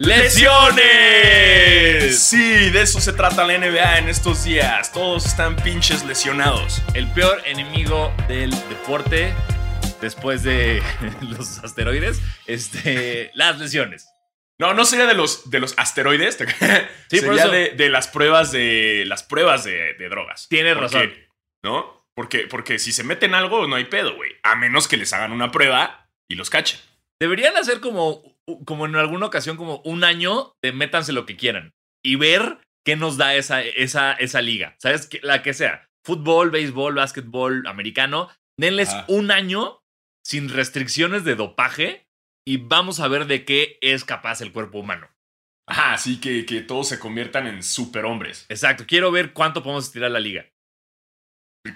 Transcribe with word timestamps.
¡Lesiones! 0.00 2.22
Sí, 2.22 2.70
de 2.70 2.80
eso 2.82 3.00
se 3.00 3.12
trata 3.12 3.44
la 3.46 3.58
NBA 3.58 3.98
en 3.98 4.08
estos 4.08 4.44
días. 4.44 4.90
Todos 4.92 5.26
están 5.26 5.54
pinches 5.56 6.02
lesionados. 6.04 6.80
El 6.94 7.06
peor 7.12 7.42
enemigo 7.44 8.10
del 8.26 8.50
deporte 8.70 9.34
después 10.00 10.42
de 10.42 10.82
los 11.20 11.58
asteroides, 11.58 12.20
este, 12.46 13.30
las 13.34 13.58
lesiones. 13.58 14.08
No, 14.58 14.72
no 14.72 14.86
sería 14.86 15.04
de 15.06 15.12
los, 15.14 15.50
de 15.50 15.60
los 15.60 15.74
asteroides. 15.78 16.38
Sí, 17.10 17.20
por 17.20 17.36
sería 17.36 17.42
eso. 17.42 17.50
de, 17.50 17.68
de 17.70 17.88
las 17.90 18.08
pruebas 18.08 18.52
de 18.52 19.04
las 19.06 19.22
pruebas 19.22 19.64
de, 19.64 19.92
de 19.94 20.08
drogas. 20.08 20.46
Tienes 20.48 20.74
Porque- 20.76 20.96
razón. 20.96 21.12
¿No? 21.62 22.06
Porque, 22.14 22.46
porque 22.48 22.78
si 22.78 22.92
se 22.92 23.04
meten 23.04 23.34
algo, 23.34 23.66
no 23.66 23.76
hay 23.76 23.84
pedo, 23.84 24.14
güey. 24.16 24.30
A 24.44 24.54
menos 24.56 24.88
que 24.88 24.96
les 24.96 25.12
hagan 25.12 25.32
una 25.32 25.50
prueba 25.50 26.08
y 26.28 26.36
los 26.36 26.48
cachen. 26.48 26.80
Deberían 27.20 27.54
hacer 27.58 27.80
como, 27.80 28.22
como 28.64 28.86
en 28.86 28.96
alguna 28.96 29.26
ocasión, 29.26 29.56
como 29.56 29.80
un 29.84 30.04
año 30.04 30.54
de 30.62 30.72
métanse 30.72 31.12
lo 31.12 31.26
que 31.26 31.36
quieran 31.36 31.72
y 32.04 32.16
ver 32.16 32.58
qué 32.84 32.96
nos 32.96 33.16
da 33.16 33.34
esa, 33.34 33.62
esa, 33.62 34.12
esa 34.12 34.40
liga. 34.42 34.74
¿Sabes? 34.78 35.06
Que- 35.06 35.20
La 35.22 35.42
que 35.42 35.54
sea. 35.54 35.88
Fútbol, 36.04 36.50
béisbol, 36.50 36.94
básquetbol, 36.94 37.66
americano. 37.66 38.28
Denles 38.58 38.90
Ajá. 38.90 39.04
un 39.08 39.30
año 39.30 39.80
sin 40.24 40.48
restricciones 40.48 41.24
de 41.24 41.34
dopaje 41.34 42.06
y 42.46 42.56
vamos 42.58 43.00
a 43.00 43.08
ver 43.08 43.26
de 43.26 43.44
qué 43.44 43.78
es 43.80 44.04
capaz 44.04 44.40
el 44.40 44.52
cuerpo 44.52 44.78
humano. 44.78 45.08
Ajá, 45.68 45.92
así 45.94 46.20
que, 46.20 46.46
que 46.46 46.62
todos 46.62 46.88
se 46.88 46.98
conviertan 46.98 47.46
en 47.46 47.62
superhombres. 47.62 48.46
Exacto. 48.48 48.84
Quiero 48.86 49.10
ver 49.12 49.32
cuánto 49.32 49.62
podemos 49.62 49.84
estirar 49.84 50.10
la 50.10 50.20
liga. 50.20 50.46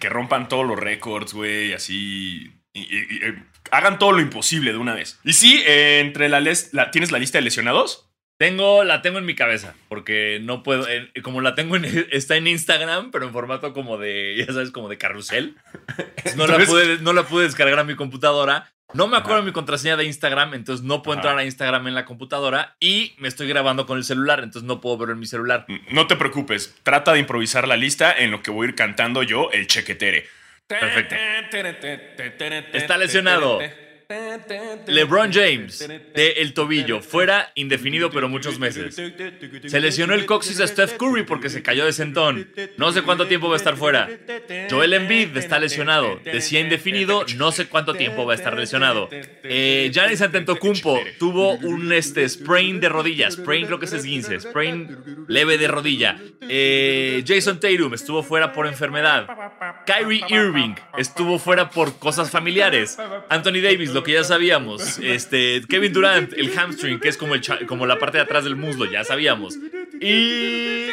Que 0.01 0.09
rompan 0.09 0.49
todos 0.49 0.67
los 0.67 0.79
récords, 0.79 1.33
güey, 1.35 1.75
así. 1.75 2.51
y- 2.73 2.81
y- 2.81 3.07
y, 3.17 3.25
eh, 3.25 3.45
hagan 3.71 3.99
todo 3.99 4.13
lo 4.13 4.21
imposible 4.21 4.73
de 4.73 4.79
una 4.79 4.95
vez. 4.95 5.19
Y 5.25 5.33
sí, 5.33 5.63
eh, 5.67 6.01
entre 6.01 6.29
la, 6.29 6.41
les- 6.41 6.73
la- 6.73 6.91
¿Tienes 6.91 7.11
la 7.13 7.19
lista 7.19 7.39
de 7.39 7.43
lesionados? 7.43 8.09
Tengo, 8.37 8.83
la 8.83 9.01
tengo 9.01 9.19
en 9.19 9.27
mi 9.27 9.37
cabeza, 9.37 9.75
porque 9.89 10.41
no 10.43 10.65
puedo, 10.65 10.87
como 11.23 11.41
la 11.41 11.55
tengo 11.55 11.77
en, 11.77 11.85
está 12.11 12.37
en 12.37 12.47
Instagram, 12.49 13.11
pero 13.13 13.27
en 13.27 13.33
formato 13.33 13.73
como 13.73 13.97
de, 13.97 14.35
ya 14.37 14.53
sabes, 14.53 14.71
como 14.73 14.89
de 14.89 14.99
carrusel. 14.99 15.57
No, 16.37 16.47
la, 16.49 16.59
pude, 16.59 16.99
no 17.01 17.13
la 17.13 17.23
pude 17.25 17.45
descargar 17.45 17.79
a 17.79 17.85
mi 17.85 17.95
computadora. 17.97 18.73
No 18.95 19.07
me 19.09 19.17
acuerdo 19.17 19.39
Ajá. 19.39 19.47
mi 19.47 19.53
contraseña 19.53 19.97
de 19.97 20.05
Instagram, 20.05 20.55
entonces 20.55 20.85
no 20.85 21.03
puedo 21.03 21.19
Ajá. 21.19 21.29
entrar 21.29 21.39
a 21.39 21.45
Instagram 21.45 21.87
en 21.89 21.95
la 21.95 22.05
computadora 22.05 22.77
y 22.81 23.15
me 23.19 23.29
estoy 23.29 23.47
grabando 23.49 23.87
con 23.87 23.99
el 23.99 24.05
celular, 24.05 24.41
entonces 24.43 24.67
no 24.67 24.81
puedo 24.81 24.97
verlo 24.99 25.15
en 25.15 25.21
mi 25.21 25.27
celular. 25.27 25.67
No 25.91 26.07
te 26.07 26.17
preocupes, 26.17 26.75
trata 26.83 27.13
de 27.13 27.21
improvisar 27.21 27.69
la 27.69 27.77
lista 27.77 28.13
en 28.17 28.31
lo 28.31 28.43
que 28.43 28.51
voy 28.51 28.67
a 28.67 28.69
ir 28.71 28.75
cantando 28.75 29.23
yo 29.23 29.51
el 29.53 29.67
chequetere. 29.67 30.27
Perfecto. 30.67 31.15
Está 32.73 32.97
lesionado. 32.97 33.61
LeBron 34.87 35.33
James, 35.33 35.89
de 36.15 36.33
el 36.39 36.55
tobillo, 36.55 37.01
fuera 37.01 37.53
indefinido 37.55 38.11
pero 38.11 38.29
muchos 38.29 38.59
meses. 38.59 38.95
Se 38.95 39.81
lesionó 39.81 40.15
el 40.15 40.27
coxis 40.27 40.61
a 40.61 40.67
Steph 40.67 40.97
Curry 40.97 41.25
porque 41.25 41.51
se 41.51 41.63
cayó 41.63 41.85
de 41.85 41.93
sentón. 41.93 42.49
No 42.77 42.93
sé 42.93 43.03
cuánto 43.03 43.27
tiempo 43.27 43.49
va 43.49 43.55
a 43.55 43.57
estar 43.57 43.77
fuera. 43.77 44.09
Joel 44.71 44.93
Embiid 44.93 45.37
está 45.37 45.59
lesionado. 45.59 46.21
Decía 46.25 46.61
indefinido, 46.61 47.25
no 47.37 47.53
sé 47.53 47.67
cuánto 47.67 47.95
tiempo 47.95 48.25
va 48.25 48.33
a 48.33 48.37
estar 48.37 48.57
lesionado. 48.57 49.09
Eh, 49.11 49.91
Giannis 49.93 50.23
Antetokounmpo 50.23 51.01
tuvo 51.19 51.53
un 51.53 51.93
este, 51.93 52.29
sprain 52.29 52.81
de 52.81 52.89
rodilla. 52.89 53.31
Sprain 53.31 53.67
creo 53.67 53.79
que 53.79 53.87
es 53.87 53.93
esguince. 53.93 54.41
Sprain 54.41 55.27
leve 55.29 55.59
de 55.59 55.69
rodilla. 55.69 56.19
Eh, 56.43 57.25
Jason 57.27 57.59
Tatum 57.61 57.95
estuvo 57.95 58.23
fuera 58.23 58.53
por 58.53 58.67
enfermedad. 58.67 59.27
Kyrie 59.87 60.25
Irving 60.29 60.75
estuvo 60.97 61.39
fuera 61.39 61.71
por 61.71 61.99
cosas 61.99 62.31
familiares. 62.31 62.99
Anthony 63.29 63.61
Davis, 63.63 63.91
lo 63.91 64.04
que 64.05 64.13
ya 64.13 64.23
sabíamos. 64.25 64.99
Este, 64.99 65.63
Kevin 65.69 65.93
Durant, 65.93 66.33
el 66.35 66.57
hamstring, 66.57 67.01
que 67.01 67.09
es 67.09 67.17
como, 67.17 67.35
el 67.35 67.43
como 67.67 67.87
la 67.87 67.99
parte 67.99 68.19
de 68.19 68.23
atrás 68.23 68.45
del 68.45 68.55
muslo, 68.57 68.85
ya 68.85 69.03
sabíamos. 69.03 69.57
Y. 70.01 70.91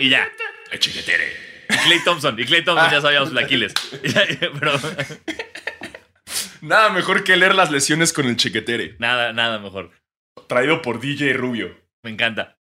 Y 0.00 0.08
ya. 0.08 0.30
El 0.70 0.78
chequetere. 0.78 1.24
Y 1.68 1.76
Clay 1.76 2.04
Thompson, 2.04 2.38
y 2.38 2.44
Clay 2.44 2.64
Thompson 2.64 2.90
ya 2.90 3.00
sabíamos 3.00 3.30
el 3.30 3.38
Aquiles. 3.38 3.74
Pero 4.60 4.72
Nada 6.62 6.88
mejor 6.90 7.24
que 7.24 7.36
leer 7.36 7.54
las 7.54 7.70
lesiones 7.70 8.12
con 8.12 8.26
el 8.26 8.36
chequetere. 8.36 8.96
nada, 8.98 9.32
nada 9.32 9.58
mejor. 9.58 9.90
Traído 10.48 10.80
por 10.82 11.00
DJ 11.00 11.34
Rubio. 11.34 11.76
Me 12.02 12.10
encanta. 12.10 12.58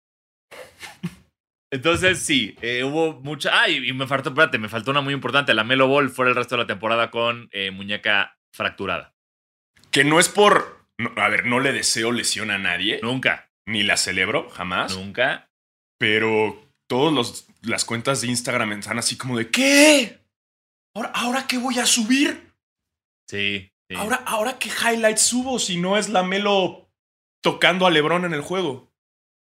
Entonces, 1.70 2.19
sí, 2.19 2.56
eh, 2.60 2.84
hubo 2.84 3.20
mucha. 3.22 3.62
Ah, 3.62 3.69
y, 3.69 3.88
y 3.88 3.92
me 3.92 4.06
faltó, 4.06 4.28
espérate, 4.28 4.59
me 4.59 4.69
faltó 4.69 4.91
una 4.91 5.00
muy 5.00 5.15
importante. 5.15 5.54
La 5.54 5.65
Melo 5.65 5.88
Ball 5.88 6.10
fuera 6.10 6.31
el 6.31 6.36
resto 6.36 6.56
de 6.56 6.62
la 6.62 6.66
temporada 6.66 7.10
con 7.10 7.48
eh, 7.53 7.70
muñeca 7.70 8.36
fracturada. 8.52 9.14
Que 9.90 10.04
no 10.04 10.18
es 10.20 10.28
por. 10.28 10.86
no, 10.98 11.12
a 11.16 11.28
ver, 11.28 11.46
no 11.46 11.60
le 11.60 11.72
deseo 11.72 12.12
lesión 12.12 12.50
a 12.50 12.58
nadie. 12.58 13.00
Nunca, 13.02 13.50
Ni 13.66 13.82
la 13.82 13.96
celebro, 13.96 14.48
jamás. 14.50 14.96
nunca. 14.96 15.50
Pero 15.98 16.68
todas 16.88 17.46
las 17.62 17.84
cuentas 17.84 18.20
de 18.20 18.28
Instagram 18.28 18.72
están 18.72 18.98
así 18.98 19.16
como 19.16 19.38
de 19.38 19.50
¿Qué? 19.50 20.20
¿Ahora, 20.94 21.10
ahora 21.14 21.46
qué 21.46 21.58
voy 21.58 21.78
a 21.78 21.86
subir? 21.86 22.52
Sí, 23.30 23.70
sí. 23.88 23.96
¿Ahora, 23.96 24.16
¿Ahora 24.26 24.58
qué 24.58 24.68
highlights 24.68 25.22
subo 25.22 25.58
si 25.58 25.76
no 25.80 25.96
es 25.96 26.08
la 26.08 26.22
Melo 26.22 26.91
tocando 27.42 27.86
a 27.86 27.91
Lebron 27.91 28.24
en 28.24 28.34
el 28.34 28.42
juego? 28.42 28.92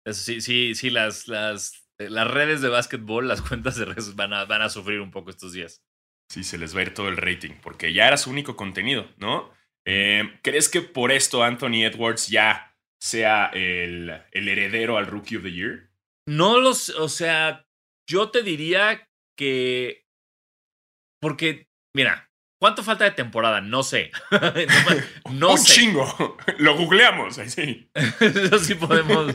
Eso 0.06 0.22
sí, 0.22 0.40
sí, 0.40 0.74
sí, 0.74 0.90
las, 0.90 1.28
las, 1.28 1.88
eh, 1.98 2.08
las 2.08 2.30
redes 2.30 2.60
de 2.60 2.68
básquetbol, 2.68 3.26
las 3.26 3.42
cuentas 3.42 3.76
de 3.76 3.86
redes 3.86 4.14
van 4.16 4.32
a, 4.32 4.44
van 4.44 4.62
a 4.62 4.68
sufrir 4.68 5.00
un 5.00 5.10
poco 5.10 5.30
estos 5.30 5.52
días. 5.52 5.82
Sí, 6.30 6.44
se 6.44 6.58
les 6.58 6.76
va 6.76 6.78
a 6.78 6.82
ir 6.84 6.94
todo 6.94 7.08
el 7.08 7.16
rating, 7.16 7.54
porque 7.60 7.92
ya 7.92 8.06
era 8.06 8.16
su 8.16 8.30
único 8.30 8.54
contenido, 8.54 9.10
¿no? 9.18 9.50
Eh, 9.84 10.38
¿Crees 10.42 10.68
que 10.68 10.80
por 10.80 11.10
esto 11.10 11.42
Anthony 11.42 11.82
Edwards 11.84 12.28
ya 12.28 12.76
sea 13.00 13.46
el, 13.52 14.22
el 14.30 14.48
heredero 14.48 14.96
al 14.96 15.08
Rookie 15.08 15.38
of 15.38 15.42
the 15.42 15.50
Year? 15.50 15.90
No 16.28 16.60
los, 16.60 16.90
o 16.90 17.08
sea, 17.08 17.66
yo 18.08 18.30
te 18.30 18.44
diría 18.44 19.08
que. 19.36 20.06
Porque, 21.20 21.66
mira, 21.96 22.30
¿cuánto 22.60 22.84
falta 22.84 23.04
de 23.04 23.10
temporada? 23.10 23.60
No 23.60 23.82
sé. 23.82 24.12
no 25.32 25.50
¡Un 25.50 25.58
sé. 25.58 25.80
chingo! 25.80 26.36
Lo 26.58 26.76
googleamos, 26.76 27.38
ahí 27.38 27.50
sí. 27.50 27.90
Eso 28.20 28.58
sí 28.60 28.76
podemos. 28.76 29.34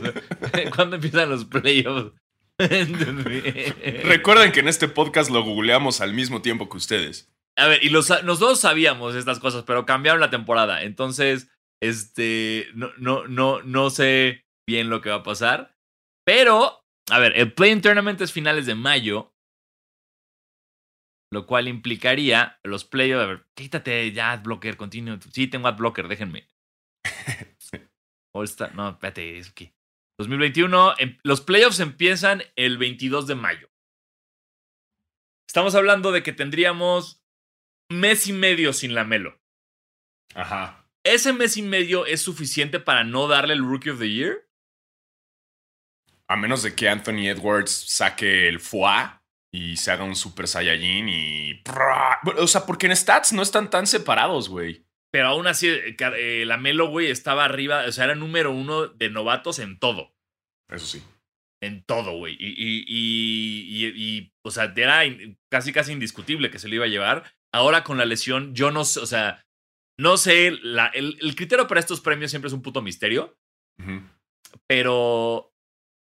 ¿Cuándo 0.74 0.96
empiezan 0.96 1.28
los 1.28 1.44
playoffs? 1.44 2.12
Recuerden 4.04 4.50
que 4.52 4.60
en 4.60 4.68
este 4.68 4.88
podcast 4.88 5.30
lo 5.30 5.42
googleamos 5.44 6.00
al 6.00 6.14
mismo 6.14 6.40
tiempo 6.40 6.68
que 6.68 6.78
ustedes. 6.78 7.30
A 7.58 7.68
ver, 7.68 7.84
y 7.84 7.90
los, 7.90 8.08
nosotros 8.24 8.60
sabíamos 8.60 9.14
estas 9.14 9.40
cosas, 9.40 9.64
pero 9.64 9.86
cambiaron 9.86 10.20
la 10.20 10.30
temporada. 10.30 10.82
Entonces, 10.82 11.50
este, 11.82 12.68
no, 12.74 12.90
no, 12.96 13.26
no, 13.28 13.62
no 13.62 13.90
sé 13.90 14.44
bien 14.66 14.90
lo 14.90 15.00
que 15.00 15.10
va 15.10 15.16
a 15.16 15.22
pasar. 15.22 15.76
Pero, 16.24 16.84
a 17.10 17.18
ver, 17.18 17.32
el 17.36 17.52
Play-in 17.52 17.82
Tournament 17.82 18.20
es 18.20 18.32
finales 18.32 18.66
de 18.66 18.74
mayo. 18.74 19.32
Lo 21.32 21.46
cual 21.46 21.68
implicaría 21.68 22.58
los 22.62 22.84
playoffs. 22.84 23.24
A 23.24 23.26
ver, 23.26 23.46
quítate 23.54 24.12
ya 24.12 24.32
AdBlocker, 24.32 24.76
continuo. 24.76 25.18
Sí, 25.32 25.46
tengo 25.46 25.68
AdBlocker, 25.68 26.08
déjenme. 26.08 26.48
All 28.34 28.44
Star, 28.44 28.74
no, 28.74 28.90
espérate, 28.90 29.38
es 29.38 29.50
aquí. 29.50 29.75
2021, 30.18 30.94
em- 30.98 31.18
los 31.22 31.40
playoffs 31.40 31.80
empiezan 31.80 32.42
el 32.56 32.78
22 32.78 33.26
de 33.26 33.34
mayo. 33.34 33.70
Estamos 35.48 35.74
hablando 35.74 36.12
de 36.12 36.22
que 36.22 36.32
tendríamos 36.32 37.22
mes 37.90 38.26
y 38.26 38.32
medio 38.32 38.72
sin 38.72 38.94
la 38.94 39.04
Melo. 39.04 39.40
Ajá. 40.34 40.88
¿Ese 41.04 41.32
mes 41.32 41.56
y 41.56 41.62
medio 41.62 42.04
es 42.04 42.20
suficiente 42.20 42.80
para 42.80 43.04
no 43.04 43.28
darle 43.28 43.54
el 43.54 43.64
Rookie 43.64 43.90
of 43.90 44.00
the 44.00 44.10
Year? 44.10 44.48
A 46.28 46.36
menos 46.36 46.62
de 46.62 46.74
que 46.74 46.88
Anthony 46.88 47.28
Edwards 47.28 47.70
saque 47.70 48.48
el 48.48 48.58
foie 48.58 49.08
y 49.52 49.76
se 49.76 49.92
haga 49.92 50.02
un 50.02 50.16
Super 50.16 50.48
Saiyajin 50.48 51.08
y. 51.08 51.62
O 52.38 52.46
sea, 52.48 52.66
porque 52.66 52.86
en 52.86 52.96
stats 52.96 53.32
no 53.32 53.42
están 53.42 53.70
tan 53.70 53.86
separados, 53.86 54.48
güey. 54.48 54.85
Pero 55.16 55.28
aún 55.28 55.46
así, 55.46 55.66
eh, 55.68 55.96
eh, 55.98 56.44
la 56.46 56.58
Melo, 56.58 56.88
güey, 56.88 57.06
estaba 57.10 57.46
arriba, 57.46 57.86
o 57.88 57.90
sea, 57.92 58.04
era 58.04 58.14
número 58.14 58.52
uno 58.52 58.86
de 58.86 59.08
novatos 59.08 59.58
en 59.60 59.78
todo. 59.78 60.14
Eso 60.70 60.84
sí. 60.84 61.02
En 61.62 61.82
todo, 61.84 62.18
güey. 62.18 62.36
Y, 62.38 62.48
y, 62.48 62.84
y, 62.86 63.86
y- 63.86 64.18
y, 64.18 64.32
o 64.44 64.50
sea, 64.50 64.74
era 64.76 65.00
casi, 65.50 65.72
casi 65.72 65.92
indiscutible 65.92 66.50
que 66.50 66.58
se 66.58 66.68
lo 66.68 66.74
iba 66.74 66.84
a 66.84 66.88
llevar. 66.88 67.32
Ahora 67.50 67.82
con 67.82 67.96
la 67.96 68.04
lesión, 68.04 68.54
yo 68.54 68.70
no 68.70 68.84
sé, 68.84 69.00
o 69.00 69.06
sea, 69.06 69.42
no 69.98 70.18
sé, 70.18 70.50
la- 70.62 70.88
el, 70.88 71.16
el 71.22 71.34
criterio 71.34 71.66
para 71.66 71.80
estos 71.80 72.02
premios 72.02 72.30
siempre 72.30 72.48
es 72.48 72.52
un 72.52 72.60
puto 72.60 72.82
misterio, 72.82 73.38
pero 74.68 75.54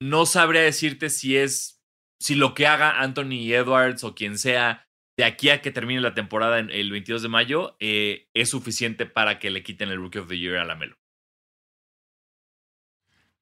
no 0.02 0.26
sabría 0.26 0.64
decirte 0.64 1.10
si 1.10 1.38
es, 1.38 1.82
si 2.22 2.36
lo 2.36 2.54
que 2.54 2.68
haga 2.68 3.00
Anthony 3.00 3.54
Edwards 3.54 4.04
o 4.04 4.16
quien 4.16 4.38
sea 4.38 4.87
de 5.18 5.26
aquí 5.26 5.50
a 5.50 5.62
que 5.62 5.72
termine 5.72 6.00
la 6.02 6.14
temporada 6.14 6.60
en 6.60 6.70
el 6.70 6.92
22 6.92 7.22
de 7.24 7.28
mayo 7.30 7.76
eh, 7.80 8.28
es 8.36 8.50
suficiente 8.50 9.06
para 9.06 9.40
que 9.40 9.50
le 9.50 9.64
quiten 9.64 9.90
el 9.90 9.98
Rookie 9.98 10.20
of 10.20 10.28
the 10.30 10.38
Year 10.38 10.58
a 10.58 10.66
la 10.66 10.76
Melo. 10.76 10.96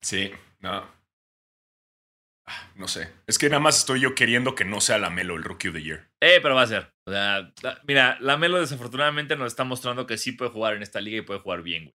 Sí, 0.01 0.31
no. 0.59 0.87
Ah, 2.47 2.69
No 2.75 2.87
sé. 2.87 3.11
Es 3.27 3.37
que 3.37 3.49
nada 3.49 3.59
más 3.59 3.79
estoy 3.79 4.01
yo 4.01 4.13
queriendo 4.15 4.53
que 4.55 4.65
no 4.65 4.79
sea 4.81 4.97
la 4.99 5.09
Melo 5.09 5.35
el 5.35 5.43
Rookie 5.43 5.69
of 5.69 5.73
the 5.75 5.81
Year. 5.83 6.09
Eh, 6.21 6.39
pero 6.41 6.55
va 6.55 6.61
a 6.61 6.67
ser. 6.67 6.93
O 7.07 7.11
sea, 7.11 7.51
la- 7.63 7.81
mira, 7.87 8.17
la 8.21 8.37
Melo 8.37 8.59
desafortunadamente 8.59 9.35
nos 9.35 9.47
está 9.47 9.63
mostrando 9.63 10.05
que 10.05 10.17
sí 10.17 10.31
puede 10.31 10.51
jugar 10.51 10.75
en 10.75 10.83
esta 10.83 11.01
liga 11.01 11.17
y 11.17 11.21
puede 11.21 11.39
jugar 11.39 11.61
bien, 11.63 11.85
güey. 11.85 11.95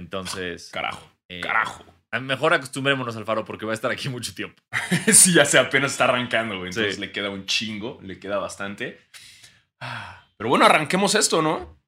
Entonces. 0.00 0.70
Carajo. 0.72 1.10
eh, 1.28 1.40
Carajo. 1.40 1.84
Mejor 2.20 2.52
acostumbrémonos 2.52 3.16
al 3.16 3.24
faro 3.24 3.44
porque 3.46 3.64
va 3.64 3.72
a 3.72 3.74
estar 3.74 3.90
aquí 3.90 4.10
mucho 4.10 4.34
tiempo. 4.34 4.62
sí, 5.12 5.32
ya 5.32 5.46
se 5.46 5.58
apenas 5.58 5.92
está 5.92 6.04
arrancando, 6.04 6.58
güey. 6.58 6.68
Entonces 6.68 6.98
le 6.98 7.10
queda 7.10 7.30
un 7.30 7.46
chingo, 7.46 7.98
le 8.02 8.18
queda 8.18 8.36
bastante. 8.36 9.00
Ah, 9.80 10.26
pero 10.36 10.50
bueno, 10.50 10.66
arranquemos 10.66 11.14
esto, 11.14 11.40
¿no? 11.40 11.80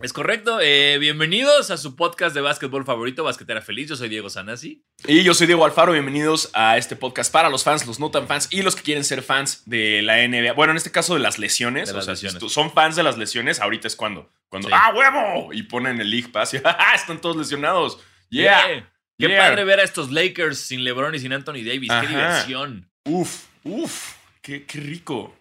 Es 0.00 0.14
correcto. 0.14 0.58
Eh, 0.62 0.96
bienvenidos 0.98 1.70
a 1.70 1.76
su 1.76 1.96
podcast 1.96 2.34
de 2.34 2.40
básquetbol 2.40 2.86
favorito, 2.86 3.24
Basquetera 3.24 3.60
Feliz. 3.60 3.90
Yo 3.90 3.96
soy 3.96 4.08
Diego 4.08 4.30
Sanasi. 4.30 4.86
Y 5.06 5.22
yo 5.22 5.34
soy 5.34 5.46
Diego 5.46 5.66
Alfaro. 5.66 5.92
Bienvenidos 5.92 6.50
a 6.54 6.78
este 6.78 6.96
podcast 6.96 7.30
para 7.30 7.50
los 7.50 7.62
fans, 7.62 7.86
los 7.86 8.00
no 8.00 8.10
tan 8.10 8.26
fans 8.26 8.48
y 8.50 8.62
los 8.62 8.74
que 8.74 8.82
quieren 8.82 9.04
ser 9.04 9.22
fans 9.22 9.64
de 9.66 10.00
la 10.00 10.26
NBA. 10.26 10.54
Bueno, 10.54 10.70
en 10.70 10.78
este 10.78 10.90
caso 10.90 11.12
de 11.12 11.20
las 11.20 11.38
lesiones. 11.38 11.90
De 11.90 11.94
las 11.94 12.06
lesiones. 12.06 12.42
Si 12.42 12.48
son 12.48 12.72
fans 12.72 12.96
de 12.96 13.02
las 13.02 13.18
lesiones, 13.18 13.60
ahorita 13.60 13.86
es 13.86 13.96
cuando. 13.96 14.30
Cuando, 14.48 14.70
¡ah, 14.72 14.94
huevo! 14.94 15.52
Y 15.52 15.62
ponen 15.64 16.00
el 16.00 16.10
League 16.10 16.28
Pass 16.28 16.54
y 16.54 16.56
¡ah, 16.64 16.94
están 16.94 17.20
todos 17.20 17.36
lesionados! 17.36 18.00
¡Yeah! 18.30 18.90
Qué 19.18 19.28
padre 19.36 19.64
ver 19.64 19.80
a 19.80 19.84
estos 19.84 20.10
Lakers 20.10 20.58
sin 20.58 20.84
LeBron 20.84 21.14
y 21.14 21.18
sin 21.18 21.32
Anthony 21.32 21.64
Davis. 21.64 21.90
¡Qué 22.00 22.06
diversión! 22.06 22.90
Uf, 23.04 23.46
uf. 23.64 24.16
Qué, 24.42 24.64
rico. 24.74 25.36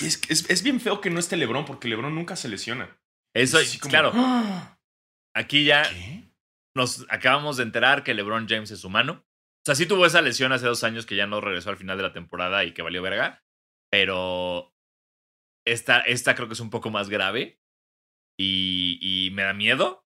es, 0.00 0.22
es 0.28 0.62
bien 0.62 0.80
feo 0.80 1.00
que 1.00 1.10
no 1.10 1.18
esté 1.18 1.36
LeBron 1.36 1.66
porque 1.66 1.88
LeBron 1.88 2.14
nunca 2.14 2.36
se 2.36 2.48
lesiona. 2.48 2.96
Eso, 3.36 3.58
claro. 3.80 4.12
Aquí 5.34 5.64
ya 5.64 5.82
nos 6.74 7.04
acabamos 7.10 7.58
de 7.58 7.64
enterar 7.64 8.02
que 8.02 8.14
LeBron 8.14 8.48
James 8.48 8.70
es 8.70 8.82
humano. 8.82 9.22
O 9.22 9.66
sea, 9.66 9.74
sí 9.74 9.84
tuvo 9.84 10.06
esa 10.06 10.22
lesión 10.22 10.52
hace 10.52 10.64
dos 10.64 10.84
años 10.84 11.04
que 11.04 11.16
ya 11.16 11.26
no 11.26 11.42
regresó 11.42 11.68
al 11.68 11.76
final 11.76 11.98
de 11.98 12.04
la 12.04 12.14
temporada 12.14 12.64
y 12.64 12.72
que 12.72 12.80
valió 12.80 13.02
verga. 13.02 13.44
Pero 13.90 14.74
esta, 15.66 16.00
esta 16.00 16.34
creo 16.34 16.48
que 16.48 16.54
es 16.54 16.60
un 16.60 16.70
poco 16.70 16.88
más 16.88 17.10
grave. 17.10 17.60
Y, 18.38 19.30
me 19.32 19.42
da 19.42 19.52
miedo. 19.52 20.05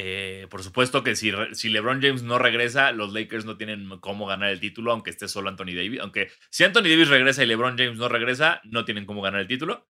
Eh, 0.00 0.46
por 0.48 0.62
supuesto 0.62 1.02
que 1.02 1.16
si, 1.16 1.32
si, 1.54 1.70
LeBron 1.70 2.00
James 2.00 2.22
no 2.22 2.38
regresa, 2.38 2.92
los 2.92 3.12
Lakers 3.12 3.44
no 3.44 3.56
tienen 3.56 3.98
cómo 3.98 4.26
ganar 4.26 4.50
el 4.50 4.60
título, 4.60 4.92
aunque 4.92 5.10
esté 5.10 5.26
solo 5.26 5.48
Anthony 5.48 5.74
Davis. 5.74 5.98
Aunque 5.98 6.30
si 6.50 6.62
Anthony 6.62 6.84
Davis 6.84 7.08
regresa 7.08 7.42
y 7.42 7.46
LeBron 7.46 7.76
James 7.76 7.98
no 7.98 8.08
regresa, 8.08 8.60
no 8.62 8.84
tienen 8.84 9.06
cómo 9.06 9.22
ganar 9.22 9.40
el 9.40 9.48
título 9.48 9.88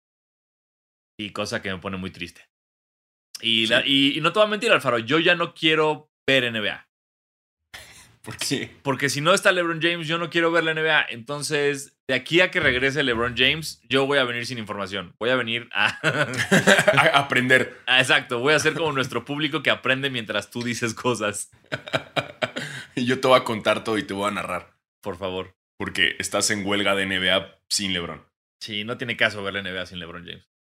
y 1.18 1.30
cosa 1.30 1.60
que 1.60 1.72
me 1.72 1.78
pone 1.78 1.96
muy 1.96 2.10
triste. 2.10 2.48
Y, 3.40 3.66
y, 3.84 4.20
no 4.20 4.32
te 4.32 4.38
voy 4.38 4.46
a 4.46 4.50
mentir, 4.50 4.70
Alfaro, 4.70 4.98
yo 4.98 5.18
ya 5.18 5.34
no 5.34 5.54
quiero 5.54 6.12
ver 6.24 6.52
NBA. 6.52 6.85
¿Por 8.26 8.36
qué? 8.38 8.68
Porque 8.82 9.08
si 9.08 9.20
no 9.20 9.32
está 9.32 9.52
LeBron 9.52 9.80
James, 9.80 10.08
yo 10.08 10.18
no 10.18 10.30
quiero 10.30 10.50
ver 10.50 10.64
la 10.64 10.74
NBA. 10.74 11.06
Entonces, 11.10 11.96
de 12.08 12.14
aquí 12.14 12.40
a 12.40 12.50
que 12.50 12.58
regrese 12.58 13.04
LeBron 13.04 13.36
James, 13.36 13.80
yo 13.88 14.04
voy 14.04 14.18
a 14.18 14.24
venir 14.24 14.44
sin 14.46 14.58
información. 14.58 15.14
Voy 15.20 15.30
a 15.30 15.36
venir 15.36 15.68
a, 15.72 15.96
a 17.14 17.18
aprender. 17.20 17.78
exacto, 17.86 18.40
voy 18.40 18.54
a 18.54 18.58
ser 18.58 18.74
como 18.74 18.90
nuestro 18.90 19.24
público 19.24 19.62
que 19.62 19.70
aprende 19.70 20.10
mientras 20.10 20.50
tú 20.50 20.64
dices 20.64 20.92
cosas. 20.92 21.52
y 22.96 23.04
yo 23.06 23.20
te 23.20 23.28
voy 23.28 23.38
a 23.38 23.44
contar 23.44 23.84
todo 23.84 23.96
y 23.96 24.02
te 24.02 24.12
voy 24.12 24.26
a 24.26 24.32
narrar. 24.34 24.74
Por 25.02 25.16
favor. 25.16 25.54
Porque 25.78 26.16
estás 26.18 26.50
en 26.50 26.66
huelga 26.66 26.96
de 26.96 27.06
NBA 27.06 27.60
sin 27.68 27.92
LeBron. 27.92 28.24
Sí, 28.58 28.82
no 28.82 28.98
tiene 28.98 29.16
caso 29.16 29.44
ver 29.44 29.54
la 29.54 29.62
NBA 29.62 29.86
sin 29.86 30.00
LeBron 30.00 30.26
James 30.26 30.55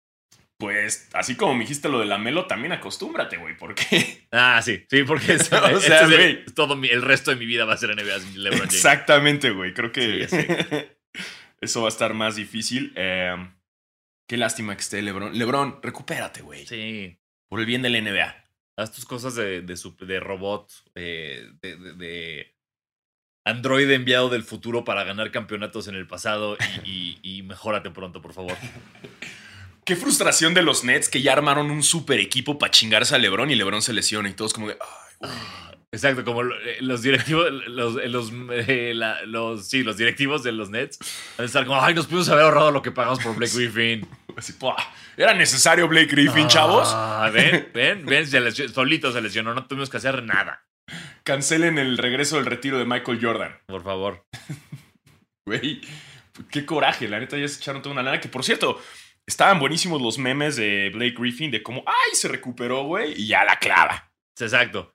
pues 0.58 1.08
así 1.12 1.34
como 1.36 1.54
me 1.54 1.60
dijiste 1.60 1.88
lo 1.88 1.98
de 1.98 2.06
la 2.06 2.18
Melo, 2.18 2.46
también 2.46 2.72
acostúmbrate, 2.72 3.36
güey, 3.38 3.56
porque. 3.56 4.26
Ah, 4.30 4.60
sí, 4.62 4.84
sí, 4.88 5.02
porque 5.02 5.32
es, 5.34 5.52
o 5.52 5.80
sea, 5.80 6.08
todo 6.54 6.74
el 6.74 7.02
resto 7.02 7.30
de 7.30 7.36
mi 7.36 7.46
vida 7.46 7.64
va 7.64 7.74
a 7.74 7.76
ser 7.76 7.94
NBA 7.94 8.20
sin 8.20 8.42
LeBron 8.42 8.60
James. 8.60 8.74
Exactamente, 8.74 9.50
güey. 9.50 9.74
Creo 9.74 9.90
que 9.90 10.26
eso 11.60 11.82
va 11.82 11.88
a 11.88 11.90
estar 11.90 12.14
más 12.14 12.36
difícil. 12.36 12.92
Em, 12.94 13.52
qué 14.28 14.36
lástima 14.36 14.76
que 14.76 14.82
esté 14.82 15.02
LeBron. 15.02 15.36
LeBron, 15.36 15.80
recupérate, 15.82 16.42
güey. 16.42 16.66
Sí. 16.66 17.18
Por 17.48 17.60
el 17.60 17.66
bien 17.66 17.82
del 17.82 18.02
NBA. 18.02 18.34
Haz 18.76 18.92
tus 18.92 19.04
cosas 19.04 19.34
de, 19.36 19.62
de, 19.62 20.20
robot, 20.20 20.72
de, 20.94 21.52
de, 21.62 22.56
Android 23.44 23.88
enviado 23.90 24.28
del 24.28 24.42
futuro 24.42 24.84
para 24.84 25.04
ganar 25.04 25.30
campeonatos 25.30 25.86
en 25.86 25.94
el 25.94 26.08
pasado 26.08 26.56
y, 26.84 27.18
y 27.22 27.42
mejórate 27.42 27.90
pronto, 27.90 28.20
por 28.20 28.32
favor. 28.32 28.56
Qué 29.84 29.96
frustración 29.96 30.54
de 30.54 30.62
los 30.62 30.84
Nets 30.84 31.08
que 31.08 31.20
ya 31.20 31.32
armaron 31.32 31.70
un 31.70 31.82
super 31.82 32.18
equipo 32.18 32.58
para 32.58 32.70
chingarse 32.70 33.14
a 33.14 33.18
LeBron 33.18 33.50
y 33.50 33.54
LeBron 33.54 33.82
se 33.82 33.92
lesiona 33.92 34.28
y 34.28 34.32
todos 34.32 34.54
como 34.54 34.68
de. 34.68 34.78
Exacto, 35.92 36.24
como 36.24 36.42
eh, 36.42 36.78
los 36.80 37.02
directivos, 37.02 37.52
los, 37.68 37.96
eh, 37.98 38.08
los, 38.08 38.32
eh, 38.50 38.94
los, 39.26 39.68
sí, 39.68 39.84
los 39.84 39.96
directivos 39.96 40.42
de 40.42 40.50
los 40.50 40.68
Nets 40.68 40.98
van 41.38 41.44
a 41.44 41.46
estar 41.46 41.64
como, 41.64 41.80
ay, 41.80 41.94
nos 41.94 42.06
pudimos 42.06 42.28
haber 42.30 42.44
ahorrado 42.44 42.72
lo 42.72 42.82
que 42.82 42.90
pagamos 42.90 43.20
por 43.20 43.36
Blake 43.36 43.52
Griffin. 43.54 44.08
Era 45.16 45.34
necesario 45.34 45.86
Blake 45.86 46.06
Griffin, 46.06 46.48
chavos. 46.48 46.88
Ah, 46.90 47.30
ven, 47.32 47.68
ven, 47.72 48.04
ven, 48.06 48.26
solito 48.72 49.12
se 49.12 49.20
lesionó, 49.20 49.54
no 49.54 49.66
tuvimos 49.66 49.88
que 49.88 49.98
hacer 49.98 50.22
nada. 50.24 50.64
Cancelen 51.22 51.78
el 51.78 51.96
regreso 51.96 52.36
del 52.36 52.46
retiro 52.46 52.78
de 52.78 52.86
Michael 52.86 53.20
Jordan. 53.22 53.56
Por 53.66 53.84
favor. 53.84 54.24
Güey, 55.46 55.82
qué 56.50 56.64
coraje, 56.64 57.06
la 57.06 57.20
neta 57.20 57.36
ya 57.36 57.46
se 57.46 57.58
echaron 57.58 57.82
toda 57.82 57.92
una 57.92 58.02
lana, 58.02 58.18
que 58.18 58.30
por 58.30 58.42
cierto, 58.42 58.80
Estaban 59.26 59.58
buenísimos 59.58 60.02
los 60.02 60.18
memes 60.18 60.56
de 60.56 60.90
Blake 60.92 61.14
Griffin 61.18 61.50
de 61.50 61.62
cómo, 61.62 61.82
ay, 61.86 62.14
se 62.14 62.28
recuperó, 62.28 62.84
güey, 62.84 63.12
y 63.20 63.28
ya 63.28 63.44
la 63.44 63.58
clava. 63.58 64.12
Exacto. 64.38 64.94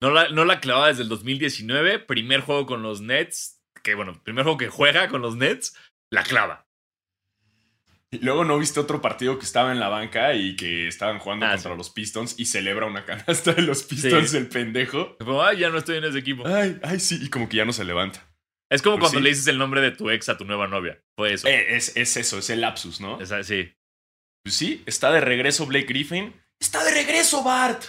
No 0.00 0.10
la, 0.10 0.28
no 0.28 0.44
la 0.44 0.60
clavaba 0.60 0.88
desde 0.88 1.02
el 1.02 1.08
2019, 1.08 2.00
primer 2.00 2.40
juego 2.40 2.66
con 2.66 2.82
los 2.82 3.00
Nets, 3.00 3.60
que 3.82 3.94
bueno, 3.94 4.20
primer 4.22 4.44
juego 4.44 4.58
que 4.58 4.68
juega 4.68 5.08
con 5.08 5.22
los 5.22 5.36
Nets, 5.36 5.76
la 6.10 6.22
clava. 6.22 6.68
Y 8.10 8.18
luego 8.20 8.44
no 8.44 8.58
viste 8.58 8.80
otro 8.80 9.02
partido 9.02 9.38
que 9.38 9.44
estaba 9.44 9.70
en 9.70 9.80
la 9.80 9.88
banca 9.88 10.34
y 10.34 10.56
que 10.56 10.88
estaban 10.88 11.18
jugando 11.18 11.44
ah, 11.44 11.52
contra 11.52 11.74
los 11.74 11.90
Pistons 11.90 12.36
y 12.38 12.46
celebra 12.46 12.86
una 12.86 13.04
canasta 13.04 13.52
de 13.52 13.62
los 13.62 13.82
Pistons 13.82 14.32
el 14.32 14.48
pendejo. 14.48 15.16
Como, 15.18 15.42
ay, 15.42 15.58
ya 15.58 15.68
no 15.68 15.78
estoy 15.78 15.98
en 15.98 16.04
ese 16.04 16.18
equipo. 16.18 16.46
Ay, 16.46 16.78
ay, 16.82 17.00
sí, 17.00 17.18
y 17.20 17.28
como 17.28 17.48
que 17.48 17.58
ya 17.58 17.66
no 17.66 17.72
se 17.72 17.84
levanta. 17.84 18.26
Es 18.70 18.82
como 18.82 18.98
pues 18.98 19.10
cuando 19.10 19.20
le 19.20 19.30
dices 19.30 19.46
el 19.46 19.58
nombre 19.58 19.80
de 19.80 19.92
tu 19.92 20.10
ex 20.10 20.28
a 20.28 20.36
tu 20.36 20.44
nueva 20.44 20.66
novia. 20.66 21.00
Fue 21.16 21.32
eso. 21.32 21.48
Eh, 21.48 21.76
es, 21.76 21.96
eso, 21.96 22.38
es 22.38 22.50
el 22.50 22.60
lapsus, 22.60 23.00
¿no? 23.00 23.18
sí. 23.42 23.72
Pues 24.44 24.54
sí, 24.54 24.82
está 24.86 25.10
de 25.10 25.20
regreso 25.20 25.66
Blake 25.66 25.86
Griffin. 25.86 26.34
¡Está 26.60 26.84
de 26.84 26.92
regreso, 26.92 27.42
Bart! 27.42 27.84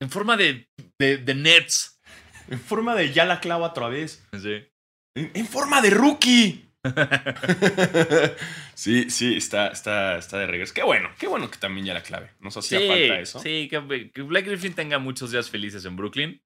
En 0.00 0.10
forma 0.10 0.36
de, 0.36 0.68
de, 0.98 1.34
Nets. 1.34 2.00
En 2.48 2.60
forma 2.60 2.94
de 2.94 3.12
ya 3.12 3.24
la 3.24 3.40
clavo 3.40 3.64
otra 3.64 3.88
vez. 3.88 4.24
Sí. 4.40 4.64
En, 5.14 5.46
forma 5.46 5.80
de 5.80 5.90
rookie. 5.90 6.68
sí, 8.74 9.10
sí, 9.10 9.36
está, 9.36 9.68
está, 9.68 10.18
está 10.18 10.38
de 10.38 10.46
regreso. 10.46 10.74
Qué 10.74 10.82
bueno, 10.82 11.10
qué 11.18 11.26
bueno 11.28 11.50
que 11.50 11.58
también 11.58 11.86
ya 11.86 11.94
la 11.94 12.02
clave. 12.02 12.30
Nos 12.40 12.56
hacía 12.56 12.80
falta 12.80 13.20
eso. 13.20 13.38
Sí, 13.38 13.68
que, 13.68 14.10
que 14.12 14.22
Blake 14.22 14.48
Griffin 14.48 14.74
tenga 14.74 14.98
muchos 14.98 15.30
días 15.30 15.50
felices 15.50 15.84
en 15.84 15.96
Brooklyn 15.96 16.42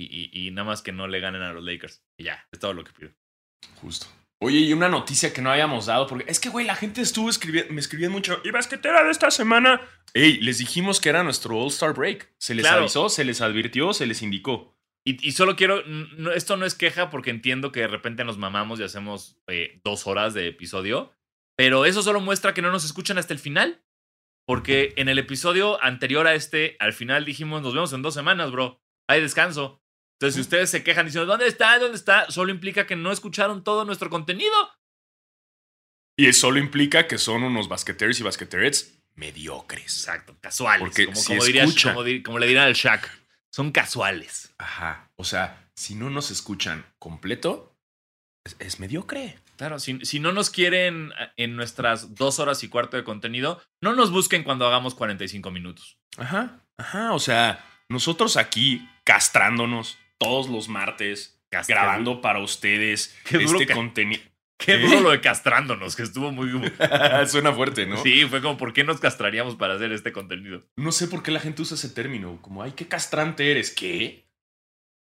y, 0.00 0.50
nada 0.50 0.66
más 0.66 0.82
que 0.82 0.92
no 0.92 1.08
le 1.08 1.20
ganen 1.20 1.42
a 1.42 1.52
los 1.52 1.64
Lakers. 1.64 2.04
Y 2.18 2.24
ya, 2.24 2.46
es 2.52 2.58
todo 2.58 2.72
lo 2.72 2.84
que 2.84 2.92
pido. 2.92 3.10
Justo. 3.80 4.06
Oye, 4.40 4.58
y 4.58 4.72
una 4.72 4.88
noticia 4.88 5.32
que 5.32 5.42
no 5.42 5.50
habíamos 5.50 5.86
dado, 5.86 6.06
porque 6.06 6.30
es 6.30 6.38
que, 6.38 6.48
güey, 6.48 6.64
la 6.64 6.76
gente 6.76 7.00
estuvo 7.00 7.28
escribiendo, 7.28 7.72
me 7.72 7.80
escribían 7.80 8.12
mucho, 8.12 8.40
y 8.44 8.50
basquetera 8.50 9.02
de 9.02 9.10
esta 9.10 9.30
semana. 9.30 9.80
Ey, 10.14 10.38
les 10.40 10.58
dijimos 10.58 11.00
que 11.00 11.08
era 11.08 11.24
nuestro 11.24 11.58
All-Star 11.58 11.92
Break. 11.92 12.32
Se 12.38 12.54
les 12.54 12.66
avisó, 12.66 13.08
se 13.08 13.24
les 13.24 13.40
advirtió, 13.40 13.92
se 13.92 14.06
les 14.06 14.22
indicó. 14.22 14.76
Y, 15.04 15.32
solo 15.32 15.56
quiero, 15.56 15.82
esto 16.34 16.58
no 16.58 16.66
es 16.66 16.74
queja 16.74 17.08
porque 17.08 17.30
entiendo 17.30 17.72
que 17.72 17.80
de 17.80 17.88
repente 17.88 18.24
nos 18.24 18.36
mamamos 18.36 18.78
y 18.78 18.82
hacemos 18.82 19.40
eh, 19.46 19.80
dos 19.82 20.06
horas 20.06 20.34
de 20.34 20.48
episodio, 20.48 21.12
pero 21.56 21.86
eso 21.86 22.02
solo 22.02 22.20
muestra 22.20 22.52
que 22.52 22.60
no 22.60 22.70
nos 22.70 22.84
escuchan 22.84 23.16
hasta 23.16 23.32
el 23.32 23.38
final. 23.38 23.82
Porque 24.48 24.94
en 24.96 25.10
el 25.10 25.18
episodio 25.18 25.82
anterior 25.84 26.26
a 26.26 26.34
este, 26.34 26.76
al 26.78 26.94
final 26.94 27.26
dijimos, 27.26 27.60
nos 27.60 27.74
vemos 27.74 27.92
en 27.92 28.00
dos 28.00 28.14
semanas, 28.14 28.50
bro. 28.50 28.82
Hay 29.06 29.20
descanso. 29.20 29.82
Entonces, 30.18 30.34
si 30.34 30.40
ustedes 30.40 30.68
se 30.68 30.82
quejan 30.82 31.06
diciendo, 31.06 31.26
¿dónde 31.26 31.46
está? 31.46 31.78
¿Dónde 31.78 31.96
está? 31.96 32.28
Solo 32.28 32.50
implica 32.50 32.88
que 32.88 32.96
no 32.96 33.12
escucharon 33.12 33.62
todo 33.62 33.84
nuestro 33.84 34.10
contenido. 34.10 34.52
Y 36.16 36.32
solo 36.32 36.58
implica 36.58 37.06
que 37.06 37.18
son 37.18 37.44
unos 37.44 37.68
basqueteros 37.68 38.18
y 38.18 38.24
basqueterets 38.24 38.98
mediocres. 39.14 39.84
Exacto, 39.84 40.36
casuales. 40.40 40.80
Porque 40.80 41.06
como, 41.06 41.20
como, 41.94 42.22
como, 42.24 42.38
le 42.40 42.46
dirán 42.48 42.66
al 42.66 42.74
Shaq, 42.74 43.08
son 43.52 43.70
casuales. 43.70 44.52
Ajá. 44.58 45.08
O 45.14 45.22
sea, 45.22 45.70
si 45.76 45.94
no 45.94 46.10
nos 46.10 46.32
escuchan 46.32 46.84
completo, 46.98 47.76
es, 48.58 48.80
mediocre. 48.80 49.38
Claro, 49.56 49.78
si, 49.78 50.04
si, 50.04 50.18
no 50.18 50.32
nos 50.32 50.50
quieren 50.50 51.12
eh, 51.16 51.30
en 51.36 51.54
nuestras 51.54 52.16
dos 52.16 52.40
horas 52.40 52.64
y 52.64 52.68
cuarto 52.68 52.96
de 52.96 53.04
contenido, 53.04 53.62
no 53.80 53.94
nos 53.94 54.10
busquen 54.10 54.42
cuando 54.42 54.66
hagamos 54.66 54.96
45 54.96 55.52
minutos. 55.52 55.96
Ajá, 56.16 56.58
ajá. 56.76 57.12
O 57.12 57.20
sea, 57.20 57.64
nosotros 57.88 58.36
aquí 58.36 58.88
castrándonos 59.04 59.96
todos 60.18 60.48
los 60.48 60.68
martes 60.68 61.40
grabando 61.66 62.20
para 62.20 62.40
ustedes 62.40 63.16
este 63.30 63.72
contenido. 63.72 64.22
Qué 64.58 64.76
duro 64.76 65.00
lo 65.00 65.10
de 65.10 65.20
castrándonos, 65.20 65.94
que 65.94 66.02
estuvo 66.02 66.32
muy. 66.32 66.50
Suena 67.28 67.52
fuerte, 67.52 67.86
¿no? 67.86 68.02
Sí, 68.02 68.24
fue 68.24 68.42
como, 68.42 68.56
¿por 68.56 68.72
qué 68.72 68.82
nos 68.82 68.98
castraríamos 68.98 69.54
para 69.54 69.74
hacer 69.74 69.92
este 69.92 70.12
contenido? 70.12 70.64
No 70.76 70.90
sé 70.90 71.06
por 71.06 71.22
qué 71.22 71.30
la 71.30 71.38
gente 71.38 71.62
usa 71.62 71.76
ese 71.76 71.88
término. 71.88 72.42
Como, 72.42 72.62
ay, 72.64 72.72
qué 72.72 72.88
castrante 72.88 73.52
eres. 73.52 73.70
¿Qué? 73.70 74.28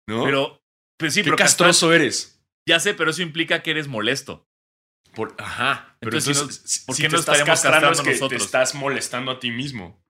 ¿No? 0.08 0.24
Pero, 0.24 0.64
pues 0.98 1.14
sí, 1.14 1.22
qué 1.22 1.36
castroso 1.36 1.94
eres. 1.94 2.42
Ya 2.66 2.80
sé, 2.80 2.94
pero 2.94 3.12
eso 3.12 3.22
implica 3.22 3.62
que 3.62 3.72
eres 3.72 3.90
molesto. 3.90 4.48
Por, 5.14 5.36
ajá. 5.38 5.98
Pero 6.00 6.18
entonces, 6.18 6.84
¿por 6.88 6.96
qué 6.96 7.10
no 7.10 7.20
estás 7.20 7.44
castrando, 7.44 7.92
es 7.92 8.00
que 8.00 8.12
nosotros? 8.12 8.40
Te 8.40 8.46
estás 8.46 8.74
molestando 8.74 9.32
a 9.32 9.40
ti 9.40 9.52
mismo. 9.52 10.02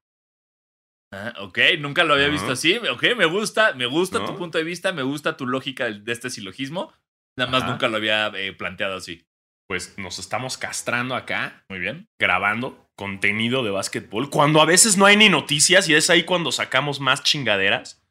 Ah, 1.13 1.34
ok, 1.39 1.60
nunca 1.80 2.06
lo 2.06 2.13
había 2.13 2.30
visto 2.30 2.53
así. 2.53 2.77
Ok, 2.77 3.03
me 3.18 3.25
gusta, 3.25 3.74
me 3.74 3.86
gusta 3.86 4.25
tu 4.25 4.38
punto 4.38 4.58
de 4.58 4.63
vista, 4.63 4.94
me 4.94 5.03
gusta 5.03 5.36
tu 5.36 5.46
lógica 5.46 5.86
de 5.86 6.12
este 6.12 6.30
silogismo. 6.30 6.94
Nada 7.38 7.51
más 7.51 7.65
nunca 7.65 7.88
lo 7.88 7.98
había 7.98 8.27
eh, 8.27 8.53
planteado 8.53 8.96
así. 8.96 9.25
Pues 9.68 9.98
nos 9.98 10.20
estamos 10.20 10.58
castrando 10.58 11.15
acá. 11.15 11.65
Muy 11.70 11.80
bien. 11.80 12.10
Grabando 12.20 12.89
contenido 12.96 13.63
de 13.63 13.72
básquetbol. 13.72 14.30
Cuando 14.30 14.62
a 14.62 14.65
veces 14.65 14.98
no 14.98 15.06
hay 15.06 15.18
ni 15.18 15.30
noticias 15.30 15.89
y 15.89 15.96
es 15.96 16.10
ahí 16.10 16.24
cuando 16.24 16.51
sacamos 16.51 17.00
más 17.00 17.24
chingaderas. 17.24 18.03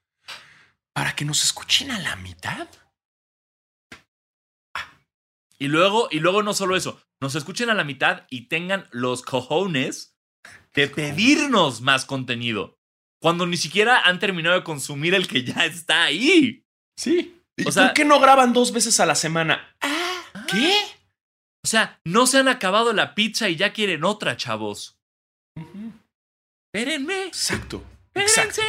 Para 0.93 1.15
que 1.15 1.25
nos 1.25 1.45
escuchen 1.45 1.91
a 1.91 1.99
la 2.01 2.17
mitad. 2.17 2.69
Y 5.59 5.69
luego, 5.69 6.09
y 6.11 6.21
luego 6.21 6.43
no 6.43 6.55
solo 6.55 6.75
eso, 6.75 7.03
nos 7.21 7.35
escuchen 7.35 7.69
a 7.69 7.75
la 7.75 7.85
mitad 7.85 8.27
y 8.31 8.49
tengan 8.49 8.89
los 8.91 9.21
cojones 9.21 10.17
de 10.73 10.89
pedirnos 10.89 11.83
más 11.83 12.07
contenido. 12.07 12.80
Cuando 13.21 13.47
ni 13.47 13.57
siquiera 13.57 14.01
han 14.01 14.19
terminado 14.19 14.57
de 14.57 14.65
consumir 14.65 15.15
el 15.15 15.29
que 15.29 15.45
ya 15.45 15.65
está 15.67 16.05
ahí. 16.05 16.65
Sí. 16.97 17.37
¿Y 17.57 17.65
por 17.65 17.93
qué 17.93 18.05
no 18.05 18.19
graban 18.19 18.53
dos 18.53 18.73
veces 18.73 18.99
a 19.01 19.07
la 19.07 19.15
semana? 19.15 19.77
Ah, 19.81 20.23
¿Qué? 20.49 20.75
O 21.63 21.69
sea, 21.69 22.01
no 22.05 22.27
se 22.27 22.39
han 22.39 22.49
acabado 22.49 22.93
la 22.95 23.15
pizza 23.15 23.51
y 23.51 23.57
ya 23.57 23.73
quieren 23.73 24.05
otra, 24.05 24.37
chavos. 24.37 24.99
Espérenme. 26.73 27.25
Exacto. 27.25 27.85
Espérense. 28.15 28.63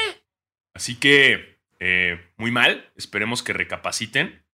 Así 0.75 0.95
que, 0.95 1.57
eh, 1.79 2.19
muy 2.37 2.51
mal. 2.51 2.91
Esperemos 2.97 3.43
que 3.43 3.53
recapaciten, 3.53 4.45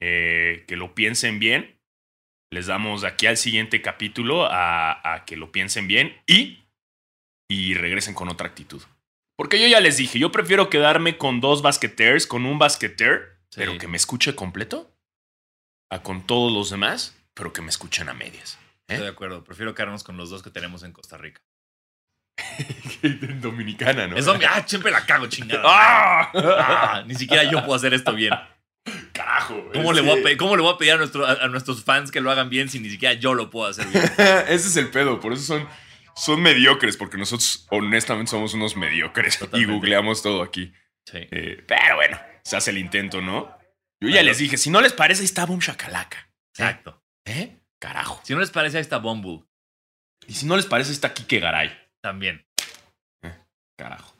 eh, 0.00 0.64
que 0.68 0.76
lo 0.76 0.94
piensen 0.94 1.38
bien. 1.38 1.80
Les 2.52 2.66
damos 2.66 3.04
aquí 3.04 3.26
al 3.26 3.38
siguiente 3.38 3.80
capítulo 3.80 4.44
a, 4.44 5.14
a 5.14 5.24
que 5.24 5.36
lo 5.36 5.50
piensen 5.50 5.88
bien 5.88 6.20
y, 6.26 6.64
y 7.48 7.74
regresen 7.74 8.14
con 8.14 8.28
otra 8.28 8.48
actitud. 8.48 8.82
Porque 9.36 9.60
yo 9.60 9.68
ya 9.68 9.80
les 9.80 9.98
dije, 9.98 10.18
yo 10.18 10.32
prefiero 10.32 10.70
quedarme 10.70 11.18
con 11.18 11.40
dos 11.40 11.60
basqueters, 11.60 12.26
con 12.26 12.46
un 12.46 12.58
basqueter, 12.58 13.38
pero 13.54 13.76
que 13.76 13.86
me 13.86 13.98
escuche 13.98 14.34
completo, 14.34 14.90
a 15.90 16.02
con 16.02 16.26
todos 16.26 16.50
los 16.50 16.70
demás, 16.70 17.14
pero 17.34 17.52
que 17.52 17.60
me 17.60 17.68
escuchen 17.68 18.08
a 18.08 18.14
medias. 18.14 18.58
¿eh? 18.88 18.94
Estoy 18.94 19.04
de 19.04 19.12
acuerdo, 19.12 19.44
prefiero 19.44 19.74
quedarnos 19.74 20.02
con 20.04 20.16
los 20.16 20.30
dos 20.30 20.42
que 20.42 20.50
tenemos 20.50 20.82
en 20.82 20.92
Costa 20.92 21.18
Rica. 21.18 21.42
Dominicana, 23.40 24.06
¿no? 24.06 24.16
Es 24.16 24.26
ah, 24.26 24.64
siempre 24.66 24.90
la 24.90 25.04
cago, 25.04 25.26
chingada. 25.26 25.62
¡Ah! 25.66 26.30
Ah, 26.34 27.04
ni 27.06 27.14
siquiera 27.14 27.44
yo 27.44 27.62
puedo 27.62 27.74
hacer 27.74 27.92
esto 27.92 28.14
bien. 28.14 28.32
Carajo. 29.12 29.70
¿Cómo, 29.72 29.92
le 29.92 30.00
voy, 30.00 30.32
a 30.32 30.36
¿Cómo 30.36 30.56
le 30.56 30.62
voy 30.62 30.72
a 30.72 30.78
pedir 30.78 30.92
a, 30.92 31.44
a, 31.44 31.48
nuestros 31.48 31.82
fans 31.84 32.10
que 32.10 32.20
lo 32.20 32.30
hagan 32.30 32.48
bien 32.48 32.68
si 32.68 32.78
ni 32.78 32.88
siquiera 32.88 33.14
yo 33.14 33.34
lo 33.34 33.50
puedo 33.50 33.68
hacer 33.68 33.86
bien? 33.88 34.04
Ese 34.48 34.68
es 34.68 34.76
el 34.76 34.88
pedo, 34.88 35.20
por 35.20 35.32
eso 35.32 35.42
son 35.42 35.68
son 36.16 36.42
mediocres, 36.42 36.96
porque 36.96 37.18
nosotros 37.18 37.66
honestamente 37.70 38.30
somos 38.30 38.54
unos 38.54 38.76
mediocres 38.76 39.38
y 39.52 39.64
googleamos 39.64 40.22
todo 40.22 40.42
aquí. 40.42 40.72
Sí. 41.04 41.18
Eh, 41.30 41.62
pero 41.66 41.96
bueno, 41.96 42.18
se 42.42 42.56
hace 42.56 42.70
el 42.70 42.78
intento, 42.78 43.20
¿no? 43.20 43.56
Yo 44.00 44.08
ya 44.08 44.22
les 44.22 44.38
dije, 44.38 44.56
si 44.56 44.70
no 44.70 44.80
les 44.80 44.92
parece, 44.92 45.20
ahí 45.20 45.26
está 45.26 45.46
Boom 45.46 45.60
Shakalaka. 45.60 46.30
Exacto. 46.52 47.02
¿Eh? 47.24 47.56
Carajo. 47.78 48.20
Si 48.24 48.34
no 48.34 48.40
les 48.40 48.50
parece, 48.50 48.78
ahí 48.78 48.82
está 48.82 48.98
Bumble. 48.98 49.44
Y 50.26 50.34
si 50.34 50.46
no 50.46 50.56
les 50.56 50.66
parece, 50.66 50.92
está 50.92 51.12
Kike 51.12 51.40
Garay. 51.40 51.70
También. 52.02 52.46
Eh, 53.22 53.34
carajo. 53.76 54.14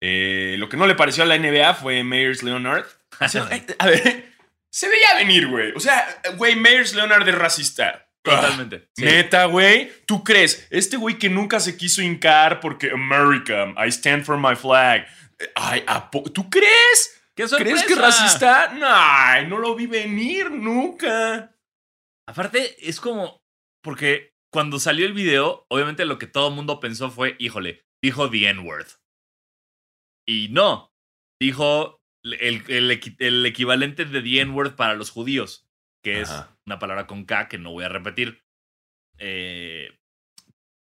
Eh, 0.00 0.56
lo 0.58 0.68
que 0.68 0.76
no 0.76 0.86
le 0.86 0.94
pareció 0.94 1.22
a 1.22 1.26
la 1.26 1.38
NBA 1.38 1.74
fue 1.74 2.04
Mayers 2.04 2.42
Leonard. 2.42 2.86
a 3.20 3.86
ver, 3.86 4.32
se 4.70 4.88
veía 4.88 5.14
venir, 5.16 5.48
güey. 5.48 5.72
O 5.72 5.80
sea, 5.80 6.20
güey, 6.36 6.56
Mayers 6.56 6.94
Leonard 6.94 7.28
es 7.28 7.34
racista. 7.34 8.05
Totalmente. 8.30 8.88
Neta, 8.96 9.44
güey. 9.46 9.90
¿Tú 10.06 10.24
crees? 10.24 10.66
Este 10.70 10.96
güey 10.96 11.18
que 11.18 11.28
nunca 11.28 11.60
se 11.60 11.76
quiso 11.76 12.02
hincar 12.02 12.60
porque 12.60 12.90
America, 12.90 13.74
I 13.76 13.88
stand 13.88 14.24
for 14.24 14.36
my 14.36 14.56
flag. 14.56 15.06
Ay, 15.54 15.84
¿tú 16.32 16.48
crees? 16.50 17.22
¿Qué 17.34 17.44
¿Crees 17.44 17.84
que 17.84 17.92
es 17.92 17.98
racista? 17.98 18.72
No, 18.72 19.48
no 19.48 19.58
lo 19.58 19.74
vi 19.74 19.86
venir 19.86 20.50
nunca. 20.50 21.54
Aparte, 22.26 22.76
es 22.88 23.00
como. 23.00 23.42
Porque 23.82 24.34
cuando 24.50 24.80
salió 24.80 25.06
el 25.06 25.12
video, 25.12 25.66
obviamente 25.68 26.06
lo 26.06 26.18
que 26.18 26.26
todo 26.26 26.48
el 26.48 26.54
mundo 26.54 26.80
pensó 26.80 27.10
fue: 27.10 27.36
híjole, 27.38 27.84
dijo 28.02 28.30
The 28.30 28.48
N-word. 28.48 28.86
Y 30.26 30.48
no. 30.50 30.92
Dijo 31.38 32.00
el, 32.24 32.64
el, 32.68 33.46
equivalente 33.46 34.06
de 34.06 34.22
The 34.22 34.40
N-word 34.40 34.74
para 34.74 34.94
los 34.94 35.10
judíos, 35.10 35.65
que 36.06 36.20
es 36.20 36.30
una 36.64 36.78
palabra 36.78 37.08
con 37.08 37.24
K 37.24 37.48
que 37.48 37.58
no 37.58 37.72
voy 37.72 37.82
a 37.82 37.88
repetir. 37.88 38.44
Eh, 39.18 39.90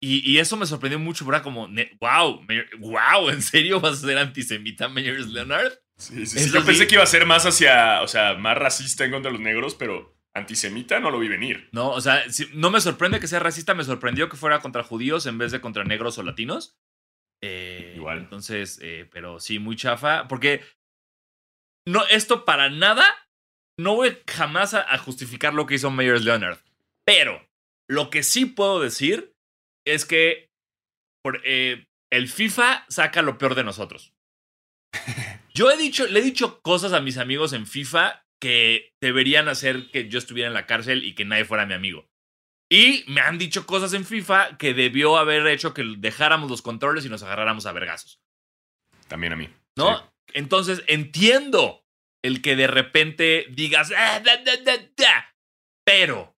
y, 0.03 0.37
eso 0.37 0.59
me 0.59 0.67
sorprendió 0.67 0.99
mucho, 0.99 1.25
¿verdad? 1.25 1.43
Como, 1.43 1.67
wow, 1.99 2.47
wow, 2.79 3.31
¿en 3.31 3.41
serio 3.41 3.81
vas 3.81 4.05
a 4.05 4.07
ser 4.07 4.19
antisemita, 4.19 4.87
Mayors 4.87 5.29
Leonard? 5.29 5.73
Sí, 5.97 6.27
sí, 6.27 6.41
sí. 6.41 6.51
Yo 6.53 6.63
pensé 6.63 6.87
que 6.87 6.97
iba 6.97 7.03
a 7.03 7.07
ser 7.07 7.25
más 7.25 7.47
hacia, 7.47 8.03
o 8.03 8.09
sea, 8.09 8.35
más 8.35 8.59
racista 8.59 9.07
en 9.07 9.13
contra 9.13 9.31
de 9.31 9.39
los 9.39 9.43
negros, 9.43 9.75
pero 9.75 10.15
antisemita 10.35 11.01
no 11.01 11.11
lo 11.11 11.19
vi 11.19 11.29
venir. 11.29 11.71
No, 11.73 11.89
o 11.89 12.03
sea, 12.03 12.23
no 12.53 12.71
me 12.71 12.83
sorprende 12.83 13.19
que 13.19 13.29
sea 13.29 13.41
racista, 13.41 13.73
me 13.73 13.85
sorprendió 13.85 14.29
que 14.29 14.37
fuera 14.37 14.61
contra 14.61 14.83
judíos 14.83 15.25
en 15.25 15.39
vez 15.39 15.53
de 15.53 15.63
contra 15.63 15.85
negros 15.85 16.19
o 16.19 16.23
latinos. 16.23 16.77
Eh, 17.41 17.95
Igual. 17.97 18.19
Entonces, 18.19 18.79
eh, 18.83 19.09
pero 19.11 19.41
sí, 19.41 19.59
muy 19.59 19.77
chafa, 19.77 20.29
porque 20.29 20.61
no, 21.87 22.05
esto 22.11 22.45
para 22.45 22.69
nada 22.69 23.24
no 23.79 23.95
voy 23.97 24.19
jamás 24.29 24.75
a, 24.75 24.99
justificar 24.99 25.55
lo 25.55 25.67
que 25.67 25.75
hizo 25.75 25.91
Mayors 25.91 26.25
Leonard. 26.25 26.59
Pero 27.05 27.47
lo 27.89 28.11
que 28.11 28.23
sí 28.23 28.47
puedo 28.47 28.81
decir 28.81 29.35
es 29.87 30.05
que 30.05 30.51
eh, 31.45 31.87
el 32.11 32.29
FIFA 32.29 32.87
saca 32.89 33.23
lo 33.23 33.39
peor 33.39 33.55
de 33.55 33.65
nosotros. 33.65 34.13
Yo 35.55 35.71
he 35.71 35.77
dicho, 35.77 36.07
le 36.07 36.21
he 36.21 36.23
dicho 36.23 36.61
cosas 36.63 36.93
a 36.93 37.01
mis 37.01 37.19
amigos 37.19 37.53
en 37.53 37.67
FIFA 37.67 38.25
que 38.41 38.95
deberían 39.01 39.49
hacer 39.49 39.91
que 39.91 40.09
yo 40.09 40.19
estuviera 40.19 40.49
en 40.49 40.55
la 40.55 40.67
cárcel 40.67 41.05
y 41.05 41.15
que 41.15 41.25
nadie 41.25 41.45
fuera 41.45 41.65
mi 41.65 41.73
amigo. 41.73 42.11
Y 42.69 43.05
me 43.07 43.21
han 43.21 43.39
dicho 43.39 43.67
cosas 43.67 43.95
en 43.95 44.05
FIFA 44.05 44.59
que 44.59 44.75
debió 44.75 45.17
haber 45.17 45.47
hecho 45.47 45.73
que 45.73 45.85
dejáramos 45.97 46.51
los 46.51 46.61
controles 46.61 47.07
y 47.07 47.09
nos 47.09 47.23
agarráramos 47.23 47.67
a 47.67 47.73
vergazos. 47.73 48.21
También 49.09 49.33
a 49.33 49.37
mí. 49.37 49.49
¿No? 49.77 50.13
Entonces 50.33 50.83
entiendo 50.89 51.84
el 52.25 52.41
que 52.41 52.57
de 52.57 52.67
repente 52.67 53.47
digas, 53.51 53.93
ah, 53.95 54.23
pero 55.85 56.35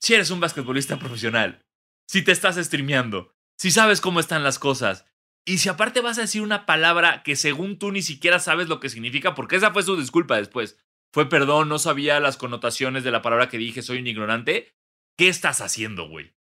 si 0.00 0.14
eres 0.14 0.30
un 0.30 0.38
basquetbolista 0.38 0.96
profesional, 1.00 1.66
si 2.08 2.22
te 2.22 2.30
estás 2.30 2.54
streameando, 2.54 3.34
si 3.58 3.72
sabes 3.72 4.00
cómo 4.00 4.20
están 4.20 4.44
las 4.44 4.60
cosas, 4.60 5.06
y 5.44 5.58
si 5.58 5.68
aparte 5.68 6.00
vas 6.00 6.18
a 6.18 6.20
decir 6.20 6.42
una 6.42 6.66
palabra 6.66 7.24
que 7.24 7.34
según 7.34 7.80
tú 7.80 7.90
ni 7.90 8.00
siquiera 8.00 8.38
sabes 8.38 8.68
lo 8.68 8.78
que 8.78 8.88
significa, 8.88 9.34
porque 9.34 9.56
esa 9.56 9.72
fue 9.72 9.82
su 9.82 9.96
disculpa 9.96 10.36
después, 10.36 10.78
fue 11.12 11.28
perdón, 11.28 11.68
no 11.68 11.80
sabía 11.80 12.20
las 12.20 12.36
connotaciones 12.36 13.02
de 13.02 13.10
la 13.10 13.22
palabra 13.22 13.48
que 13.48 13.58
dije, 13.58 13.82
soy 13.82 13.98
un 13.98 14.06
ignorante, 14.06 14.72
¿qué 15.18 15.26
estás 15.28 15.60
haciendo, 15.62 16.08
güey? 16.08 16.32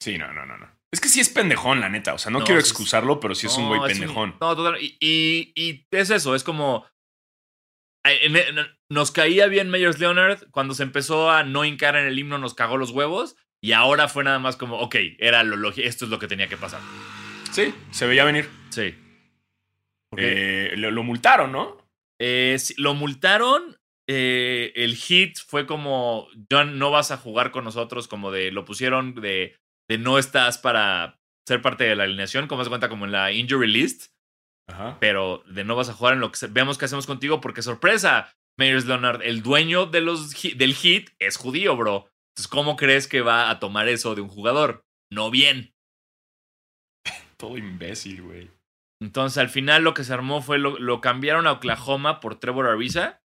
Sí, 0.00 0.16
no, 0.16 0.32
no, 0.32 0.46
no, 0.46 0.56
no. 0.56 0.75
Es 0.92 1.00
que 1.00 1.08
sí 1.08 1.20
es 1.20 1.28
pendejón, 1.28 1.80
la 1.80 1.88
neta. 1.88 2.14
O 2.14 2.18
sea, 2.18 2.30
no, 2.30 2.44
quiero 2.44 2.60
excusarlo, 2.60 3.20
pero 3.20 3.34
sí 3.34 3.46
es 3.46 3.56
un 3.56 3.68
güey 3.68 3.80
pendejón. 3.80 4.36
no, 4.40 4.56
total. 4.56 4.78
Y, 4.80 4.96
y, 5.54 5.86
es 5.90 6.10
eso, 6.10 6.34
es 6.34 6.44
como. 6.44 6.86
Nos 8.88 9.10
caía 9.10 9.48
bien 9.48 9.68
Mayors 9.68 9.98
Leonard. 9.98 10.48
Cuando 10.52 10.74
se 10.74 10.84
empezó 10.84 11.30
a 11.30 11.42
no 11.42 11.64
hincar 11.64 11.96
en 11.96 12.06
el 12.06 12.18
himno, 12.18 12.38
nos 12.38 12.54
cagó 12.54 12.76
los 12.76 12.92
huevos. 12.92 13.36
Y 13.60 13.72
ahora 13.72 14.06
fue 14.08 14.22
nada 14.22 14.38
más 14.38 14.56
como, 14.56 14.78
ok, 14.78 14.94
era 15.18 15.42
lo 15.42 15.70
esto 15.70 16.04
es 16.04 16.10
lo 16.10 16.18
que 16.18 16.28
tenía 16.28 16.48
que 16.48 16.56
pasar. 16.56 16.80
Sí, 17.50 17.74
se 17.90 18.06
veía 18.06 18.24
venir. 18.24 18.48
Sí. 18.70 18.94
Eh, 20.16 20.74
lo, 20.76 21.02
multaron, 21.02 21.52
¿no? 21.52 21.78
Eh, 22.20 22.56
lo 22.76 22.94
multaron. 22.94 23.76
Eh, 24.08 24.72
el 24.76 24.94
hit 24.94 25.38
fue 25.38 25.66
como, 25.66 26.28
John, 26.50 26.78
no 26.78 26.90
vas 26.90 27.10
a 27.10 27.16
jugar 27.16 27.50
con 27.50 27.64
nosotros, 27.64 28.06
como 28.06 28.30
de, 28.30 28.52
lo 28.52 28.64
pusieron 28.64 29.16
de 29.16 29.58
de 29.88 29.98
no 29.98 30.18
estás 30.18 30.58
para 30.58 31.20
ser 31.46 31.62
parte 31.62 31.84
de 31.84 31.96
la 31.96 32.04
alineación, 32.04 32.48
como 32.48 32.64
se 32.64 32.70
cuenta 32.70 32.88
como 32.88 33.04
en 33.04 33.12
la 33.12 33.32
injury 33.32 33.68
list. 33.68 34.12
Pero 34.98 35.44
de 35.46 35.62
no 35.62 35.76
vas 35.76 35.88
a 35.88 35.92
jugar 35.92 36.14
en 36.14 36.20
lo 36.20 36.32
que 36.32 36.46
veamos 36.48 36.76
que 36.76 36.86
hacemos 36.86 37.06
contigo, 37.06 37.40
porque 37.40 37.62
sorpresa, 37.62 38.34
Mayers 38.58 38.86
Leonard, 38.86 39.22
el 39.22 39.42
dueño 39.42 39.86
de 39.86 40.00
los, 40.00 40.32
del 40.56 40.74
hit 40.74 41.10
es 41.20 41.36
judío, 41.36 41.76
bro. 41.76 42.10
Entonces, 42.32 42.48
¿cómo 42.48 42.76
crees 42.76 43.06
que 43.06 43.20
va 43.20 43.48
a 43.48 43.60
tomar 43.60 43.88
eso 43.88 44.16
de 44.16 44.22
un 44.22 44.28
jugador? 44.28 44.84
No 45.10 45.30
bien. 45.30 45.72
Todo 47.36 47.56
imbécil, 47.56 48.22
güey. 48.22 48.50
Entonces, 49.00 49.38
al 49.38 49.50
final 49.50 49.84
lo 49.84 49.94
que 49.94 50.02
se 50.02 50.12
armó 50.12 50.42
fue 50.42 50.58
lo, 50.58 50.78
lo 50.78 51.00
cambiaron 51.00 51.46
a 51.46 51.52
Oklahoma 51.52 52.18
por 52.18 52.40
Trevor 52.40 52.66
Ariza 52.66 53.22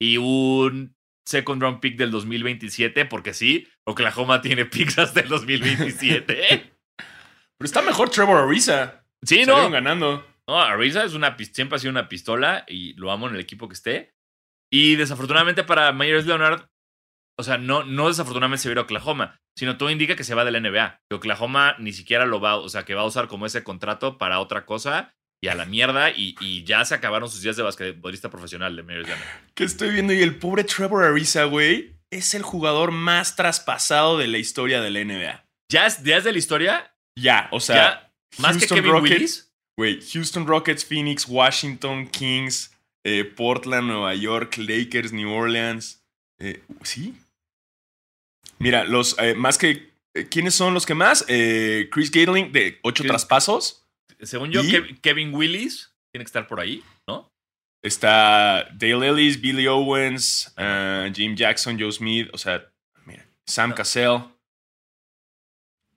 y 0.00 0.16
un 0.16 0.96
second 1.24 1.60
round 1.60 1.80
pick 1.80 1.96
del 1.96 2.10
2027, 2.10 3.06
porque 3.06 3.34
sí, 3.34 3.68
Oklahoma 3.84 4.40
tiene 4.40 4.64
picks 4.66 4.98
hasta 4.98 5.20
el 5.20 5.28
2027. 5.28 6.34
Pero 6.96 7.66
está 7.66 7.82
mejor 7.82 8.10
Trevor 8.10 8.48
Ariza. 8.48 9.04
Sí, 9.22 9.44
¿no? 9.46 9.70
ganando. 9.70 10.26
No, 10.46 10.60
Ariza 10.60 11.04
es 11.04 11.14
una, 11.14 11.36
siempre 11.38 11.76
ha 11.76 11.78
sido 11.78 11.90
una 11.90 12.08
pistola 12.08 12.64
y 12.68 12.92
lo 12.94 13.10
amo 13.10 13.28
en 13.28 13.34
el 13.34 13.40
equipo 13.40 13.68
que 13.68 13.74
esté. 13.74 14.14
Y 14.70 14.96
desafortunadamente 14.96 15.64
para 15.64 15.92
Myers 15.92 16.26
Leonard, 16.26 16.68
o 17.38 17.42
sea, 17.42 17.58
no, 17.58 17.84
no 17.84 18.08
desafortunadamente 18.08 18.62
se 18.62 18.68
va 18.68 18.72
a 18.72 18.74
ir 18.74 18.78
a 18.78 18.82
Oklahoma, 18.82 19.40
sino 19.56 19.76
todo 19.76 19.90
indica 19.90 20.16
que 20.16 20.24
se 20.24 20.34
va 20.34 20.44
de 20.44 20.50
la 20.50 20.60
NBA. 20.60 21.00
Que 21.08 21.16
Oklahoma 21.16 21.76
ni 21.78 21.92
siquiera 21.92 22.26
lo 22.26 22.40
va, 22.40 22.56
o 22.56 22.68
sea, 22.68 22.84
que 22.84 22.94
va 22.94 23.02
a 23.02 23.06
usar 23.06 23.28
como 23.28 23.46
ese 23.46 23.64
contrato 23.64 24.18
para 24.18 24.40
otra 24.40 24.66
cosa 24.66 25.14
y 25.44 25.48
a 25.48 25.54
la 25.54 25.66
mierda 25.66 26.10
y, 26.10 26.64
ya 26.64 26.82
se 26.86 26.94
acabaron 26.94 27.28
sus 27.28 27.42
días 27.42 27.54
de 27.56 27.62
basquetbolista 27.62 28.30
profesional 28.30 28.74
de 28.74 28.82
Myers 28.82 29.06
Que 29.52 29.64
estoy 29.64 29.90
viendo 29.90 30.14
y 30.14 30.22
el 30.22 30.36
pobre 30.36 30.64
Trevor 30.64 31.04
Ariza, 31.04 31.44
güey, 31.44 31.96
es 32.10 32.32
el 32.32 32.40
jugador 32.40 32.92
más 32.92 33.36
traspasado 33.36 34.16
de 34.16 34.26
la 34.26 34.38
historia 34.38 34.80
de 34.80 34.90
la 34.90 35.04
NBA. 35.04 35.44
¿Ya 35.68 35.86
es, 35.86 36.02
de 36.02 36.32
la 36.32 36.38
historia? 36.38 36.94
Ya, 37.14 37.48
o 37.52 37.60
sea, 37.60 38.10
más 38.38 38.56
que 38.56 38.66
Kevin 38.66 38.90
Rockets, 38.90 39.52
Güey, 39.76 40.00
Houston 40.12 40.46
Rockets, 40.46 40.82
Phoenix, 40.82 41.28
Washington, 41.28 42.06
Kings, 42.06 42.70
eh, 43.04 43.24
Portland, 43.24 43.88
Nueva 43.88 44.14
York, 44.14 44.56
Lakers, 44.56 45.12
New 45.12 45.30
Orleans. 45.30 46.02
Eh, 46.38 46.62
¿Sí? 46.82 47.12
Mira, 48.58 48.84
los 48.84 49.14
eh, 49.18 49.34
más 49.34 49.58
que. 49.58 49.92
¿Quiénes 50.30 50.54
son 50.54 50.72
los 50.72 50.86
que 50.86 50.94
más? 50.94 51.24
Chris 51.26 52.10
Gatling, 52.10 52.52
de 52.52 52.78
ocho 52.82 53.02
traspasos. 53.02 53.83
Según 54.24 54.50
yo, 54.50 54.62
Kevin 55.02 55.34
Willis 55.34 55.94
tiene 56.12 56.24
que 56.24 56.28
estar 56.28 56.46
por 56.46 56.60
ahí, 56.60 56.82
¿no? 57.06 57.32
Está 57.82 58.68
Dale 58.72 59.08
Ellis, 59.08 59.40
Billy 59.40 59.66
Owens, 59.66 60.54
Jim 61.14 61.36
Jackson, 61.36 61.78
Joe 61.78 61.92
Smith, 61.92 62.30
o 62.32 62.38
sea, 62.38 62.64
mira, 63.04 63.26
Sam 63.46 63.74
Cassell. 63.74 64.20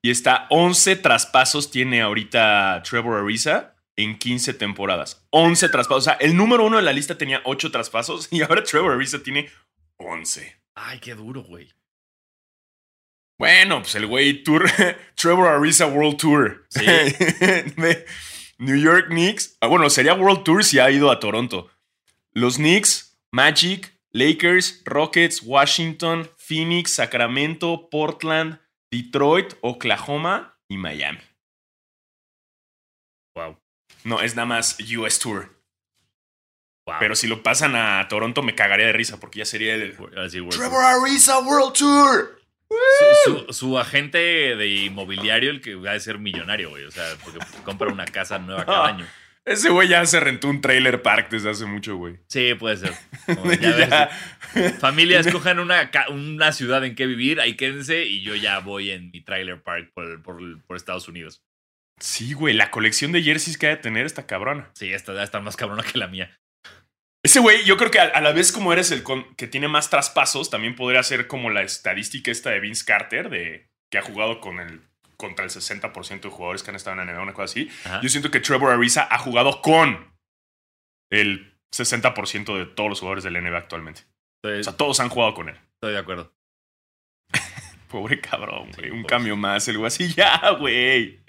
Y 0.01 0.11
está 0.11 0.47
11 0.49 0.97
traspasos 0.97 1.71
tiene 1.71 2.01
ahorita 2.01 2.81
Trevor 2.83 3.23
Ariza 3.23 3.75
en 3.95 4.17
15 4.17 4.53
temporadas. 4.53 5.25
11 5.31 5.69
traspasos. 5.69 6.03
O 6.03 6.09
sea, 6.09 6.13
el 6.13 6.35
número 6.35 6.65
uno 6.65 6.77
de 6.77 6.83
la 6.83 6.93
lista 6.93 7.17
tenía 7.17 7.41
8 7.45 7.71
traspasos 7.71 8.27
y 8.31 8.41
ahora 8.41 8.63
Trevor 8.63 8.93
Ariza 8.93 9.23
tiene 9.23 9.49
11. 9.97 10.55
Ay, 10.75 10.99
qué 10.99 11.15
duro, 11.15 11.43
güey. 11.43 11.73
Bueno, 13.37 13.81
pues 13.81 13.95
el 13.95 14.07
güey 14.07 14.43
Tour, 14.43 14.65
Trevor 15.15 15.47
Ariza 15.47 15.87
World 15.87 16.17
Tour. 16.17 16.65
Sí. 16.69 16.85
New 18.57 18.75
York 18.75 19.07
Knicks. 19.09 19.57
Ah, 19.61 19.67
bueno, 19.67 19.89
sería 19.89 20.15
World 20.15 20.43
Tour 20.43 20.63
si 20.63 20.79
ha 20.79 20.89
ido 20.89 21.11
a 21.11 21.19
Toronto. 21.19 21.69
Los 22.33 22.55
Knicks, 22.57 23.17
Magic, 23.31 23.93
Lakers, 24.11 24.81
Rockets, 24.85 25.43
Washington, 25.43 26.29
Phoenix, 26.37 26.93
Sacramento, 26.93 27.89
Portland, 27.91 28.59
Detroit, 28.89 29.53
Oklahoma 29.61 30.57
y 30.67 30.77
Miami. 30.77 31.19
Wow. 33.35 33.59
No, 34.03 34.21
es 34.21 34.35
nada 34.35 34.47
más 34.47 34.77
US 34.97 35.19
Tour. 35.19 35.55
Pero 36.99 37.15
si 37.15 37.27
lo 37.27 37.43
pasan 37.43 37.75
a 37.75 38.07
Toronto 38.07 38.41
me 38.41 38.55
cagaría 38.55 38.87
de 38.87 38.93
risa 38.93 39.19
porque 39.19 39.39
ya 39.39 39.45
sería 39.45 39.75
el 39.75 39.95
Trevor 39.95 40.85
Ariza 40.85 41.39
World 41.39 41.73
Tour. 41.73 42.36
Su, 43.49 43.77
agente 43.77 44.17
de 44.17 44.67
inmobiliario, 44.67 45.51
el 45.51 45.61
que 45.61 45.75
va 45.75 45.93
a 45.93 45.99
ser 45.99 46.19
millonario, 46.19 46.69
güey. 46.69 46.83
O 46.83 46.91
sea, 46.91 47.03
porque 47.23 47.39
compra 47.63 47.91
una 47.91 48.05
casa 48.05 48.39
nueva 48.39 48.65
cada 48.65 48.87
año. 48.87 49.05
Ese 49.47 49.69
güey 49.69 49.87
ya 49.87 50.05
se 50.05 50.19
rentó 50.19 50.49
un 50.49 50.59
trailer 50.59 51.01
park 51.01 51.29
desde 51.29 51.49
hace 51.49 51.65
mucho, 51.65 51.95
güey. 51.95 52.19
Sí, 52.27 52.53
puede 52.55 52.75
ser. 52.75 52.93
Familia, 54.79 55.19
escojan 55.21 55.59
una, 55.59 55.89
una 56.09 56.51
ciudad 56.51 56.83
en 56.83 56.95
que 56.95 57.05
vivir, 57.05 57.39
ahí 57.39 57.55
quédense 57.55 58.03
y 58.03 58.21
yo 58.23 58.35
ya 58.35 58.59
voy 58.59 58.91
en 58.91 59.09
mi 59.09 59.21
trailer 59.21 59.63
park 59.63 59.91
por, 59.93 60.21
por, 60.21 60.75
Estados 60.75 61.07
Unidos. 61.07 61.45
Sí, 61.97 62.33
güey, 62.33 62.53
la 62.53 62.71
colección 62.71 63.13
de 63.13 63.23
jerseys 63.23 63.57
que 63.57 63.67
hay 63.67 63.75
de 63.75 63.81
tener 63.81 64.05
está 64.05 64.27
cabrona. 64.27 64.69
Sí, 64.73 64.91
esta 64.91 65.23
está 65.23 65.39
más 65.39 65.55
cabrona 65.55 65.83
que 65.83 65.97
la 65.97 66.07
mía. 66.07 66.37
Ese 67.27 67.41
güey, 67.41 67.65
yo 67.65 67.75
creo 67.75 67.91
que 67.91 67.99
a, 67.99 68.21
la 68.21 68.31
vez 68.31 68.53
como 68.53 68.71
eres 68.71 68.89
el 68.91 69.03
que 69.35 69.47
tiene 69.47 69.67
más 69.67 69.89
traspasos, 69.89 70.49
también 70.49 70.77
podría 70.77 71.03
ser 71.03 71.27
como 71.27 71.49
la 71.49 71.61
estadística 71.61 72.31
esta 72.31 72.51
de 72.51 72.61
Vince 72.61 72.85
Carter, 72.85 73.29
de 73.29 73.69
que 73.91 73.97
ha 73.97 74.01
jugado 74.01 74.39
con 74.39 74.61
el 74.61 74.81
contra 75.17 75.43
el 75.43 75.51
60% 75.51 76.21
de 76.21 76.29
jugadores 76.29 76.63
que 76.63 76.69
han 76.69 76.77
estado 76.77 77.01
en 77.01 77.05
la 77.05 77.11
NBA, 77.11 77.21
una 77.21 77.33
cosa 77.33 77.51
así. 77.51 77.69
Yo 78.01 78.07
siento 78.07 78.31
que 78.31 78.39
Trevor 78.39 78.71
Ariza 78.71 79.09
ha 79.11 79.17
jugado 79.17 79.61
con 79.61 80.15
el 81.09 81.53
60% 81.75 82.57
de 82.57 82.65
todos 82.65 82.89
los 82.89 83.01
jugadores 83.01 83.25
del 83.25 83.33
NBA 83.33 83.57
actualmente. 83.57 84.03
o 84.45 84.63
sea, 84.63 84.77
todos 84.77 85.01
han 85.01 85.09
jugado 85.09 85.33
con 85.33 85.49
él. 85.49 85.59
Estoy 85.73 85.91
de 85.91 85.99
acuerdo. 85.99 86.33
Pobre 87.89 88.21
cabrón, 88.21 88.71
güey. 88.77 88.89
Un 88.89 89.03
cambio 89.03 89.35
más, 89.35 89.67
el 89.67 89.79
güey 89.79 89.87
así, 89.87 90.13
ya, 90.15 90.51
güey. 90.51 91.19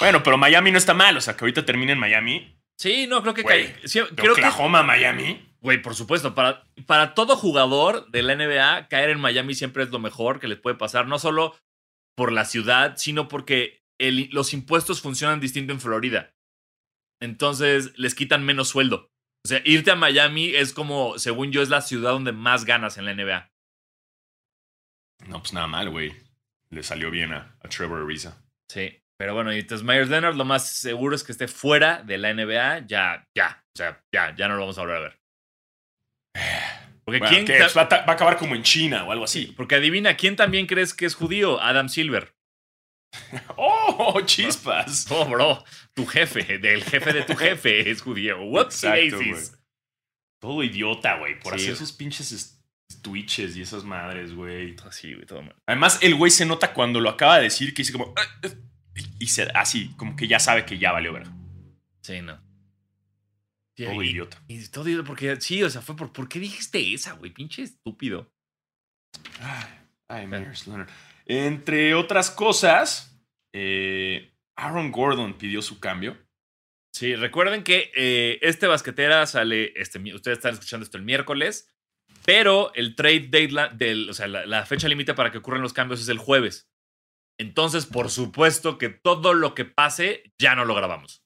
Bueno, 0.00 0.24
pero 0.24 0.36
Miami 0.38 0.72
no 0.72 0.78
está 0.78 0.92
mal. 0.92 1.16
O 1.16 1.20
sea, 1.20 1.36
que 1.36 1.44
ahorita 1.44 1.64
termine 1.64 1.92
en 1.92 2.00
Miami. 2.00 2.57
Sí, 2.78 3.06
no, 3.06 3.22
creo 3.22 3.34
que... 3.34 3.42
Güey, 3.42 3.74
creo 4.14 4.32
Oklahoma, 4.32 4.82
Miami. 4.82 5.44
Güey, 5.60 5.82
por 5.82 5.94
supuesto. 5.94 6.34
Para, 6.34 6.64
para 6.86 7.14
todo 7.14 7.36
jugador 7.36 8.08
de 8.10 8.22
la 8.22 8.36
NBA, 8.36 8.88
caer 8.88 9.10
en 9.10 9.20
Miami 9.20 9.54
siempre 9.54 9.82
es 9.82 9.90
lo 9.90 9.98
mejor 9.98 10.38
que 10.38 10.48
les 10.48 10.58
puede 10.58 10.76
pasar. 10.76 11.08
No 11.08 11.18
solo 11.18 11.56
por 12.14 12.32
la 12.32 12.44
ciudad, 12.44 12.96
sino 12.96 13.28
porque 13.28 13.84
los 13.98 14.52
impuestos 14.52 15.00
funcionan 15.00 15.40
distinto 15.40 15.72
en 15.72 15.80
Florida. 15.80 16.34
Entonces 17.20 17.98
les 17.98 18.14
quitan 18.14 18.44
menos 18.44 18.68
sueldo. 18.68 19.10
O 19.44 19.48
sea, 19.48 19.60
irte 19.64 19.90
a 19.90 19.96
Miami 19.96 20.54
es 20.54 20.72
como, 20.72 21.18
según 21.18 21.52
yo, 21.52 21.62
es 21.62 21.68
la 21.68 21.80
ciudad 21.80 22.12
donde 22.12 22.32
más 22.32 22.64
ganas 22.64 22.98
en 22.98 23.04
la 23.04 23.14
NBA. 23.14 23.50
No, 25.26 25.40
pues 25.40 25.52
nada 25.52 25.66
mal, 25.66 25.90
güey. 25.90 26.12
Le 26.70 26.82
salió 26.82 27.10
bien 27.10 27.32
a, 27.32 27.56
Trevor 27.68 28.02
Ariza. 28.02 28.44
Sí, 28.68 29.00
pero 29.18 29.34
bueno, 29.34 29.52
y 29.52 29.58
entonces 29.58 29.84
Myers 29.84 30.08
Leonard 30.08 30.36
lo 30.36 30.44
más 30.44 30.68
seguro 30.68 31.16
es 31.16 31.24
que 31.24 31.32
esté 31.32 31.48
fuera 31.48 32.02
de 32.04 32.18
la 32.18 32.32
NBA. 32.32 32.86
Ya, 32.86 33.26
ya, 33.34 33.64
o 33.66 33.76
sea, 33.76 34.00
ya, 34.12 34.34
ya 34.36 34.46
no 34.46 34.54
lo 34.54 34.60
vamos 34.60 34.78
a 34.78 34.82
volver 34.82 34.96
a 34.96 35.00
ver. 35.00 35.20
Porque 37.04 37.20
¿quién 37.20 37.46
va, 37.46 37.82
a 37.82 38.12
acabar 38.12 38.36
como 38.36 38.54
en 38.54 38.62
China 38.62 39.04
o 39.04 39.12
algo 39.12 39.24
así. 39.24 39.54
Porque 39.56 39.76
adivina, 39.76 40.14
¿quién 40.14 40.36
también 40.36 40.66
crees 40.66 40.92
que 40.92 41.06
es 41.06 41.14
judío? 41.14 41.58
Adam 41.58 41.88
Silver. 41.88 42.36
¡Oh, 43.56 44.20
chispas! 44.20 45.06
Oh, 45.10 45.24
bro, 45.24 45.64
tu 45.94 46.06
jefe, 46.06 46.58
del 46.58 46.84
jefe 46.84 47.12
de 47.14 47.22
tu 47.22 47.34
jefe 47.34 47.90
es 47.90 48.02
judío. 48.02 48.42
What's 48.42 48.84
Todo 50.38 50.62
idiota, 50.62 51.16
güey, 51.16 51.40
por 51.40 51.54
hacer 51.54 51.70
esos 51.70 51.92
pinches 51.92 52.60
twitches 53.02 53.56
y 53.56 53.62
esas 53.62 53.84
madres, 53.84 54.34
güey. 54.34 54.76
Así, 54.86 55.14
güey, 55.14 55.26
todo 55.26 55.42
mal. 55.42 55.56
Además, 55.66 55.98
el 56.02 56.14
güey 56.14 56.30
se 56.30 56.44
nota 56.44 56.74
cuando 56.74 57.00
lo 57.00 57.08
acaba 57.08 57.38
de 57.38 57.44
decir 57.44 57.72
que 57.72 57.82
dice 57.82 57.92
como... 57.92 58.14
Ah", 58.16 58.48
y 59.18 59.28
se, 59.28 59.44
así, 59.54 59.94
como 59.96 60.16
que 60.16 60.28
ya 60.28 60.38
sabe 60.38 60.64
que 60.64 60.78
ya 60.78 60.92
valió 60.92 61.12
ver. 61.12 61.26
Sí, 62.02 62.20
no. 62.22 62.40
Todo 63.76 64.02
idiota. 64.02 64.42
Y 64.48 64.66
todo 64.68 64.88
idiota, 64.88 65.06
porque 65.06 65.40
sí, 65.40 65.62
o 65.62 65.70
sea, 65.70 65.82
fue 65.82 65.96
por. 65.96 66.12
¿Por 66.12 66.28
qué 66.28 66.40
dijiste 66.40 66.94
esa, 66.94 67.12
güey? 67.12 67.32
Pinche 67.32 67.62
estúpido. 67.62 68.32
Ay, 70.08 70.26
Myers 70.26 70.66
Leonard. 70.66 70.88
Entre 71.26 71.94
otras 71.94 72.30
cosas, 72.30 73.20
eh, 73.52 74.34
Aaron 74.56 74.90
Gordon 74.90 75.34
pidió 75.34 75.62
su 75.62 75.78
cambio. 75.78 76.16
Sí, 76.92 77.14
recuerden 77.14 77.62
que 77.62 77.92
eh, 77.94 78.38
este 78.42 78.66
basquetera 78.66 79.26
sale. 79.26 79.72
Este, 79.76 79.98
ustedes 80.12 80.38
están 80.38 80.54
escuchando 80.54 80.84
esto 80.84 80.96
el 80.96 81.04
miércoles, 81.04 81.72
pero 82.24 82.72
el 82.74 82.96
trade 82.96 83.28
date, 83.30 83.76
del, 83.76 84.10
o 84.10 84.14
sea, 84.14 84.26
la, 84.26 84.46
la 84.46 84.66
fecha 84.66 84.88
límite 84.88 85.14
para 85.14 85.30
que 85.30 85.38
ocurran 85.38 85.62
los 85.62 85.72
cambios 85.72 86.00
es 86.00 86.08
el 86.08 86.18
jueves. 86.18 86.68
Entonces, 87.38 87.86
por 87.86 88.10
supuesto 88.10 88.78
que 88.78 88.88
todo 88.88 89.34
lo 89.34 89.54
que 89.54 89.64
pase 89.64 90.32
ya 90.40 90.54
no 90.54 90.64
lo 90.64 90.74
grabamos. 90.74 91.22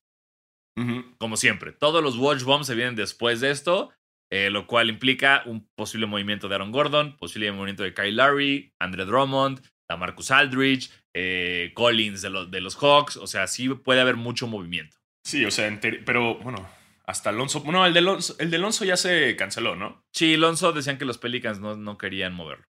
Como 1.18 1.36
siempre, 1.36 1.72
todos 1.72 2.02
los 2.02 2.16
Watch 2.16 2.44
Bombs 2.44 2.66
se 2.66 2.74
vienen 2.74 2.96
después 2.96 3.40
de 3.40 3.50
esto, 3.50 3.92
eh, 4.32 4.48
lo 4.48 4.66
cual 4.66 4.88
implica 4.88 5.42
un 5.44 5.68
posible 5.76 6.06
movimiento 6.06 6.48
de 6.48 6.54
Aaron 6.54 6.72
Gordon, 6.72 7.16
posible 7.18 7.52
movimiento 7.52 7.82
de 7.82 7.92
Kyle 7.92 8.16
Lowry, 8.16 8.72
Andre 8.80 9.04
Drummond, 9.04 9.60
Marcus 9.96 10.30
Aldridge, 10.30 10.90
eh, 11.14 11.72
Collins 11.74 12.22
de, 12.22 12.30
los, 12.30 12.50
de 12.50 12.60
los 12.60 12.76
Hawks. 12.76 13.16
O 13.16 13.26
sea, 13.26 13.46
sí 13.46 13.68
puede 13.68 14.00
haber 14.00 14.16
mucho 14.16 14.46
movimiento. 14.46 14.96
Sí, 15.24 15.44
o 15.44 15.50
sea, 15.50 15.78
pero 16.04 16.36
bueno, 16.36 16.68
hasta 17.06 17.30
Alonso. 17.30 17.60
Bueno, 17.60 17.86
el 17.86 17.92
de 17.92 18.00
Alonso, 18.00 18.36
el 18.38 18.50
de 18.50 18.56
Alonso 18.56 18.84
ya 18.84 18.96
se 18.96 19.36
canceló, 19.36 19.76
¿no? 19.76 20.02
Sí, 20.12 20.34
Alonso 20.34 20.72
decían 20.72 20.98
que 20.98 21.04
los 21.04 21.18
Pelicans 21.18 21.60
no, 21.60 21.76
no 21.76 21.98
querían 21.98 22.34
moverlo. 22.34 22.64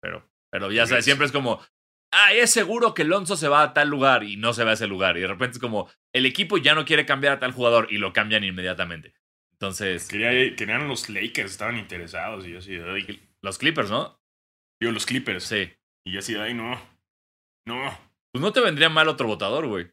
Pero, 0.00 0.26
pero 0.50 0.72
ya 0.72 0.86
sabes, 0.86 1.04
siempre 1.04 1.26
es 1.26 1.32
como, 1.32 1.60
ah, 2.12 2.32
es 2.32 2.50
seguro 2.50 2.94
que 2.94 3.02
Alonso 3.02 3.36
se 3.36 3.48
va 3.48 3.62
a 3.62 3.74
tal 3.74 3.88
lugar 3.88 4.22
y 4.22 4.36
no 4.36 4.54
se 4.54 4.64
va 4.64 4.70
a 4.70 4.74
ese 4.74 4.86
lugar. 4.86 5.16
Y 5.16 5.22
de 5.22 5.26
repente 5.26 5.56
es 5.56 5.60
como, 5.60 5.90
el 6.12 6.26
equipo 6.26 6.58
ya 6.58 6.74
no 6.74 6.84
quiere 6.84 7.06
cambiar 7.06 7.34
a 7.34 7.40
tal 7.40 7.52
jugador 7.52 7.88
y 7.90 7.98
lo 7.98 8.12
cambian 8.12 8.44
inmediatamente. 8.44 9.14
Entonces. 9.54 10.08
querían 10.08 10.88
los 10.88 11.08
Lakers, 11.08 11.52
estaban 11.52 11.78
interesados 11.78 12.46
y 12.46 12.52
yo 12.52 12.58
así, 12.58 12.78
Los 13.42 13.58
Clippers, 13.58 13.90
¿no? 13.90 14.20
Digo, 14.80 14.92
los 14.92 15.06
Clippers. 15.06 15.44
Sí. 15.44 15.72
Y 16.04 16.12
yo 16.12 16.18
así, 16.18 16.34
ay, 16.34 16.54
no. 16.54 16.80
No. 17.66 17.98
Pues 18.32 18.42
no 18.42 18.52
te 18.52 18.60
vendría 18.60 18.88
mal 18.88 19.08
otro 19.08 19.26
votador, 19.26 19.66
güey. 19.66 19.90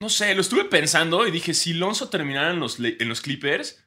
No 0.00 0.08
sé, 0.08 0.34
lo 0.34 0.42
estuve 0.42 0.64
pensando 0.64 1.26
y 1.26 1.30
dije, 1.30 1.54
si 1.54 1.72
Alonso 1.72 2.08
terminara 2.08 2.50
en 2.50 2.60
los, 2.60 2.78
en 2.78 3.08
los 3.08 3.20
Clippers, 3.20 3.84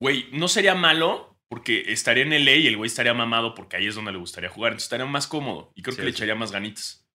güey, 0.00 0.28
no 0.32 0.48
sería 0.48 0.74
malo 0.74 1.31
porque 1.52 1.92
estaría 1.92 2.22
en 2.22 2.30
LA 2.30 2.52
y 2.52 2.66
el 2.66 2.78
güey 2.78 2.88
estaría 2.88 3.12
mamado 3.12 3.54
porque 3.54 3.76
ahí 3.76 3.86
es 3.86 3.94
donde 3.94 4.10
le 4.10 4.16
gustaría 4.16 4.48
jugar. 4.48 4.72
Entonces 4.72 4.86
estaría 4.86 5.04
más 5.04 5.26
cómodo 5.26 5.70
y 5.74 5.82
creo 5.82 5.94
que 5.94 6.02
le 6.02 6.08
echaría 6.08 6.34
más 6.34 6.50
ganitas. 6.50 7.06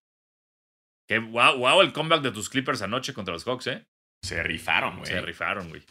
Que 1.10 1.18
wow, 1.18 1.58
wow, 1.58 1.82
el 1.82 1.92
comeback 1.92 2.22
de 2.22 2.30
tus 2.30 2.48
Clippers 2.48 2.84
anoche 2.84 3.16
contra 3.16 3.34
los 3.34 3.46
Hawks, 3.46 3.66
¿eh? 3.66 3.88
Se 4.24 4.44
rifaron, 4.44 4.98
güey. 4.98 5.08
Se 5.08 5.22
rifaron, 5.22 5.70
güey. 5.70 5.82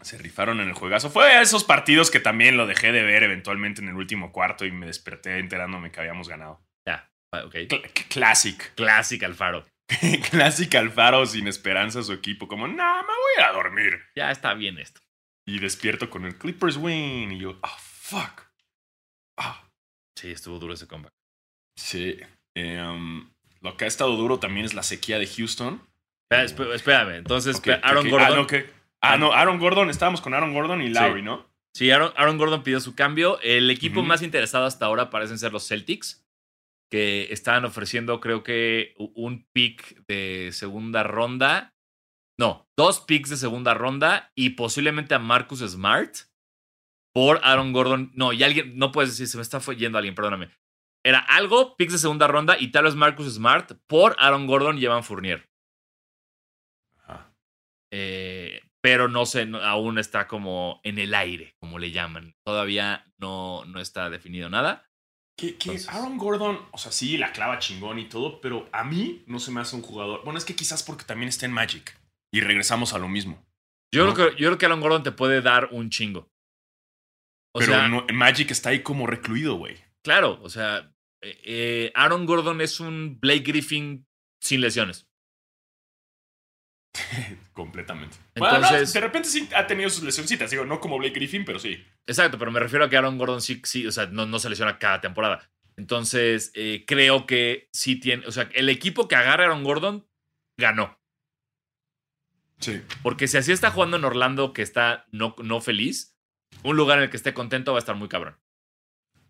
Se 0.00 0.16
rifaron 0.16 0.60
en 0.60 0.68
el 0.68 0.72
juegazo. 0.72 1.10
Fue 1.10 1.24
a 1.30 1.42
esos 1.42 1.62
partidos 1.62 2.10
que 2.10 2.20
también 2.20 2.56
lo 2.56 2.66
dejé 2.66 2.90
de 2.90 3.02
ver 3.02 3.22
eventualmente 3.22 3.82
en 3.82 3.88
el 3.88 3.96
último 3.96 4.32
cuarto 4.32 4.64
y 4.64 4.70
me 4.70 4.86
desperté 4.86 5.36
enterándome 5.36 5.92
que 5.92 6.00
habíamos 6.00 6.26
ganado. 6.26 6.58
Ya, 6.86 7.12
ok. 7.34 7.54
classic. 8.08 8.74
Classic 8.76 9.22
Alfaro. 9.24 9.66
Classic 10.30 10.74
Alfaro 10.74 11.26
sin 11.26 11.48
esperanza 11.48 11.98
a 11.98 12.02
su 12.02 12.14
equipo. 12.14 12.48
Como, 12.48 12.66
nah, 12.66 13.02
me 13.02 13.08
voy 13.08 13.44
a 13.46 13.52
dormir. 13.52 14.00
Ya 14.16 14.30
está 14.30 14.54
bien 14.54 14.78
esto. 14.78 15.02
Y 15.46 15.58
despierto 15.58 16.08
con 16.08 16.24
el 16.24 16.38
Clippers 16.38 16.78
win. 16.78 17.32
Y 17.32 17.40
yo, 17.40 17.58
oh, 17.62 17.89
fuck. 18.10 18.42
Ah. 19.38 19.64
Sí, 20.18 20.30
estuvo 20.32 20.58
duro 20.58 20.74
ese 20.74 20.86
comeback. 20.86 21.12
Sí. 21.76 22.18
Em, 22.54 23.30
lo 23.60 23.76
que 23.76 23.84
ha 23.84 23.88
estado 23.88 24.16
duro 24.16 24.38
también 24.38 24.66
es 24.66 24.74
la 24.74 24.82
sequía 24.82 25.18
de 25.18 25.26
Houston. 25.26 25.80
espérame, 26.30 27.16
entonces 27.16 27.60
Aaron 27.82 28.06
ah, 28.06 28.10
Gordon. 28.10 28.46
Ah, 29.00 29.16
no, 29.16 29.32
Aaron 29.32 29.58
Gordon, 29.58 29.88
estábamos 29.88 30.20
con 30.20 30.34
Aaron 30.34 30.52
Gordon 30.52 30.82
y 30.82 30.90
Lowry, 30.90 31.22
¿no? 31.22 31.48
Sí, 31.72 31.90
Aaron, 31.90 32.36
Gordon 32.36 32.62
pidió 32.62 32.80
su 32.80 32.94
cambio. 32.94 33.40
El 33.40 33.70
equipo 33.70 34.02
más 34.02 34.22
interesado 34.22 34.66
hasta 34.66 34.86
ahora 34.86 35.08
parecen 35.08 35.38
ser 35.38 35.52
los 35.52 35.66
Celtics, 35.66 36.26
que 36.90 37.28
estaban 37.30 37.64
ofreciendo, 37.64 38.20
creo 38.20 38.42
que, 38.42 38.94
un 38.98 39.46
pick 39.52 40.04
de 40.06 40.50
segunda 40.52 41.04
ronda. 41.04 41.72
No, 42.38 42.68
dos 42.76 43.00
picks 43.00 43.30
de 43.30 43.36
segunda 43.36 43.74
ronda 43.74 44.32
y 44.34 44.50
posiblemente 44.50 45.14
a 45.14 45.18
Marcus 45.18 45.60
Smart 45.60 46.16
por 47.12 47.40
Aaron 47.42 47.72
Gordon. 47.72 48.10
No, 48.14 48.32
y 48.32 48.42
alguien, 48.42 48.76
no 48.76 48.92
puedes 48.92 49.10
decir, 49.10 49.26
se 49.26 49.36
me 49.36 49.42
está 49.42 49.60
yendo 49.74 49.98
alguien, 49.98 50.14
perdóname. 50.14 50.50
Era 51.04 51.18
algo, 51.18 51.76
picks 51.76 51.92
de 51.92 51.98
segunda 51.98 52.26
ronda 52.26 52.56
y 52.58 52.68
tal 52.68 52.84
vez 52.84 52.94
Marcus 52.94 53.34
Smart 53.34 53.72
por 53.86 54.14
Aaron 54.18 54.46
Gordon 54.46 54.78
y 54.78 54.84
Evan 54.84 55.04
Fournier. 55.04 55.48
Eh, 57.92 58.62
pero 58.80 59.08
no 59.08 59.26
sé, 59.26 59.50
aún 59.62 59.98
está 59.98 60.26
como 60.28 60.80
en 60.84 60.98
el 60.98 61.14
aire, 61.14 61.54
como 61.58 61.78
le 61.78 61.90
llaman. 61.90 62.36
Todavía 62.44 63.04
no, 63.18 63.64
no 63.64 63.80
está 63.80 64.10
definido 64.10 64.48
nada. 64.48 64.86
Que, 65.36 65.56
Aaron 65.88 66.18
Gordon, 66.18 66.60
o 66.70 66.78
sea, 66.78 66.92
sí, 66.92 67.16
la 67.16 67.32
clava 67.32 67.58
chingón 67.58 67.98
y 67.98 68.08
todo, 68.08 68.40
pero 68.40 68.68
a 68.72 68.84
mí 68.84 69.24
no 69.26 69.38
se 69.38 69.50
me 69.50 69.60
hace 69.60 69.74
un 69.74 69.82
jugador. 69.82 70.22
Bueno, 70.22 70.38
es 70.38 70.44
que 70.44 70.54
quizás 70.54 70.82
porque 70.82 71.04
también 71.04 71.30
está 71.30 71.46
en 71.46 71.52
Magic. 71.52 71.98
Y 72.32 72.40
regresamos 72.42 72.92
a 72.92 72.98
lo 72.98 73.08
mismo. 73.08 73.42
Yo, 73.92 74.12
creo, 74.12 74.30
que, 74.30 74.36
yo 74.36 74.48
creo 74.48 74.58
que 74.58 74.66
Aaron 74.66 74.80
Gordon 74.80 75.02
te 75.02 75.12
puede 75.12 75.40
dar 75.40 75.68
un 75.72 75.90
chingo. 75.90 76.29
Pero 77.52 78.06
Magic 78.12 78.50
está 78.50 78.70
ahí 78.70 78.82
como 78.82 79.06
recluido, 79.06 79.54
güey. 79.56 79.76
Claro, 80.02 80.40
o 80.42 80.48
sea, 80.48 80.92
eh, 81.20 81.40
eh, 81.44 81.92
Aaron 81.94 82.26
Gordon 82.26 82.60
es 82.60 82.80
un 82.80 83.18
Blake 83.20 83.44
Griffin 83.44 84.06
sin 84.40 84.60
lesiones. 84.60 85.08
Completamente. 87.52 88.16
Entonces, 88.34 88.92
de 88.92 89.00
repente 89.00 89.28
sí 89.28 89.48
ha 89.54 89.66
tenido 89.66 89.90
sus 89.90 90.02
lesioncitas, 90.02 90.50
digo, 90.50 90.64
no 90.64 90.80
como 90.80 90.98
Blake 90.98 91.14
Griffin, 91.14 91.44
pero 91.44 91.58
sí. 91.58 91.84
Exacto, 92.06 92.38
pero 92.38 92.50
me 92.50 92.60
refiero 92.60 92.84
a 92.84 92.90
que 92.90 92.96
Aaron 92.96 93.18
Gordon 93.18 93.40
sí, 93.40 93.60
sí 93.64 93.86
o 93.86 93.92
sea, 93.92 94.06
no, 94.06 94.26
no 94.26 94.38
se 94.38 94.48
lesiona 94.48 94.78
cada 94.78 95.00
temporada. 95.00 95.50
Entonces, 95.76 96.52
eh, 96.54 96.84
creo 96.86 97.26
que 97.26 97.68
sí 97.72 97.96
tiene, 97.96 98.26
o 98.26 98.32
sea, 98.32 98.48
el 98.54 98.68
equipo 98.68 99.08
que 99.08 99.16
agarra 99.16 99.44
a 99.44 99.46
Aaron 99.48 99.64
Gordon 99.64 100.08
ganó. 100.58 100.98
Sí. 102.58 102.82
Porque 103.02 103.28
si 103.28 103.38
así 103.38 103.52
está 103.52 103.70
jugando 103.70 103.96
en 103.96 104.04
Orlando, 104.04 104.52
que 104.52 104.62
está 104.62 105.06
no, 105.10 105.34
no 105.42 105.60
feliz, 105.60 106.18
un 106.62 106.76
lugar 106.76 106.98
en 106.98 107.04
el 107.04 107.10
que 107.10 107.16
esté 107.16 107.34
contento 107.34 107.72
va 107.72 107.78
a 107.78 107.80
estar 107.80 107.96
muy 107.96 108.08
cabrón. 108.08 108.36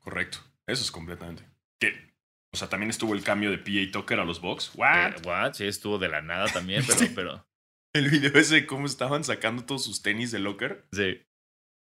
Correcto. 0.00 0.38
Eso 0.66 0.82
es 0.82 0.90
completamente. 0.90 1.44
Que, 1.78 2.14
o 2.52 2.56
sea, 2.56 2.68
también 2.68 2.90
estuvo 2.90 3.14
el 3.14 3.22
cambio 3.22 3.50
de 3.50 3.58
PA 3.58 3.92
Tucker 3.92 4.20
a 4.20 4.24
los 4.24 4.40
Bucks. 4.40 4.72
What? 4.74 5.12
Eh, 5.12 5.22
what? 5.24 5.54
Sí, 5.54 5.66
estuvo 5.66 5.98
de 5.98 6.08
la 6.08 6.22
nada 6.22 6.46
también, 6.46 6.84
pero, 6.86 7.00
pero. 7.14 7.46
El 7.92 8.08
video 8.08 8.32
ese 8.38 8.54
de 8.56 8.66
cómo 8.66 8.86
estaban 8.86 9.24
sacando 9.24 9.64
todos 9.64 9.84
sus 9.84 10.02
tenis 10.02 10.30
de 10.30 10.38
locker. 10.38 10.86
Sí. 10.92 11.22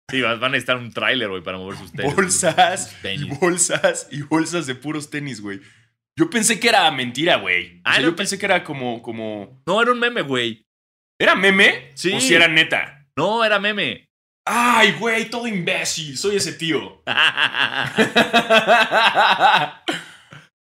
Sí, 0.10 0.22
van 0.22 0.44
a 0.44 0.50
necesitar 0.50 0.78
un 0.78 0.92
tráiler, 0.92 1.30
güey, 1.30 1.44
para 1.44 1.60
mover 1.60 1.78
sus 1.78 1.92
tenis. 1.92 2.16
Bolsas, 2.16 2.98
y 3.04 3.26
bolsas 3.26 4.08
y 4.12 4.24
bolsas 4.24 4.66
de 4.66 4.74
puros 4.74 5.12
tenis, 5.12 5.40
güey. 5.40 5.62
Yo 6.18 6.30
pensé 6.30 6.60
que 6.60 6.68
era 6.68 6.90
mentira, 6.92 7.38
güey. 7.38 7.80
Ah, 7.84 8.02
yo 8.02 8.16
pensé 8.16 8.38
que 8.38 8.46
era 8.46 8.64
como, 8.64 9.02
como. 9.02 9.62
No, 9.68 9.82
era 9.82 9.92
un 9.92 10.00
meme, 10.00 10.22
güey. 10.22 10.66
¿Era 11.20 11.36
meme? 11.36 11.92
Sí. 11.94 12.12
¿O 12.14 12.20
si 12.20 12.34
era 12.34 12.48
neta? 12.48 13.08
No, 13.16 13.46
era 13.46 13.60
meme. 13.60 14.09
Ay, 14.46 14.94
güey, 14.94 15.30
todo 15.30 15.48
imbécil. 15.48 16.18
Soy 16.18 16.38
ese 16.38 16.54
tío. 16.54 17.02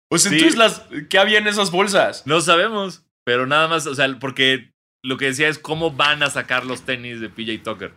o 0.09 0.19
sea, 0.19 0.33
entonces, 0.33 0.57
las, 0.57 0.83
¿qué 1.09 1.19
había 1.19 1.39
en 1.39 1.47
esas 1.47 1.71
bolsas? 1.71 2.27
No 2.27 2.41
sabemos. 2.41 3.05
Pero 3.25 3.47
nada 3.47 3.69
más, 3.69 3.87
o 3.87 3.95
sea, 3.95 4.19
porque 4.19 4.73
lo 5.03 5.17
que 5.17 5.27
decía 5.27 5.49
es 5.49 5.59
cómo 5.59 5.91
van 5.91 6.23
a 6.23 6.31
sacar 6.31 6.67
los 6.67 6.83
tenis 6.83 7.21
de 7.21 7.29
PJ 7.29 7.63
Tucker. 7.63 7.95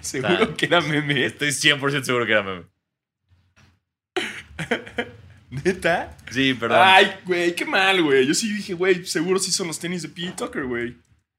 Seguro 0.00 0.56
que 0.56 0.66
era 0.66 0.80
meme. 0.80 1.24
Estoy 1.24 1.48
100% 1.48 2.02
seguro 2.02 2.26
que 2.26 2.32
era 2.32 2.42
meme. 2.42 2.64
¿Neta? 5.50 6.16
Sí, 6.30 6.54
perdón. 6.54 6.80
Ay, 6.82 7.12
güey, 7.24 7.54
qué 7.54 7.64
mal, 7.64 8.02
güey. 8.02 8.26
Yo 8.26 8.34
sí 8.34 8.52
dije, 8.52 8.74
güey, 8.74 9.06
seguro 9.06 9.38
sí 9.38 9.52
son 9.52 9.68
los 9.68 9.78
tenis 9.78 10.02
de 10.02 10.08
PJ 10.08 10.36
Tucker, 10.36 10.64
güey. 10.64 10.96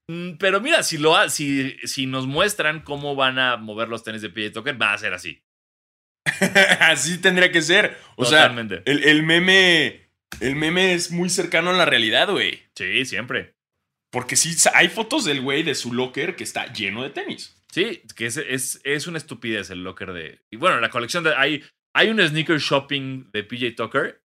Mm, 0.10 0.38
pero 0.38 0.62
mira, 0.62 0.84
si, 0.84 0.98
lo, 0.98 1.30
si, 1.30 1.78
si 1.84 2.06
nos 2.06 2.28
muestran 2.28 2.82
cómo 2.82 3.16
van 3.16 3.40
a 3.40 3.58
mover 3.58 3.90
los 3.90 4.04
tenis 4.04 4.22
de 4.22 4.30
PJ 4.30 4.52
Tucker, 4.52 4.82
va 4.82 4.94
a 4.94 4.98
ser 4.98 5.14
así. 5.14 5.44
así 6.80 7.20
tendría 7.20 7.52
que 7.52 7.62
ser. 7.62 7.98
O 8.16 8.26
sea, 8.26 8.48
el, 8.86 9.04
el, 9.04 9.24
meme. 9.24 10.08
El 10.40 10.56
meme 10.56 10.94
es 10.94 11.12
muy 11.12 11.30
cercano 11.30 11.72
a 11.72 11.74
la 11.74 11.86
realidad, 11.86 12.30
güey. 12.30 12.64
Sí, 12.76 13.06
siempre. 13.06 13.56
Porque 14.12 14.36
sí, 14.36 14.56
hay 14.74 14.88
fotos 14.88 15.26
del 15.26 15.42
güey 15.42 15.64
de 15.64 15.76
su 15.76 15.94
locker 15.94 16.36
que 16.36 16.44
está 16.44 16.72
lleno 16.72 17.04
de 17.04 17.10
tenis. 17.10 17.56
Sí, 17.72 18.02
que 18.16 18.26
es, 18.26 18.38
es, 18.38 18.80
es 18.84 19.08
una 19.08 19.18
estupidez 19.18 19.70
el 19.70 19.84
locker 19.84 20.14
de. 20.14 20.42
Y 20.52 20.58
bueno, 20.58 20.80
la 20.80 20.90
colección 20.90 21.24
de. 21.24 21.36
Hay, 21.36 21.64
hay 21.94 22.10
un 22.10 22.20
sneaker 22.20 22.60
shopping 22.60 23.30
de 23.32 23.44
PJ 23.44 23.76
Tucker. 23.76 24.22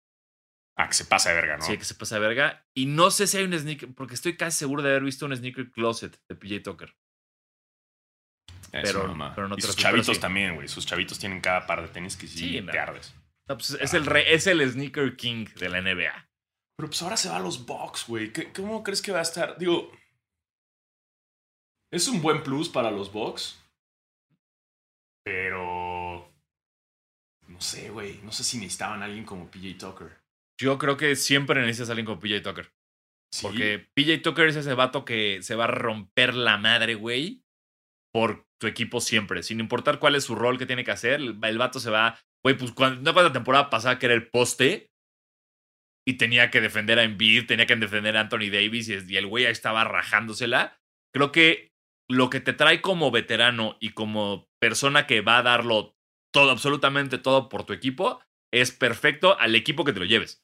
Ah, 0.78 0.86
que 0.86 0.94
se 0.94 1.04
pasa 1.04 1.30
de 1.30 1.34
verga, 1.34 1.56
¿no? 1.56 1.64
Sí, 1.64 1.76
que 1.76 1.84
se 1.84 1.96
pasa 1.96 2.14
de 2.14 2.20
verga. 2.20 2.64
Y 2.72 2.86
no 2.86 3.10
sé 3.10 3.26
si 3.26 3.36
hay 3.36 3.44
un 3.44 3.58
sneaker, 3.58 3.92
porque 3.96 4.14
estoy 4.14 4.36
casi 4.36 4.58
seguro 4.58 4.80
de 4.80 4.90
haber 4.90 5.02
visto 5.02 5.26
un 5.26 5.36
sneaker 5.36 5.72
closet 5.72 6.16
de 6.28 6.36
PJ 6.36 6.60
Tucker. 6.62 6.96
pero, 8.70 9.12
pero, 9.34 9.48
no 9.48 9.56
y 9.58 9.60
sus 9.60 9.74
chavitos 9.74 10.20
también, 10.20 10.54
güey. 10.54 10.68
Sus 10.68 10.86
chavitos 10.86 11.18
tienen 11.18 11.40
cada 11.40 11.66
par 11.66 11.82
de 11.82 11.88
tenis 11.88 12.16
que 12.16 12.28
sí, 12.28 12.62
te 12.62 12.78
ardes. 12.78 13.12
Pues 13.48 13.70
es, 13.70 13.92
el 13.92 14.06
es 14.16 14.46
el 14.46 14.70
sneaker 14.70 15.16
king 15.16 15.46
de 15.56 15.68
la 15.68 15.80
NBA. 15.80 16.30
Pero 16.76 16.90
pues 16.90 17.02
ahora 17.02 17.16
se 17.16 17.28
va 17.28 17.38
a 17.38 17.40
los 17.40 17.66
Bucks, 17.66 18.06
güey. 18.06 18.32
¿Cómo 18.54 18.84
crees 18.84 19.02
que 19.02 19.10
va 19.10 19.18
a 19.18 19.22
estar? 19.22 19.58
Digo, 19.58 19.90
es 21.90 22.06
un 22.06 22.22
buen 22.22 22.44
plus 22.44 22.68
para 22.68 22.92
los 22.92 23.10
Bucks. 23.10 23.60
Pero... 25.24 26.30
No 27.48 27.60
sé, 27.60 27.90
güey. 27.90 28.20
No 28.22 28.30
sé 28.30 28.44
si 28.44 28.58
necesitaban 28.58 29.02
a 29.02 29.06
alguien 29.06 29.24
como 29.24 29.50
PJ 29.50 29.76
Tucker. 29.76 30.17
Yo 30.60 30.78
creo 30.78 30.96
que 30.96 31.16
siempre 31.16 31.60
necesitas 31.60 31.88
a 31.88 31.92
alguien 31.92 32.06
como 32.06 32.20
PJ 32.20 32.40
Tucker. 32.42 32.72
Porque 33.42 33.86
PJ 33.94 34.22
Tucker 34.22 34.48
es 34.48 34.56
ese 34.56 34.74
vato 34.74 35.04
que 35.04 35.42
se 35.42 35.54
va 35.54 35.64
a 35.64 35.68
romper 35.68 36.34
la 36.34 36.56
madre, 36.56 36.94
güey, 36.94 37.42
por 38.12 38.46
tu 38.58 38.66
equipo 38.66 39.00
siempre. 39.00 39.42
Sin 39.42 39.60
importar 39.60 39.98
cuál 39.98 40.14
es 40.14 40.24
su 40.24 40.34
rol 40.34 40.58
que 40.58 40.66
tiene 40.66 40.84
que 40.84 40.90
hacer, 40.90 41.20
el, 41.20 41.58
vato 41.58 41.78
se 41.78 41.90
va. 41.90 42.18
Güey, 42.44 42.56
pues 42.56 42.72
cuando, 42.72 43.12
no 43.12 43.22
la 43.22 43.32
temporada 43.32 43.70
pasada 43.70 43.98
que 43.98 44.06
era 44.06 44.14
el 44.14 44.28
poste, 44.28 44.90
y 46.08 46.14
tenía 46.14 46.50
que 46.50 46.62
defender 46.62 46.98
a 46.98 47.02
Embiid, 47.02 47.44
tenía 47.44 47.66
que 47.66 47.76
defender 47.76 48.16
a 48.16 48.20
Anthony 48.20 48.48
Davis 48.50 48.88
y 48.88 49.16
el 49.18 49.26
güey 49.26 49.44
estaba 49.44 49.84
rajándosela. 49.84 50.80
Creo 51.12 51.32
que 51.32 51.74
lo 52.08 52.30
que 52.30 52.40
te 52.40 52.54
trae 52.54 52.80
como 52.80 53.10
veterano 53.10 53.76
y 53.78 53.90
como 53.90 54.48
persona 54.58 55.06
que 55.06 55.20
va 55.20 55.36
a 55.36 55.42
darlo 55.42 55.98
todo, 56.32 56.50
absolutamente 56.50 57.18
todo 57.18 57.50
por 57.50 57.64
tu 57.64 57.74
equipo, 57.74 58.22
es 58.50 58.72
perfecto 58.72 59.38
al 59.38 59.54
equipo 59.54 59.84
que 59.84 59.92
te 59.92 59.98
lo 59.98 60.06
lleves. 60.06 60.42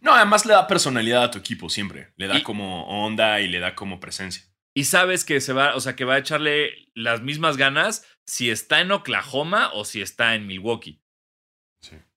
No, 0.00 0.14
además 0.14 0.46
le 0.46 0.52
da 0.52 0.66
personalidad 0.66 1.24
a 1.24 1.30
tu 1.30 1.38
equipo 1.38 1.68
siempre. 1.68 2.12
Le 2.16 2.26
da 2.26 2.42
como 2.42 2.86
onda 3.04 3.40
y 3.40 3.48
le 3.48 3.58
da 3.58 3.74
como 3.74 4.00
presencia. 4.00 4.44
Y 4.74 4.84
sabes 4.84 5.24
que 5.24 5.40
se 5.40 5.52
va, 5.52 5.74
o 5.74 5.80
sea, 5.80 5.96
que 5.96 6.04
va 6.04 6.14
a 6.14 6.18
echarle 6.18 6.90
las 6.94 7.22
mismas 7.22 7.56
ganas 7.56 8.06
si 8.26 8.50
está 8.50 8.80
en 8.80 8.92
Oklahoma 8.92 9.70
o 9.72 9.84
si 9.84 10.02
está 10.02 10.34
en 10.34 10.46
Milwaukee. 10.46 11.00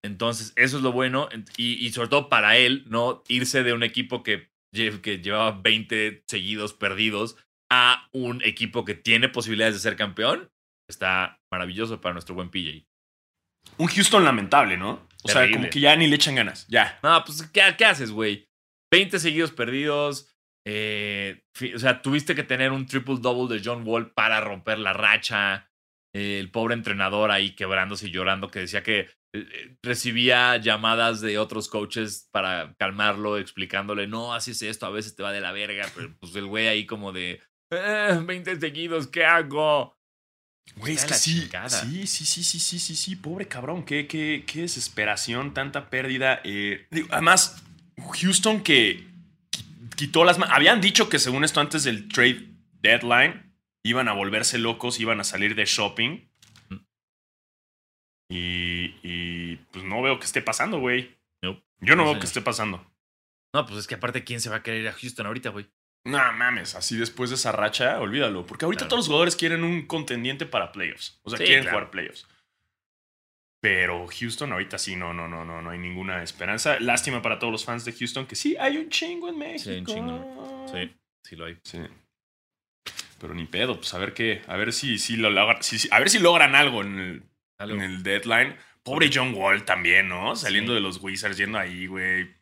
Entonces, 0.04 0.54
eso 0.56 0.78
es 0.78 0.84
lo 0.84 0.92
bueno. 0.92 1.30
Y, 1.58 1.89
sobre 1.92 2.10
todo 2.10 2.30
para 2.30 2.58
él, 2.58 2.84
¿no? 2.88 3.24
Irse 3.28 3.63
de 3.63 3.74
un 3.74 3.84
equipo 3.84 4.24
que, 4.24 4.50
que 4.74 5.20
llevaba 5.20 5.52
20 5.52 6.24
seguidos 6.28 6.74
perdidos 6.74 7.38
a 7.72 8.10
un 8.12 8.42
equipo 8.44 8.84
que 8.84 8.96
tiene 8.96 9.30
posibilidades 9.30 9.76
de 9.76 9.82
ser 9.82 9.96
campeón, 9.96 10.52
está 10.89 11.39
maravilloso 11.52 12.02
para 12.02 12.13
nuestro 12.13 12.36
buen 12.36 12.50
PJ. 12.50 12.86
Un 13.78 13.88
Houston 13.88 14.24
lamentable, 14.24 14.78
¿no? 14.78 15.08
O 15.24 15.28
sea, 15.28 15.50
como 15.52 15.69
que 15.69 15.80
ya 15.80 15.95
ni 15.95 16.08
le 16.08 16.15
echan 16.15 16.36
ganas. 16.36 16.65
Ya. 16.67 17.00
No, 17.04 17.24
pues, 17.26 17.43
¿qué, 17.52 17.62
qué 17.78 17.86
haces, 17.86 18.12
güey? 18.12 18.48
20 18.91 19.19
seguidos 19.19 19.52
perdidos. 19.52 20.34
Eh, 20.65 21.43
o 21.76 21.80
sea, 21.80 22.02
tuviste 22.02 22.36
que 22.36 22.43
tener 22.43 22.72
un 22.72 22.86
triple-double 22.86 23.54
de 23.54 23.62
John 23.63 23.84
Wall 23.86 24.12
para 24.12 24.41
romper 24.41 24.80
la 24.80 24.93
racha. 24.93 25.69
el 26.13 26.52
pobre 26.52 26.74
entrenador 26.74 27.32
ahí 27.32 27.56
quebrándose 27.56 28.08
y 28.08 28.12
llorando 28.12 28.50
que 28.50 28.60
decía 28.60 28.82
que 28.82 29.00
eh, 29.32 29.48
eh, 29.52 29.78
recibía 29.84 30.58
llamadas 30.58 31.22
de 31.22 31.38
otros 31.38 31.69
coaches 31.69 32.28
para 32.32 32.74
calmarlo, 32.80 33.38
explicándole, 33.38 34.08
no, 34.08 34.34
así 34.34 34.52
es 34.52 34.62
esto, 34.63 34.88
a 34.88 34.89
veces 34.89 35.15
te 35.15 35.22
va 35.22 35.32
de 35.32 35.41
la 35.41 35.52
verga, 35.52 35.88
pero 35.95 36.15
pues 36.19 36.36
el 36.36 36.48
güey 36.48 36.67
ahí 36.67 36.88
como 36.88 37.12
de, 37.12 37.39
eh, 37.72 38.19
20 38.26 38.60
seguidos, 38.60 39.08
¿qué 39.08 39.26
hago? 39.26 39.99
Güey, 40.75 40.93
es 40.93 41.05
que 41.05 41.13
sí, 41.13 41.49
sí, 41.67 42.08
sí, 42.08 42.25
sí, 42.25 42.43
sí, 42.43 42.60
sí, 42.60 42.79
sí, 42.79 42.95
sí, 42.95 43.15
pobre 43.15 43.47
cabrón, 43.47 43.84
qué, 43.84 44.08
qué, 44.08 44.43
qué 44.47 44.62
desesperación, 44.62 45.53
tanta 45.53 45.89
pérdida. 45.89 46.39
Eh, 46.43 46.88
además, 47.10 47.62
Houston 47.97 48.62
que 48.62 49.05
quitó 49.95 50.23
las 50.23 50.38
manos, 50.38 50.55
habían 50.55 50.79
dicho 50.79 51.10
que 51.10 51.19
según 51.19 51.43
esto 51.43 51.60
antes 51.60 51.84
del 51.84 52.08
trade 52.08 52.47
deadline 52.82 53.53
iban 53.84 54.08
a 54.08 54.13
volverse 54.13 54.58
locos, 54.58 54.99
iban 54.99 55.19
a 55.19 55.23
salir 55.23 55.55
de 55.55 55.65
shopping. 55.65 56.29
Mm. 56.69 56.75
Y, 58.29 58.95
y, 59.03 59.55
pues 59.71 59.84
no 59.84 60.01
veo 60.01 60.19
que 60.19 60.25
esté 60.25 60.41
pasando, 60.41 60.79
güey. 60.79 61.17
Yo 61.82 61.95
no, 61.95 62.03
no 62.03 62.12
veo 62.12 62.19
que 62.19 62.25
esté 62.25 62.41
pasando. 62.41 62.86
No, 63.53 63.65
pues 63.65 63.79
es 63.79 63.88
que 63.88 63.95
aparte, 63.95 64.23
¿quién 64.23 64.41
se 64.41 64.49
va 64.49 64.58
a 64.58 64.63
querer 64.63 64.82
ir 64.82 64.88
a 64.89 64.93
Houston 64.93 65.25
ahorita, 65.25 65.49
güey? 65.49 65.69
No 66.06 66.18
mames, 66.34 66.76
así 66.76 66.98
después 66.98 67.30
de 67.30 67.36
esa 67.36 67.52
racha, 67.52 68.00
olvídalo. 68.00 68.46
Porque 68.46 68.66
ahorita 68.66 68.88
todos 68.88 69.00
los 69.00 69.08
jugadores 69.08 69.36
quieren 69.36 69.64
un 69.64 69.86
contendiente 69.86 70.46
para 70.46 70.72
playoffs. 70.72 71.20
O 71.24 71.30
sea, 71.30 71.38
quieren 71.38 71.66
jugar 71.66 71.92
playoffs. 71.92 72.28
Pero 73.62 74.08
Houston 74.08 74.54
ahorita 74.54 74.78
sí, 74.78 74.96
no, 74.96 75.14
no, 75.14 75.28
no, 75.28 75.44
no, 75.44 75.62
no 75.62 75.70
hay 75.70 75.78
ninguna 75.78 76.24
esperanza. 76.24 76.80
Lástima 76.80 77.22
para 77.22 77.40
todos 77.40 77.52
los 77.52 77.66
fans 77.66 77.84
de 77.84 77.92
Houston 77.92 78.26
que 78.26 78.36
sí, 78.36 78.56
hay 78.58 78.78
un 78.78 78.90
chingo 78.90 79.28
en 79.28 79.38
México. 79.38 79.70
Sí, 79.70 79.78
un 79.80 79.86
chingo. 79.86 80.66
Sí, 80.72 80.96
sí 81.24 81.36
lo 81.36 81.46
hay. 81.46 81.58
Sí. 81.64 81.80
Pero 83.20 83.34
ni 83.34 83.46
pedo, 83.46 83.76
pues 83.76 83.94
a 83.94 83.98
ver 83.98 84.14
qué, 84.14 84.42
a 84.48 84.56
ver 84.56 84.72
si, 84.72 84.98
si 84.98 85.18
lo 85.18 85.28
a 85.38 86.00
ver 86.00 86.10
si 86.10 86.20
logran 86.20 86.56
algo 86.56 86.82
en 86.82 87.00
el, 87.00 87.24
En 87.60 87.82
el 87.82 88.02
deadline. 88.02 88.56
Pobre 88.82 89.10
John 89.14 89.34
Wall 89.36 89.66
también, 89.66 90.08
¿no? 90.08 90.38
Saliendo 90.38 90.74
de 90.74 90.80
los 90.80 91.04
Wizards, 91.04 91.38
yendo 91.38 91.60
ahí, 91.60 91.86
güey. 91.86 92.34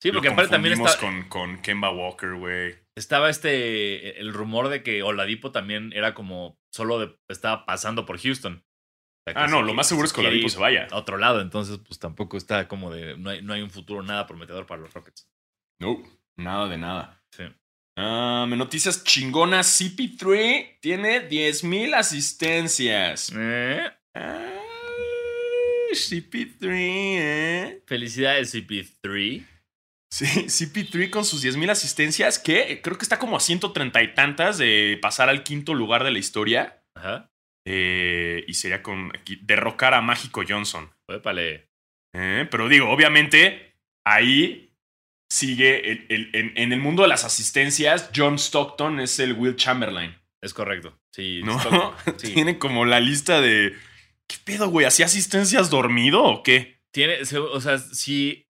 Sí, 0.00 0.12
porque 0.12 0.28
aparte 0.28 0.52
también 0.52 0.80
está. 0.80 0.98
Con, 0.98 1.28
con 1.28 1.60
Kemba 1.60 1.90
Walker, 1.90 2.34
güey. 2.34 2.76
Estaba 2.96 3.30
este. 3.30 4.20
El 4.20 4.32
rumor 4.32 4.68
de 4.68 4.82
que 4.82 5.02
Oladipo 5.02 5.50
también 5.50 5.92
era 5.94 6.14
como. 6.14 6.58
Solo 6.72 7.18
estaba 7.28 7.66
pasando 7.66 8.06
por 8.06 8.18
Houston. 8.20 8.64
ah, 9.34 9.46
no, 9.48 9.62
lo 9.62 9.74
más 9.74 9.88
seguro 9.88 10.06
es 10.06 10.12
que 10.12 10.20
Oladipo 10.20 10.48
se 10.48 10.58
vaya. 10.58 10.86
A 10.90 10.96
otro 10.96 11.18
lado, 11.18 11.40
entonces, 11.40 11.78
pues 11.78 11.98
tampoco 11.98 12.36
está 12.36 12.68
como 12.68 12.92
de. 12.92 13.16
No 13.16 13.30
hay, 13.30 13.42
no 13.42 13.52
hay 13.52 13.62
un 13.62 13.70
futuro 13.70 14.02
nada 14.02 14.26
prometedor 14.26 14.66
para 14.66 14.80
los 14.80 14.94
Rockets. 14.94 15.28
No, 15.80 16.02
nada 16.36 16.68
de 16.68 16.78
nada. 16.78 17.22
Sí. 17.30 17.44
Um, 17.96 18.56
noticias 18.56 19.02
chingonas. 19.02 19.80
CP3 19.80 20.78
tiene 20.80 21.28
10.000 21.28 21.94
asistencias. 21.94 23.32
¿Eh? 23.34 23.90
CP3, 25.92 26.68
¿eh? 26.70 27.82
Felicidades, 27.86 28.54
CP3. 28.54 29.44
Sí, 30.10 30.24
CP3 30.24 31.10
con 31.10 31.24
sus 31.24 31.44
10.000 31.44 31.70
asistencias, 31.70 32.38
que 32.38 32.80
creo 32.82 32.96
que 32.96 33.04
está 33.04 33.18
como 33.18 33.36
a 33.36 33.40
130 33.40 34.02
y 34.02 34.14
tantas 34.14 34.58
de 34.58 34.98
pasar 35.02 35.28
al 35.28 35.42
quinto 35.42 35.74
lugar 35.74 36.04
de 36.04 36.10
la 36.10 36.18
historia. 36.18 36.82
Ajá. 36.94 37.30
Eh, 37.70 38.44
y 38.48 38.54
sería 38.54 38.82
con 38.82 39.12
derrocar 39.42 39.92
a 39.92 40.00
Mágico 40.00 40.42
Johnson. 40.48 40.90
Eh, 42.14 42.48
pero 42.50 42.68
digo, 42.68 42.88
obviamente, 42.88 43.74
ahí 44.06 44.74
sigue 45.28 46.06
en, 46.08 46.72
el 46.72 46.80
mundo 46.80 47.02
de 47.02 47.08
las 47.08 47.24
asistencias, 47.24 48.10
John 48.16 48.36
Stockton 48.36 49.00
es 49.00 49.18
el 49.18 49.34
Will 49.34 49.56
Chamberlain. 49.56 50.16
Es 50.40 50.54
correcto. 50.54 50.98
Sí, 51.12 51.42
¿No? 51.44 51.94
Tiene 52.22 52.58
como 52.58 52.86
la 52.86 53.00
lista 53.00 53.42
de. 53.42 53.74
¿Qué 54.26 54.36
pedo, 54.44 54.68
güey? 54.68 54.86
¿Hacía 54.86 55.06
asistencias 55.06 55.68
dormido 55.68 56.22
o 56.22 56.42
qué? 56.42 56.80
Tiene, 56.90 57.18
o 57.20 57.60
sea, 57.60 57.78
si 57.78 58.47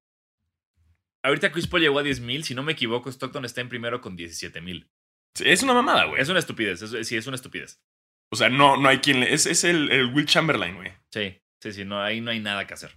Ahorita 1.29 1.53
Chris 1.53 1.67
Paul 1.67 1.83
llegó 1.83 1.99
a 1.99 2.03
10.000, 2.03 2.43
si 2.43 2.55
no 2.55 2.63
me 2.63 2.73
equivoco, 2.73 3.11
Stockton 3.11 3.45
está 3.45 3.61
en 3.61 3.69
primero 3.69 4.01
con 4.01 4.17
17.000. 4.17 4.89
Sí, 5.35 5.45
es 5.47 5.63
una 5.63 5.75
mamada, 5.75 6.07
güey. 6.07 6.23
Es 6.23 6.31
una 6.31 6.39
estupidez, 6.39 6.83
sí, 7.03 7.17
es 7.17 7.27
una 7.27 7.35
estupidez. 7.37 7.83
O 8.31 8.37
sea, 8.37 8.49
no, 8.49 8.79
no 8.79 8.89
hay 8.89 8.99
quien 8.99 9.21
le... 9.21 9.35
Es, 9.35 9.45
es 9.47 9.65
el, 9.65 10.11
Will 10.15 10.25
Chamberlain, 10.27 10.77
güey. 10.77 10.93
Sí, 11.13 11.39
sí, 11.63 11.73
sí, 11.73 11.85
no, 11.85 12.03
ahí 12.03 12.23
no 12.23 12.31
hay 12.31 12.41
nada 12.41 12.67
que 12.67 12.73
hacer. 12.75 12.97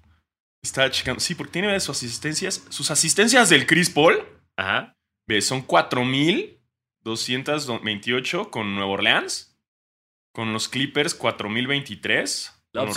Está 0.64 0.90
checando. 0.90 1.20
Sí, 1.20 1.36
porque 1.36 1.52
tiene 1.54 1.80
sus 1.80 1.98
asistencias. 1.98 2.66
Sus 2.70 2.90
asistencias 2.92 3.50
del 3.50 3.68
Chris 3.68 3.90
Paul. 3.90 4.26
Ajá. 4.58 4.98
Ve, 5.28 5.42
son 5.42 5.68
4.228 5.68 8.50
con 8.50 8.76
Nueva 8.76 8.92
Orleans. 8.92 9.58
Con 10.34 10.54
los 10.54 10.70
Clippers, 10.70 11.20
4.023. 11.20 12.54
La 12.74 12.86
con 12.86 12.94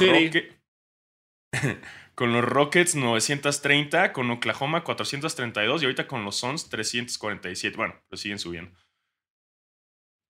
Con 2.14 2.32
los 2.32 2.44
Rockets 2.44 2.94
930, 2.94 4.12
con 4.12 4.30
Oklahoma 4.30 4.84
432 4.84 5.82
y 5.82 5.84
ahorita 5.84 6.06
con 6.06 6.24
los 6.24 6.36
Suns 6.36 6.68
347. 6.68 7.76
Bueno, 7.76 8.00
pero 8.08 8.16
siguen 8.16 8.38
subiendo. 8.38 8.70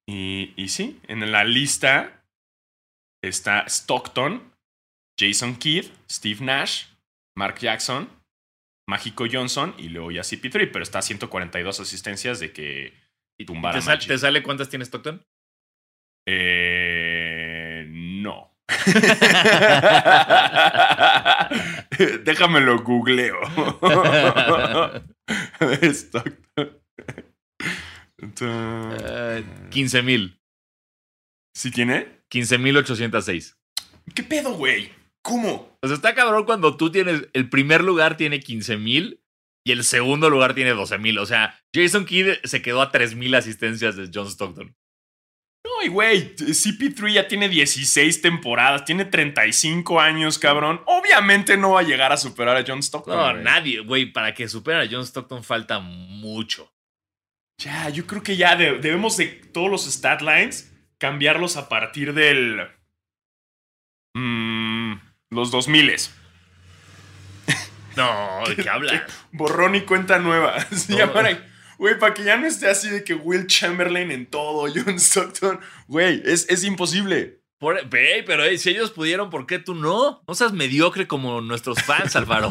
Y, 0.08 0.52
y 0.56 0.68
sí, 0.68 1.00
en 1.08 1.30
la 1.30 1.44
lista 1.44 2.24
está 3.22 3.64
Stockton, 3.66 4.54
Jason 5.18 5.56
Kidd, 5.56 5.86
Steve 6.10 6.44
Nash, 6.44 6.86
Mark 7.36 7.58
Jackson, 7.58 8.08
Mágico 8.86 9.24
Johnson 9.30 9.74
y 9.78 9.88
luego 9.88 10.10
ya 10.10 10.22
CP3, 10.22 10.70
pero 10.72 10.82
está 10.82 10.98
a 10.98 11.02
142 11.02 11.80
asistencias 11.80 12.40
de 12.40 12.52
que 12.52 12.92
tumbara 13.46 13.80
¿Te, 13.80 14.06
¿Te 14.06 14.18
sale 14.18 14.42
cuántas 14.42 14.68
tiene 14.68 14.84
Stockton? 14.84 15.22
Eh. 16.26 17.33
Déjamelo 22.24 22.82
googleo. 22.82 23.38
Stockton. 25.82 26.70
15 29.70 30.02
mil. 30.02 30.40
¿Sí 31.54 31.70
tiene? 31.70 32.22
15.806. 32.30 33.56
¿Qué 34.14 34.22
pedo, 34.22 34.54
güey? 34.54 34.92
¿Cómo? 35.22 35.78
O 35.82 35.86
sea, 35.86 35.96
está 35.96 36.14
cabrón 36.14 36.44
cuando 36.44 36.76
tú 36.76 36.90
tienes. 36.90 37.28
El 37.32 37.48
primer 37.48 37.82
lugar 37.82 38.16
tiene 38.16 38.40
15 38.40 38.76
mil 38.76 39.22
y 39.64 39.72
el 39.72 39.84
segundo 39.84 40.30
lugar 40.30 40.54
tiene 40.54 40.70
12 40.70 40.98
mil. 40.98 41.18
O 41.18 41.26
sea, 41.26 41.58
Jason 41.74 42.04
Kidd 42.04 42.34
se 42.44 42.60
quedó 42.60 42.82
a 42.82 42.90
3 42.90 43.14
mil 43.14 43.34
asistencias 43.34 43.96
de 43.96 44.10
John 44.12 44.26
Stockton. 44.26 44.76
No, 45.84 45.86
y 45.86 45.88
güey, 45.88 46.34
CP3 46.36 47.12
ya 47.12 47.28
tiene 47.28 47.48
16 47.48 48.22
temporadas, 48.22 48.84
tiene 48.84 49.04
35 49.04 50.00
años, 50.00 50.38
cabrón. 50.38 50.80
Obviamente 50.86 51.56
no 51.56 51.72
va 51.72 51.80
a 51.80 51.84
llegar 51.84 52.12
a 52.12 52.16
superar 52.16 52.56
a 52.56 52.64
John 52.66 52.82
Stockton. 52.82 53.16
No, 53.16 53.32
nadie, 53.34 53.80
güey, 53.80 54.06
para 54.06 54.34
que 54.34 54.48
supere 54.48 54.82
a 54.82 54.88
John 54.90 55.02
Stockton 55.02 55.44
falta 55.44 55.80
mucho. 55.80 56.72
Ya, 57.58 57.88
yo 57.88 58.06
creo 58.06 58.22
que 58.22 58.36
ya 58.36 58.56
debemos 58.56 59.16
de 59.16 59.26
todos 59.26 59.70
los 59.70 59.86
stat 59.86 60.22
lines 60.22 60.72
cambiarlos 60.98 61.56
a 61.56 61.68
partir 61.68 62.14
del... 62.14 62.68
Mmm, 64.14 64.94
los 65.30 65.50
2000 65.50 65.94
No, 67.96 68.42
¿de 68.48 68.56
qué 68.56 68.68
habla? 68.68 69.06
Borrón 69.32 69.74
y 69.74 69.82
cuenta 69.82 70.18
nueva. 70.18 70.60
Se 70.70 71.00
Güey, 71.78 71.98
para 71.98 72.14
que 72.14 72.24
ya 72.24 72.36
no 72.36 72.46
esté 72.46 72.68
así 72.68 72.88
de 72.88 73.04
que 73.04 73.14
Will 73.14 73.46
Chamberlain 73.46 74.10
en 74.10 74.26
todo, 74.26 74.66
John 74.74 74.98
Stockton. 74.98 75.60
Güey, 75.88 76.22
es, 76.24 76.46
es 76.48 76.64
imposible. 76.64 77.40
ve, 77.60 78.24
pero 78.26 78.44
si 78.56 78.70
ellos 78.70 78.90
pudieron, 78.90 79.30
¿por 79.30 79.46
qué 79.46 79.58
tú 79.58 79.74
no? 79.74 80.22
No 80.26 80.34
seas 80.34 80.52
mediocre 80.52 81.06
como 81.06 81.40
nuestros 81.40 81.82
fans, 81.82 82.16
Álvaro. 82.16 82.48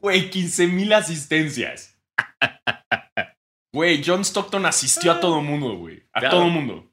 Güey, 0.00 0.30
15 0.30 0.66
mil 0.66 0.92
asistencias. 0.92 1.98
Güey, 3.72 4.02
John 4.04 4.22
Stockton 4.22 4.66
asistió 4.66 5.12
a 5.12 5.20
todo 5.20 5.40
mundo, 5.40 5.76
güey. 5.76 6.02
A 6.12 6.28
todo 6.28 6.48
mundo. 6.48 6.92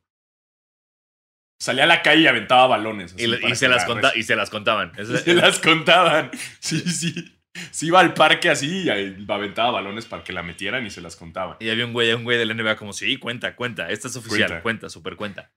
Salía 1.62 1.84
a 1.84 1.88
la 1.88 2.02
calle 2.02 2.22
y 2.22 2.28
aventaba 2.28 2.68
balones. 2.68 3.14
Y, 3.18 3.24
se 3.24 3.68
las 3.68 3.86
y, 4.16 4.24
se 4.24 4.36
las 4.38 4.50
contaban. 4.50 4.94
se 5.24 5.34
las 5.34 5.60
contaban. 5.60 6.32
Sí, 6.60 6.80
sí. 6.80 7.39
Se 7.72 7.86
iba 7.86 8.00
al 8.00 8.14
parque 8.14 8.50
así 8.50 8.84
y 8.84 8.90
aventaba 8.90 9.72
balones 9.72 10.06
para 10.06 10.24
que 10.24 10.34
la 10.34 10.44
metieran 10.44 10.86
y 10.86 10.90
se 10.90 11.02
las 11.02 11.16
contaban. 11.16 11.58
Y 11.60 11.70
había 11.70 11.86
un 11.86 11.94
güey, 11.94 12.14
un 12.14 12.24
güey 12.24 12.38
de 12.38 12.46
la 12.46 12.54
NBA 12.54 12.76
como, 12.76 12.94
sí, 12.94 13.18
cuenta, 13.18 13.56
cuenta, 13.56 13.90
esta 13.90 14.08
es 14.08 14.16
oficial, 14.16 14.62
cuenta, 14.62 14.90
super 14.90 15.16
cuenta. 15.16 15.52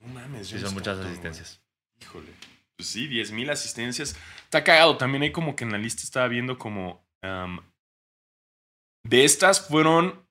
No 0.00 0.08
mames. 0.08 0.48
Sí, 0.48 0.58
son 0.58 0.74
muchas 0.74 0.98
asistencias. 0.98 1.62
Híjole. 2.00 2.32
Pues 2.76 2.88
sí, 2.88 3.08
10 3.08 3.32
mil 3.32 3.50
asistencias. 3.50 4.16
Está 4.44 4.62
cagado. 4.62 4.96
También 4.96 5.24
hay 5.24 5.32
como 5.32 5.56
que 5.56 5.64
en 5.64 5.72
la 5.72 5.78
lista 5.78 6.02
estaba 6.02 6.28
viendo 6.28 6.58
como... 6.58 7.04
de 9.04 9.24
estas 9.24 9.66
fueron 9.66 10.24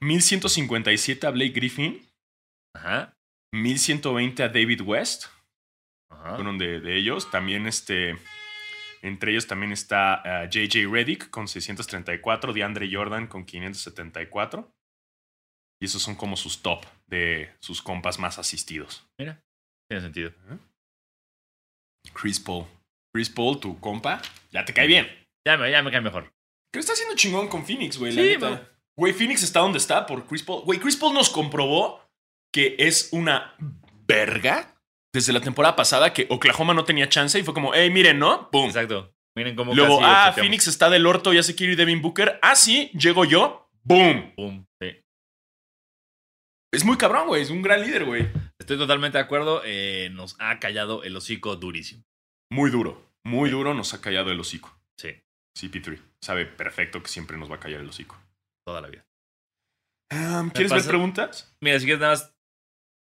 1157 0.00 1.26
a 1.26 1.30
Blake 1.30 1.52
Griffin. 1.52 2.02
Ajá. 2.74 3.14
1120 3.52 4.42
a 4.42 4.48
David 4.48 4.80
West. 4.82 5.26
Ajá. 6.08 6.36
Fueron 6.36 6.56
de, 6.56 6.80
de 6.80 6.96
ellos. 6.96 7.30
También 7.30 7.66
este... 7.66 8.18
Entre 9.02 9.32
ellos 9.32 9.46
también 9.46 9.72
está 9.72 10.48
JJ 10.50 10.76
eh, 10.76 10.88
Reddick 10.90 11.30
con 11.30 11.48
634, 11.48 12.52
DeAndre 12.52 12.88
Jordan 12.90 13.26
con 13.26 13.44
574. 13.44 14.72
Y 15.80 15.86
esos 15.86 16.02
son 16.02 16.14
como 16.14 16.36
sus 16.36 16.62
top 16.62 16.84
de 17.06 17.54
sus 17.60 17.82
compas 17.82 18.18
más 18.18 18.38
asistidos. 18.38 19.06
Mira, 19.18 19.42
tiene 19.88 20.02
sentido. 20.02 20.32
Chris 22.14 22.40
Paul. 22.40 22.66
Chris 23.14 23.30
Paul, 23.30 23.60
tu 23.60 23.78
compa, 23.80 24.20
ya 24.50 24.64
te 24.64 24.72
cae 24.72 24.86
bien. 24.86 25.06
Ya 25.46 25.56
me, 25.56 25.70
ya 25.70 25.82
me 25.82 25.90
cae 25.90 26.00
mejor. 26.00 26.32
¿Qué 26.72 26.80
está 26.80 26.92
haciendo 26.92 27.14
chingón 27.14 27.48
con 27.48 27.64
Phoenix, 27.64 27.98
güey? 27.98 28.12
Sí, 28.12 28.36
Güey, 28.98 29.12
Phoenix 29.12 29.42
está 29.42 29.60
donde 29.60 29.78
está 29.78 30.06
por 30.06 30.26
Chris 30.26 30.42
Paul. 30.42 30.62
Güey, 30.64 30.78
Chris 30.78 30.96
Paul 30.96 31.12
nos 31.12 31.28
comprobó 31.28 32.02
que 32.52 32.76
es 32.78 33.10
una 33.12 33.54
verga 34.06 34.75
desde 35.16 35.32
la 35.32 35.40
temporada 35.40 35.74
pasada 35.76 36.12
que 36.12 36.26
Oklahoma 36.28 36.74
no 36.74 36.84
tenía 36.84 37.08
chance 37.08 37.38
y 37.38 37.42
fue 37.42 37.54
como, 37.54 37.72
hey, 37.74 37.90
miren, 37.90 38.18
¿no? 38.18 38.50
Boom. 38.52 38.66
Exacto. 38.66 39.14
Miren 39.34 39.56
cómo 39.56 39.74
Luego, 39.74 39.98
casi 39.98 40.12
ah. 40.12 40.32
Phoenix 40.34 40.66
está 40.66 40.90
del 40.90 41.06
orto, 41.06 41.32
ya 41.32 41.42
se 41.42 41.54
quiere 41.54 41.72
ir 41.72 41.78
Devin 41.78 42.02
Booker. 42.02 42.38
Ah, 42.42 42.54
sí, 42.54 42.90
llego 42.92 43.24
yo. 43.24 43.70
Boom. 43.82 44.34
Boom, 44.36 44.66
sí. 44.80 44.88
Es 46.72 46.84
muy 46.84 46.98
cabrón, 46.98 47.28
güey. 47.28 47.42
Es 47.42 47.50
un 47.50 47.62
gran 47.62 47.80
líder, 47.80 48.04
güey. 48.04 48.28
Estoy 48.58 48.76
totalmente 48.76 49.16
de 49.16 49.24
acuerdo. 49.24 49.62
eh, 49.64 50.10
nos 50.12 50.36
ha 50.38 50.58
callado 50.58 51.02
el 51.02 51.16
hocico 51.16 51.56
durísimo. 51.56 52.04
Muy 52.50 52.70
duro. 52.70 53.10
Muy 53.24 53.50
duro 53.50 53.72
nos 53.74 53.94
ha 53.94 54.00
callado 54.00 54.30
el 54.30 54.40
hocico. 54.40 54.78
Sí, 54.98 55.08
CP3. 55.58 55.98
Sabe 56.20 56.44
perfecto 56.44 57.02
que 57.02 57.08
siempre 57.08 57.36
nos 57.36 57.50
va 57.50 57.56
a 57.56 57.60
callar 57.60 57.80
el 57.80 57.88
hocico. 57.88 58.20
toda 58.66 58.80
la 58.80 58.88
vida. 58.88 59.06
Um, 60.12 60.50
¿Quieres 60.50 60.72
ver 60.72 60.84
preguntas? 60.84 61.56
Mira, 61.60 61.78
si 61.78 61.86
quieres 61.86 62.00
nada 62.00 62.12
más, 62.12 62.35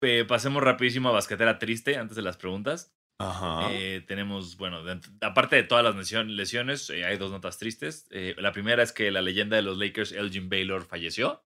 eh, 0.02 0.24
pasemos 0.26 0.62
rapidísimo 0.62 1.08
a 1.08 1.12
basquetera 1.12 1.58
triste 1.58 1.96
antes 1.96 2.16
de 2.16 2.22
las 2.22 2.36
preguntas. 2.36 2.94
Ajá. 3.20 3.72
Eh, 3.72 4.00
tenemos, 4.06 4.56
bueno, 4.56 4.84
de- 4.84 5.00
aparte 5.22 5.56
de 5.56 5.64
todas 5.64 5.84
las 5.84 5.96
lesiones, 6.26 6.88
eh, 6.90 7.04
hay 7.04 7.16
dos 7.16 7.32
notas 7.32 7.58
tristes. 7.58 8.06
Eh, 8.10 8.36
la 8.38 8.52
primera 8.52 8.82
es 8.82 8.92
que 8.92 9.10
la 9.10 9.22
leyenda 9.22 9.56
de 9.56 9.62
los 9.62 9.76
Lakers, 9.76 10.12
Elgin 10.12 10.48
Baylor, 10.48 10.84
falleció. 10.84 11.44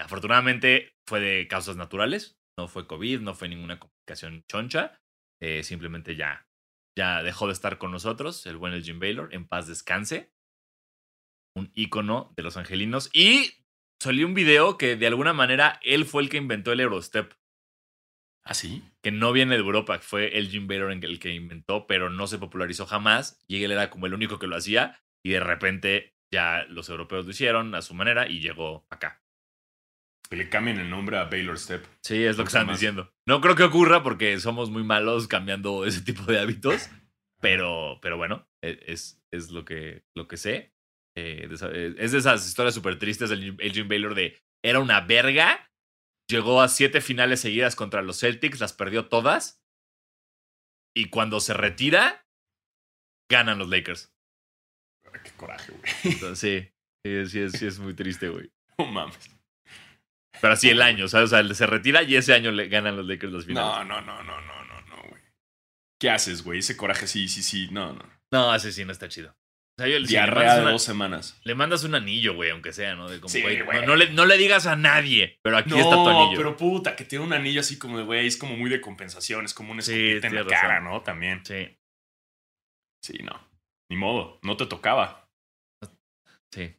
Afortunadamente 0.00 0.94
fue 1.08 1.18
de 1.18 1.48
causas 1.48 1.76
naturales. 1.76 2.38
No 2.58 2.68
fue 2.68 2.86
COVID, 2.86 3.20
no 3.20 3.34
fue 3.34 3.48
ninguna 3.48 3.80
complicación 3.80 4.44
choncha. 4.48 5.00
Simplemente 5.62 6.14
ya, 6.14 6.46
ya 6.96 7.22
dejó 7.22 7.46
de 7.46 7.52
estar 7.54 7.78
con 7.78 7.90
nosotros, 7.90 8.46
el 8.46 8.56
buen 8.58 8.72
Elgin 8.74 9.00
Baylor. 9.00 9.34
En 9.34 9.48
paz 9.48 9.66
descanse. 9.66 10.30
Un 11.56 11.72
ícono 11.74 12.32
de 12.36 12.42
los 12.42 12.56
angelinos. 12.56 13.10
Y 13.12 13.65
salió 14.00 14.26
un 14.26 14.34
video 14.34 14.78
que 14.78 14.96
de 14.96 15.06
alguna 15.06 15.32
manera 15.32 15.80
él 15.82 16.04
fue 16.04 16.22
el 16.22 16.28
que 16.28 16.36
inventó 16.36 16.72
el 16.72 16.80
Eurostep 16.80 17.32
¿Ah, 18.44 18.54
sí? 18.54 18.82
que 19.02 19.10
no 19.10 19.32
viene 19.32 19.54
de 19.54 19.60
Europa, 19.60 19.98
fue 19.98 20.38
el 20.38 20.48
Jim 20.48 20.68
Baylor 20.68 20.92
el 20.92 21.18
que 21.18 21.30
inventó, 21.34 21.86
pero 21.88 22.10
no 22.10 22.28
se 22.28 22.38
popularizó 22.38 22.86
jamás. 22.86 23.42
Y 23.48 23.62
él 23.64 23.72
era 23.72 23.90
como 23.90 24.06
el 24.06 24.14
único 24.14 24.38
que 24.38 24.46
lo 24.46 24.54
hacía. 24.56 25.00
Y 25.24 25.30
de 25.30 25.40
repente 25.40 26.14
ya 26.30 26.64
los 26.68 26.88
europeos 26.88 27.24
lo 27.24 27.32
hicieron 27.32 27.74
a 27.74 27.82
su 27.82 27.94
manera 27.94 28.28
y 28.28 28.38
llegó 28.38 28.86
acá. 28.88 29.20
Que 30.30 30.36
le 30.36 30.48
cambien 30.48 30.78
el 30.78 30.90
nombre 30.90 31.18
a 31.18 31.24
Baylor 31.24 31.58
Step. 31.58 31.84
Sí, 32.02 32.22
es 32.24 32.36
lo 32.36 32.44
que 32.44 32.48
están 32.48 32.66
más. 32.66 32.76
diciendo. 32.76 33.12
No 33.26 33.40
creo 33.40 33.56
que 33.56 33.64
ocurra 33.64 34.04
porque 34.04 34.38
somos 34.38 34.70
muy 34.70 34.84
malos 34.84 35.26
cambiando 35.26 35.84
ese 35.84 36.02
tipo 36.02 36.22
de 36.22 36.38
hábitos. 36.38 36.88
Pero, 37.40 37.98
pero 38.00 38.16
bueno, 38.16 38.48
e- 38.62 38.78
es, 38.86 39.22
es 39.30 39.50
lo, 39.50 39.64
que, 39.66 40.04
lo 40.14 40.26
que 40.26 40.38
sé. 40.38 40.74
Eh, 41.16 41.48
eh, 41.50 41.94
es 41.98 42.12
de 42.12 42.18
esas 42.18 42.46
historias 42.46 42.74
súper 42.74 42.98
tristes 42.98 43.30
del 43.30 43.42
Jim- 43.42 43.56
el 43.60 43.72
Jim 43.72 43.88
Baylor 43.88 44.14
de 44.14 44.38
era 44.64 44.80
una 44.80 45.00
verga. 45.00 45.70
Llegó 46.28 46.60
a 46.60 46.68
siete 46.68 47.00
finales 47.00 47.40
seguidas 47.40 47.76
contra 47.76 48.02
los 48.02 48.18
Celtics, 48.20 48.60
las 48.60 48.72
perdió 48.72 49.08
todas. 49.08 49.62
Y 50.94 51.08
cuando 51.10 51.40
se 51.40 51.54
retira, 51.54 52.26
ganan 53.30 53.58
los 53.58 53.68
Lakers. 53.68 54.12
Ay, 55.12 55.20
Qué 55.24 55.30
coraje, 55.32 55.72
güey. 55.72 55.92
Entonces, 56.14 56.38
sí, 56.40 56.72
sí, 57.04 57.26
sí, 57.30 57.40
es, 57.40 57.52
sí 57.52 57.66
es 57.66 57.78
muy 57.78 57.94
triste, 57.94 58.28
güey. 58.28 58.50
No 58.78 58.86
mames. 58.86 59.30
Pero 60.40 60.52
así 60.52 60.68
el 60.68 60.82
año, 60.82 61.08
¿sabes? 61.08 61.32
O 61.32 61.36
sea, 61.42 61.54
se 61.54 61.66
retira 61.66 62.02
y 62.02 62.14
ese 62.16 62.34
año 62.34 62.50
le 62.50 62.68
ganan 62.68 62.94
los 62.96 63.06
Lakers 63.06 63.32
las 63.32 63.46
finales. 63.46 63.70
No, 63.70 63.84
no, 63.84 64.00
no, 64.02 64.22
no, 64.22 64.40
no, 64.42 64.64
no, 64.64 64.80
no, 64.82 64.96
güey. 65.08 65.22
¿Qué 65.98 66.10
haces, 66.10 66.42
güey? 66.42 66.58
Ese 66.58 66.76
coraje 66.76 67.06
sí, 67.06 67.26
sí, 67.28 67.42
sí. 67.42 67.68
No, 67.70 67.94
no. 67.94 68.04
No, 68.30 68.54
ese 68.54 68.70
sí 68.72 68.84
no 68.84 68.92
está 68.92 69.08
chido. 69.08 69.34
O 69.78 69.82
sea, 69.82 69.88
yo, 69.88 69.96
si 69.98 70.02
le, 70.04 70.08
Diarrea 70.08 70.34
mandas 70.36 70.56
de 70.56 70.62
una- 70.62 70.70
dos 70.72 70.82
semanas. 70.82 71.40
le 71.44 71.54
mandas 71.54 71.84
un 71.84 71.94
anillo, 71.94 72.34
güey, 72.34 72.50
aunque 72.50 72.72
sea, 72.72 72.94
¿no? 72.94 73.10
De 73.10 73.20
como, 73.20 73.28
Sí, 73.28 73.42
güey, 73.42 73.58
no, 73.58 73.82
no 73.86 73.96
le, 73.96 74.10
no 74.10 74.24
le 74.24 74.38
digas 74.38 74.66
a 74.66 74.74
nadie, 74.74 75.38
pero 75.42 75.58
aquí 75.58 75.70
no, 75.70 75.76
está 75.78 75.94
tu 75.96 76.08
anillo. 76.08 76.36
pero 76.38 76.56
puta, 76.56 76.96
que 76.96 77.04
tiene 77.04 77.24
un 77.24 77.34
anillo 77.34 77.60
así 77.60 77.78
como 77.78 77.98
de, 77.98 78.04
güey, 78.04 78.26
es 78.26 78.38
como 78.38 78.56
muy 78.56 78.70
de 78.70 78.80
compensación, 78.80 79.44
es 79.44 79.52
como 79.52 79.72
un 79.72 79.82
Sí, 79.82 79.92
escupite 79.92 80.26
en 80.28 80.34
la 80.34 80.42
razón. 80.44 80.58
cara, 80.60 80.80
¿no? 80.80 81.02
También. 81.02 81.44
Sí, 81.44 81.76
Sí, 83.02 83.18
no. 83.22 83.38
Ni 83.90 83.96
modo, 83.96 84.40
no 84.42 84.56
te 84.56 84.66
tocaba. 84.66 85.28
sí. 86.52 86.74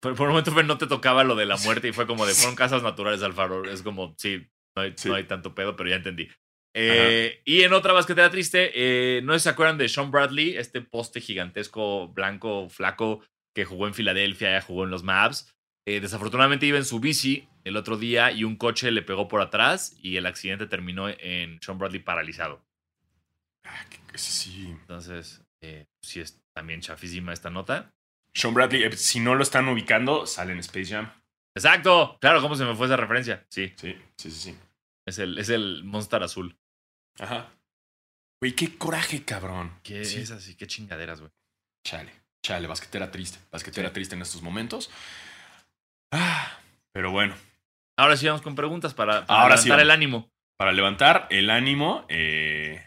Por, 0.00 0.14
por 0.14 0.26
un 0.28 0.32
momento 0.34 0.52
fue, 0.52 0.64
no 0.64 0.78
te 0.78 0.86
tocaba 0.86 1.24
lo 1.24 1.34
de 1.36 1.46
la 1.46 1.56
muerte 1.56 1.88
y 1.88 1.92
fue 1.92 2.06
como 2.06 2.26
de, 2.26 2.34
fueron 2.34 2.54
casas 2.54 2.82
naturales, 2.82 3.22
Alfaro. 3.22 3.64
Es 3.64 3.82
como, 3.82 4.14
sí, 4.18 4.46
no 4.76 4.82
hay, 4.82 4.92
Sí. 4.96 5.08
no 5.08 5.14
hay 5.14 5.24
tanto 5.24 5.54
pedo, 5.54 5.74
pero 5.74 5.88
ya 5.90 5.96
entendí. 5.96 6.28
Eh, 6.74 7.42
y 7.44 7.62
en 7.62 7.72
otra 7.74 7.92
basquetera 7.92 8.30
triste, 8.30 8.70
eh, 8.74 9.20
no 9.22 9.38
se 9.38 9.48
acuerdan 9.48 9.76
de 9.78 9.88
Sean 9.88 10.10
Bradley, 10.10 10.56
este 10.56 10.80
poste 10.80 11.20
gigantesco, 11.20 12.08
blanco, 12.08 12.68
flaco, 12.70 13.22
que 13.54 13.64
jugó 13.64 13.86
en 13.86 13.94
Filadelfia, 13.94 14.52
ya 14.52 14.62
jugó 14.62 14.84
en 14.84 14.90
los 14.90 15.02
Mavs. 15.02 15.52
Eh, 15.86 16.00
desafortunadamente 16.00 16.64
iba 16.66 16.78
en 16.78 16.84
su 16.84 17.00
bici 17.00 17.48
el 17.64 17.76
otro 17.76 17.96
día 17.98 18.30
y 18.32 18.44
un 18.44 18.56
coche 18.56 18.90
le 18.90 19.02
pegó 19.02 19.28
por 19.28 19.40
atrás 19.40 19.96
y 20.00 20.16
el 20.16 20.26
accidente 20.26 20.66
terminó 20.66 21.08
en 21.08 21.60
Sean 21.60 21.78
Bradley 21.78 22.00
paralizado. 22.00 22.64
Ah, 23.64 23.84
que- 23.90 23.98
que 24.10 24.18
sí. 24.18 24.66
Entonces, 24.68 25.42
eh, 25.60 25.86
sí 26.02 26.20
es 26.20 26.40
también 26.54 26.80
chafísima 26.80 27.32
esta 27.32 27.50
nota. 27.50 27.90
Sean 28.34 28.54
Bradley, 28.54 28.90
si 28.92 29.20
no 29.20 29.34
lo 29.34 29.42
están 29.42 29.68
ubicando, 29.68 30.26
sale 30.26 30.52
en 30.52 30.58
Space 30.60 30.86
Jam. 30.94 31.12
Exacto, 31.54 32.16
claro, 32.20 32.40
¿cómo 32.40 32.54
se 32.54 32.64
me 32.64 32.74
fue 32.74 32.86
esa 32.86 32.96
referencia? 32.96 33.44
Sí, 33.50 33.72
Sí, 33.76 33.94
sí, 34.16 34.30
sí, 34.30 34.52
sí. 34.52 34.56
es 35.06 35.18
el, 35.18 35.36
es 35.36 35.50
el 35.50 35.84
Monster 35.84 36.22
Azul. 36.22 36.56
Ajá. 37.18 37.50
Güey, 38.40 38.54
qué 38.54 38.76
coraje, 38.76 39.24
cabrón. 39.24 39.72
¿Qué 39.82 40.04
Sí. 40.04 40.18
es 40.20 40.30
así? 40.30 40.56
¿Qué 40.56 40.66
chingaderas, 40.66 41.20
güey? 41.20 41.30
Chale, 41.86 42.12
chale, 42.44 42.66
basquetera 42.66 43.10
triste. 43.10 43.38
Basquetera 43.50 43.88
Sí. 43.88 43.94
triste 43.94 44.14
en 44.16 44.22
estos 44.22 44.42
momentos. 44.42 44.90
Ah, 46.12 46.58
pero 46.92 47.10
bueno, 47.10 47.34
Ahora 47.98 48.16
sí 48.16 48.26
vamos 48.26 48.40
con 48.42 48.54
preguntas 48.54 48.94
para, 48.94 49.26
para 49.26 49.42
Ahora 49.42 49.56
sí 49.58 49.68
levantar 49.68 49.84
el 49.84 49.90
ánimo. 49.90 50.30
para 50.58 50.72
levantar 50.72 51.26
el 51.30 51.50
ánimo, 51.50 52.06
eh, 52.08 52.82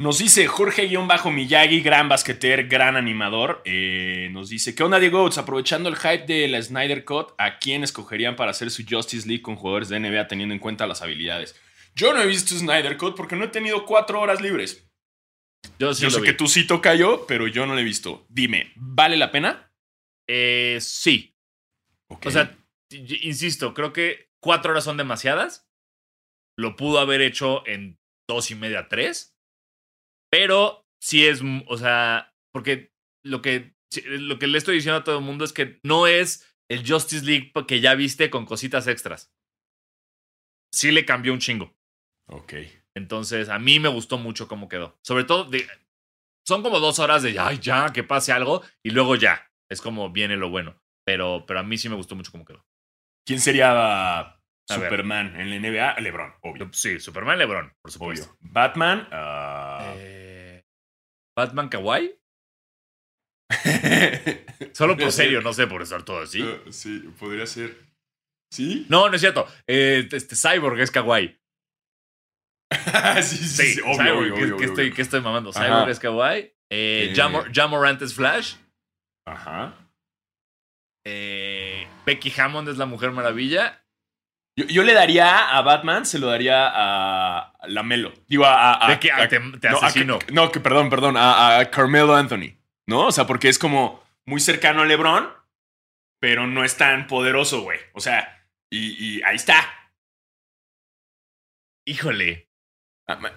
nos 0.00 0.18
dice 0.18 0.46
Jorge-Miyagi, 0.46 1.80
gran 1.80 2.08
basqueter, 2.08 2.68
gran 2.68 2.96
animador. 2.96 3.62
eh, 3.64 4.28
nos 4.32 4.50
dice: 4.50 4.74
¿Qué 4.74 4.82
onda, 4.82 4.98
Diego? 5.00 5.22
Oates? 5.22 5.38
Aprovechando 5.38 5.88
el 5.88 5.96
hype 5.96 6.26
de 6.26 6.46
la 6.48 6.60
Snyder 6.62 7.04
Cut, 7.04 7.32
¿a 7.38 7.58
quién 7.58 7.82
escogerían 7.84 8.36
para 8.36 8.50
hacer 8.50 8.70
su 8.70 8.84
Justice 8.88 9.26
League 9.26 9.42
con 9.42 9.56
jugadores 9.56 9.88
de 9.88 9.96
NBA 9.98 10.28
teniendo 10.28 10.52
en 10.54 10.58
cuenta 10.60 10.86
las 10.86 11.00
habilidades? 11.02 11.58
Yo 11.94 12.12
no 12.12 12.20
he 12.20 12.26
visto 12.26 12.54
Snyder 12.54 12.96
Cut 12.96 13.16
porque 13.16 13.36
no 13.36 13.44
he 13.44 13.48
tenido 13.48 13.84
cuatro 13.86 14.20
horas 14.20 14.40
libres. 14.40 14.90
Yo 15.78 15.94
sí 15.94 16.02
yo 16.02 16.08
lo 16.08 16.16
sé 16.16 16.20
vi. 16.20 16.26
que 16.26 16.34
tú 16.34 16.46
sí 16.46 16.66
tocayo, 16.66 17.26
pero 17.26 17.46
yo 17.46 17.66
no 17.66 17.74
lo 17.74 17.80
he 17.80 17.84
visto. 17.84 18.26
Dime, 18.28 18.72
¿vale 18.76 19.16
la 19.16 19.30
pena? 19.30 19.72
Eh, 20.28 20.78
sí. 20.80 21.36
O 22.08 22.30
sea, 22.30 22.56
insisto, 22.90 23.74
creo 23.74 23.92
que 23.92 24.30
cuatro 24.40 24.72
horas 24.72 24.84
son 24.84 24.96
demasiadas. 24.96 25.68
Lo 26.56 26.76
pudo 26.76 26.98
haber 26.98 27.20
hecho 27.22 27.66
en 27.66 27.98
dos 28.28 28.50
y 28.50 28.54
media, 28.54 28.88
tres. 28.88 29.36
Pero 30.30 30.86
sí 31.00 31.26
es, 31.26 31.40
o 31.66 31.76
sea, 31.76 32.34
porque 32.52 32.92
lo 33.24 33.42
que, 33.42 33.74
lo 34.04 34.38
que 34.38 34.46
le 34.46 34.58
estoy 34.58 34.76
diciendo 34.76 34.98
a 34.98 35.04
todo 35.04 35.18
el 35.18 35.24
mundo 35.24 35.44
es 35.44 35.52
que 35.52 35.80
no 35.82 36.06
es 36.06 36.54
el 36.68 36.88
Justice 36.88 37.24
League 37.24 37.52
que 37.66 37.80
ya 37.80 37.94
viste 37.94 38.30
con 38.30 38.46
cositas 38.46 38.86
extras. 38.86 39.32
Sí 40.72 40.90
le 40.90 41.04
cambió 41.04 41.32
un 41.32 41.38
chingo. 41.38 41.76
Ok. 42.26 42.52
Entonces, 42.96 43.48
a 43.48 43.58
mí 43.58 43.80
me 43.80 43.88
gustó 43.88 44.18
mucho 44.18 44.46
cómo 44.48 44.68
quedó. 44.68 44.96
Sobre 45.02 45.24
todo, 45.24 45.44
de, 45.44 45.66
son 46.46 46.62
como 46.62 46.78
dos 46.80 46.98
horas 46.98 47.22
de, 47.22 47.38
ay, 47.38 47.58
ya, 47.58 47.92
que 47.92 48.04
pase 48.04 48.32
algo, 48.32 48.62
y 48.84 48.90
luego 48.90 49.16
ya. 49.16 49.50
Es 49.70 49.80
como 49.80 50.10
viene 50.10 50.36
lo 50.36 50.50
bueno. 50.50 50.80
Pero, 51.06 51.44
pero 51.46 51.60
a 51.60 51.62
mí 51.62 51.76
sí 51.76 51.88
me 51.88 51.96
gustó 51.96 52.14
mucho 52.14 52.30
cómo 52.32 52.44
quedó. 52.44 52.64
¿Quién 53.26 53.40
sería. 53.40 54.38
Superman 54.66 55.38
en 55.38 55.50
la 55.50 55.58
NBA? 55.68 56.00
LeBron, 56.00 56.34
obvio. 56.42 56.70
Sí, 56.72 56.98
Superman 56.98 57.38
Lebron, 57.38 57.68
por 57.82 57.90
Obvio. 57.90 57.92
supuesto. 57.92 58.36
Batman. 58.40 59.06
ah, 59.12 59.92
Eh, 59.98 60.62
Batman 61.36 61.68
Kawaii. 61.68 62.18
Solo 64.72 64.94
por 64.96 65.12
ser. 65.12 65.26
serio, 65.26 65.40
no 65.42 65.52
sé 65.52 65.66
por 65.66 65.82
estar 65.82 66.02
todo 66.02 66.20
así. 66.22 66.42
Eh, 66.42 66.62
sí, 66.70 67.00
podría 67.18 67.46
ser. 67.46 67.76
¿Sí? 68.50 68.86
No, 68.88 69.08
no 69.08 69.14
es 69.16 69.20
cierto. 69.20 69.46
Eh, 69.66 70.08
este 70.10 70.34
Cyborg 70.36 70.80
es 70.80 70.90
Kawaii. 70.90 71.38
Sí, 73.22 73.22
sí, 73.22 73.36
sí, 73.36 73.48
Sí, 73.48 73.74
sí, 73.74 73.80
obvio, 73.80 73.94
Cyborg, 73.96 74.18
obvio, 74.18 74.34
¿qué, 74.34 74.42
obvio, 74.42 74.48
qué 74.48 74.54
obvio, 74.54 74.66
estoy, 74.66 74.92
qué 74.92 75.02
estoy 75.02 75.20
mamando? 75.20 75.50
Ajá. 75.50 75.64
Cyborg 75.64 75.88
es 75.90 75.98
Kawaii. 76.00 76.40
Eh, 76.70 77.08
Eh. 77.10 77.12
Jamor- 77.14 77.50
Jamorant 77.54 78.00
es 78.02 78.14
Flash. 78.14 78.54
Ajá. 79.26 79.74
Eh, 81.06 81.86
Becky 82.06 82.32
Hammond 82.40 82.68
es 82.68 82.76
la 82.78 82.86
Mujer 82.86 83.10
Maravilla. 83.12 83.80
Yo, 84.58 84.66
yo 84.66 84.82
le 84.84 84.94
daría 84.94 85.48
a 85.56 85.60
Batman, 85.62 86.06
se 86.06 86.18
lo 86.18 86.28
daría 86.28 86.70
a 86.72 87.52
Lamelo. 87.66 88.12
Digo, 88.28 88.44
a. 88.46 88.72
a, 88.72 88.84
a- 88.84 88.88
Becky, 88.88 89.10
a- 89.10 89.28
te, 89.28 89.38
te 89.40 89.70
no, 89.70 89.78
asesino. 89.78 90.18
no, 90.32 90.50
que 90.52 90.60
perdón, 90.60 90.90
perdón, 90.90 91.16
a, 91.16 91.58
a 91.58 91.70
Carmelo 91.70 92.14
Anthony. 92.14 92.56
¿No? 92.86 93.06
O 93.06 93.12
sea, 93.12 93.26
porque 93.26 93.48
es 93.48 93.58
como 93.58 94.02
muy 94.26 94.40
cercano 94.40 94.82
a 94.82 94.84
LeBron, 94.86 95.28
pero 96.20 96.46
no 96.46 96.64
es 96.64 96.76
tan 96.76 97.06
poderoso, 97.06 97.62
güey. 97.62 97.80
O 97.94 98.00
sea, 98.00 98.46
y, 98.70 99.16
y 99.18 99.22
ahí 99.22 99.36
está. 99.36 99.56
Híjole. 101.86 102.43
Ah, 103.06 103.16
ma- 103.16 103.32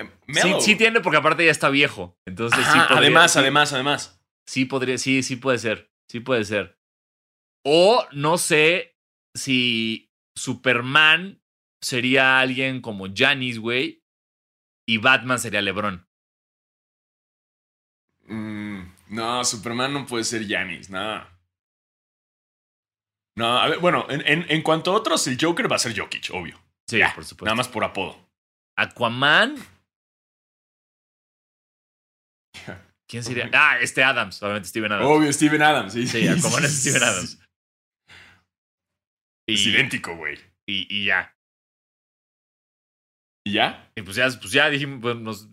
Sí, 0.62 0.76
tiene, 0.76 1.02
porque 1.02 1.18
aparte 1.18 1.46
ya 1.46 1.52
está 1.52 1.70
viejo. 1.70 2.18
Entonces 2.26 2.60
sí 2.60 2.66
Ajá, 2.78 2.88
podría- 2.88 3.00
además, 3.08 3.34
sí- 3.34 3.40
además, 3.40 3.74
además. 3.74 4.22
Sí 4.46 4.66
podría, 4.66 4.98
sí, 4.98 5.24
sí 5.24 5.36
puede 5.36 5.58
ser. 5.60 5.92
Sí 6.08 6.20
puede 6.22 6.46
ser. 6.46 6.80
O 7.66 8.08
no 8.14 8.38
sé 8.38 8.98
si 9.36 10.10
Superman 10.36 11.42
sería 11.82 12.40
alguien 12.40 12.82
como 12.82 13.08
Janis, 13.14 13.60
güey, 13.60 14.04
y 14.88 14.98
Batman 15.00 15.38
sería 15.40 15.62
LeBron. 15.62 16.08
Mm, 18.26 18.82
no, 19.10 19.44
Superman 19.46 19.94
no 19.94 20.06
puede 20.06 20.24
ser 20.24 20.48
Janis, 20.48 20.90
nada. 20.90 21.34
No, 23.36 23.58
a 23.60 23.68
ver, 23.68 23.80
bueno, 23.80 24.06
en, 24.10 24.62
cuanto 24.64 24.92
a 24.92 24.96
otros, 24.96 25.28
el 25.28 25.38
Joker 25.40 25.72
va 25.72 25.76
a 25.76 25.80
ser 25.80 25.98
Jokic, 25.98 26.30
obvio. 26.34 26.58
Sí, 26.88 27.00
por 27.14 27.24
supuesto. 27.24 27.46
Nada 27.46 27.56
más 27.56 27.68
por 27.68 27.84
apodo. 27.84 28.27
Aquaman. 28.78 29.56
¿Quién 33.10 33.24
sería? 33.24 33.50
Ah, 33.54 33.80
este 33.80 34.04
Adams, 34.04 34.42
obviamente 34.44 34.70
Steven 34.70 34.92
Adams. 34.92 35.08
Obvio, 35.08 35.34
Steven 35.34 35.62
Adams, 35.62 35.94
sí. 35.94 36.08
Sí, 36.08 36.28
Aquaman 36.28 36.64
es 36.64 36.72
Steven 36.82 37.04
Adams. 37.04 37.40
es 39.50 39.66
idéntico, 39.66 40.16
güey. 40.16 40.38
Y, 40.70 41.06
ya. 41.06 41.34
¿Y 43.46 43.54
ya? 43.54 43.90
Y 43.96 44.02
pues 44.02 44.18
ya, 44.18 44.28
pues 44.40 44.52
ya 44.52 44.70
dijimos, 44.70 45.00
pues 45.02 45.48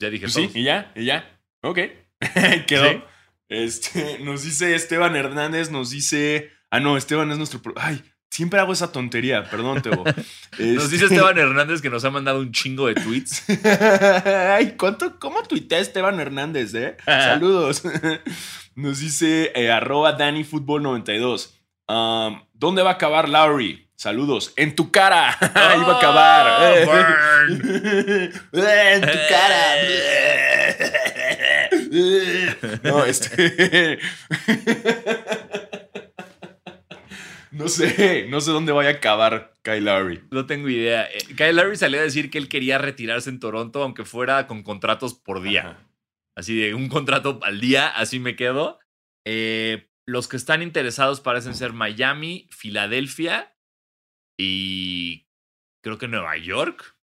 ya 0.00 0.10
dije 0.10 0.24
pues 0.24 0.34
Sí, 0.34 0.50
y 0.54 0.64
ya, 0.64 0.92
y 0.96 1.04
ya. 1.04 1.40
Ok. 1.62 1.78
Quedó. 2.66 3.06
Este, 3.48 4.18
nos 4.18 4.42
dice 4.42 4.74
Esteban 4.74 5.14
Hernández, 5.16 5.70
nos 5.70 5.90
dice. 5.90 6.52
Ah, 6.70 6.80
no, 6.80 6.96
Esteban 6.96 7.30
es 7.30 7.38
nuestro. 7.38 7.60
Ay, 7.76 8.02
siempre 8.30 8.60
hago 8.60 8.72
esa 8.72 8.92
tontería, 8.92 9.44
perdón, 9.44 9.82
Tebo. 9.82 10.04
Nos 10.58 10.90
dice 10.90 11.04
este 11.04 11.16
Esteban 11.16 11.38
Hernández 11.38 11.80
que 11.82 11.90
nos 11.90 12.04
ha 12.04 12.10
mandado 12.10 12.40
un 12.40 12.52
chingo 12.52 12.86
de 12.86 12.94
tweets. 12.94 13.44
Ay, 14.54 14.74
¿cuánto, 14.78 15.18
¿cómo 15.18 15.42
tuitea 15.42 15.78
Esteban 15.78 16.20
Hernández, 16.20 16.74
eh? 16.74 16.96
Saludos. 17.04 17.82
Nos 18.74 18.98
dice 19.00 19.52
eh, 19.54 19.70
arroba 19.70 20.16
DaniFootball92. 20.16 21.50
¿Dónde 22.54 22.82
va 22.82 22.90
a 22.90 22.94
acabar 22.94 23.28
Lowry? 23.28 23.88
Saludos. 23.96 24.52
En 24.56 24.76
tu 24.76 24.92
cara. 24.92 25.36
Ahí 25.40 25.80
va 25.80 25.94
a 25.94 25.96
acabar. 25.96 26.46
Oh, 26.60 26.96
en 28.60 29.00
tu 29.00 29.18
cara. 29.28 29.74
no, 32.84 33.04
este. 33.04 33.98
No 37.58 37.66
sé, 37.66 38.26
no 38.30 38.40
sé 38.40 38.52
dónde 38.52 38.70
vaya 38.70 38.90
a 38.90 38.92
acabar 38.94 39.52
Kyle 39.62 39.84
Lowry. 39.84 40.22
No 40.30 40.46
tengo 40.46 40.68
idea. 40.68 41.10
Eh, 41.10 41.18
Kyle 41.36 41.56
Lowry 41.56 41.76
salió 41.76 41.98
a 41.98 42.04
decir 42.04 42.30
que 42.30 42.38
él 42.38 42.48
quería 42.48 42.78
retirarse 42.78 43.30
en 43.30 43.40
Toronto, 43.40 43.82
aunque 43.82 44.04
fuera 44.04 44.46
con 44.46 44.62
contratos 44.62 45.14
por 45.14 45.42
día. 45.42 45.84
Así 46.36 46.56
de 46.56 46.74
un 46.74 46.88
contrato 46.88 47.40
al 47.42 47.60
día, 47.60 47.88
así 47.88 48.20
me 48.20 48.36
quedo. 48.36 48.78
Eh, 49.26 49.90
los 50.06 50.28
que 50.28 50.36
están 50.36 50.62
interesados 50.62 51.20
parecen 51.20 51.56
ser 51.56 51.72
Miami, 51.72 52.48
Filadelfia 52.52 53.56
y 54.38 55.26
creo 55.82 55.98
que 55.98 56.06
Nueva 56.06 56.36
York. 56.36 56.96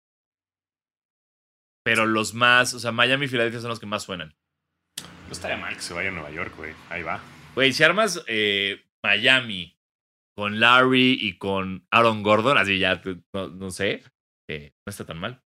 Pero 1.85 2.07
los 2.07 2.33
más, 2.33 2.75
o 2.75 2.79
sea, 2.79 2.93
Miami 2.93 3.27
y 3.27 3.29
Filadelfia 3.29 3.61
son 3.61 3.71
los 3.71 3.81
que 3.81 3.87
más 3.87 4.05
suenan. 4.05 4.37
No 5.27 5.33
estaría 5.33 5.57
mal 5.57 5.75
que 5.75 5.83
se 5.83 5.95
vaya 5.95 6.11
a 6.11 6.13
Nueva 6.13 6.31
York, 6.31 6.55
güey. 6.57 6.73
Ahí 6.91 7.03
va. 7.03 7.21
Güey, 7.57 7.73
si 7.73 7.83
armas 7.83 8.23
eh, 8.29 8.85
Miami 9.03 9.74
con 10.37 10.61
Larry 10.61 11.19
y 11.21 11.39
con 11.39 11.87
Aaron 11.91 12.23
Gordon, 12.23 12.59
así 12.59 12.79
ya, 12.79 13.01
no, 13.33 13.71
sé, 13.71 14.03
eh, 14.51 14.73
no 14.87 14.91
está 14.91 15.05
tan 15.05 15.19
mal. 15.19 15.41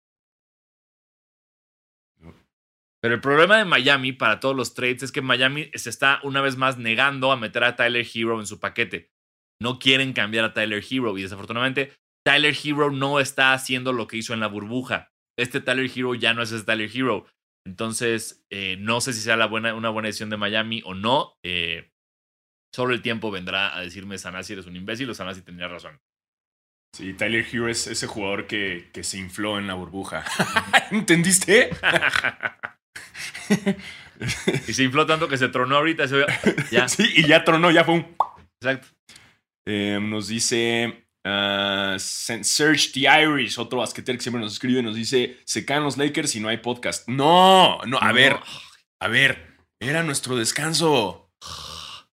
Pero 3.02 3.14
el 3.14 3.22
problema 3.22 3.58
de 3.58 3.66
Miami 3.66 4.14
para 4.14 4.40
todos 4.40 4.56
los 4.56 4.74
trades 4.74 5.04
es 5.04 5.12
que 5.12 5.22
Miami 5.22 5.70
se 5.76 5.92
está 5.92 6.20
una 6.24 6.42
vez 6.42 6.58
más 6.58 6.80
negando 6.80 7.32
a 7.32 7.38
meter 7.38 7.64
a 7.64 7.76
Tyler 7.76 8.06
Hero 8.12 8.40
en 8.40 8.48
su 8.48 8.60
paquete. 8.60 9.12
No 9.62 9.78
quieren 9.78 10.12
cambiar 10.14 10.46
a 10.46 10.54
Tyler 10.54 10.84
Hero 10.90 11.16
y 11.16 11.22
desafortunadamente 11.22 11.94
Tyler 12.26 12.56
Hero 12.64 12.90
no 12.90 13.20
está 13.20 13.54
haciendo 13.54 13.94
lo 13.94 14.08
que 14.08 14.18
hizo 14.18 14.34
en 14.34 14.40
la 14.40 14.48
burbuja. 14.48 15.12
Este 15.38 15.62
Tyler 15.62 15.90
Hero 15.96 16.16
ya 16.16 16.34
no 16.34 16.42
es 16.42 16.52
ese 16.52 16.66
Tyler 16.66 16.90
Hero. 16.92 17.28
Entonces, 17.68 18.44
eh, 18.52 18.78
no 18.80 19.02
sé 19.02 19.14
si 19.14 19.22
sea 19.22 19.38
la 19.38 19.48
buena, 19.48 19.76
una 19.76 19.90
buena 19.90 20.08
decisión 20.08 20.30
de 20.30 20.38
Miami 20.38 20.82
o 20.86 20.94
no. 20.94 21.36
Eh, 21.44 21.92
solo 22.76 22.94
el 22.94 23.02
tiempo 23.02 23.32
vendrá 23.32 23.74
a 23.74 23.80
decirme 23.80 24.18
Sanasi 24.18 24.52
eres 24.52 24.66
un 24.66 24.76
imbécil 24.76 25.10
o 25.10 25.14
Sanasi 25.14 25.42
tenía 25.42 25.70
razón. 25.70 25.98
Sí, 26.94 27.14
Tyler 27.14 27.46
Hero 27.50 27.70
es 27.70 27.88
ese 27.88 28.06
jugador 28.06 28.48
que, 28.48 28.90
que 28.94 29.04
se 29.06 29.18
infló 29.18 29.58
en 29.58 29.66
la 29.68 29.76
burbuja. 29.76 30.26
¿Entendiste? 30.92 31.70
y 34.68 34.74
se 34.74 34.84
infló 34.84 35.06
tanto 35.06 35.30
que 35.30 35.38
se 35.38 35.48
tronó 35.48 35.78
ahorita. 35.78 36.04
ya. 36.70 36.90
Sí, 36.90 37.06
y 37.16 37.26
ya 37.26 37.46
tronó, 37.46 37.72
ya 37.72 37.86
fue 37.86 37.96
un. 37.96 38.16
Exacto. 38.62 38.90
Eh, 39.66 40.00
nos 40.02 40.28
dice 40.28 41.06
Uh, 41.26 41.98
Search 41.98 42.92
the 42.94 43.08
Irish, 43.08 43.58
otro 43.58 43.80
basquetero 43.80 44.16
que 44.16 44.22
siempre 44.22 44.40
nos 44.40 44.54
escribe, 44.54 44.84
nos 44.84 44.96
dice: 44.96 45.40
Se 45.44 45.66
caen 45.66 45.84
los 45.84 45.98
Lakers 45.98 46.36
y 46.36 46.40
no 46.40 46.50
hay 46.50 46.58
podcast. 46.58 47.08
No, 47.08 47.80
no, 47.88 47.98
a 48.00 48.12
ver, 48.12 48.38
a 49.02 49.08
ver, 49.08 49.58
era 49.80 50.04
nuestro 50.04 50.36
descanso. 50.36 51.32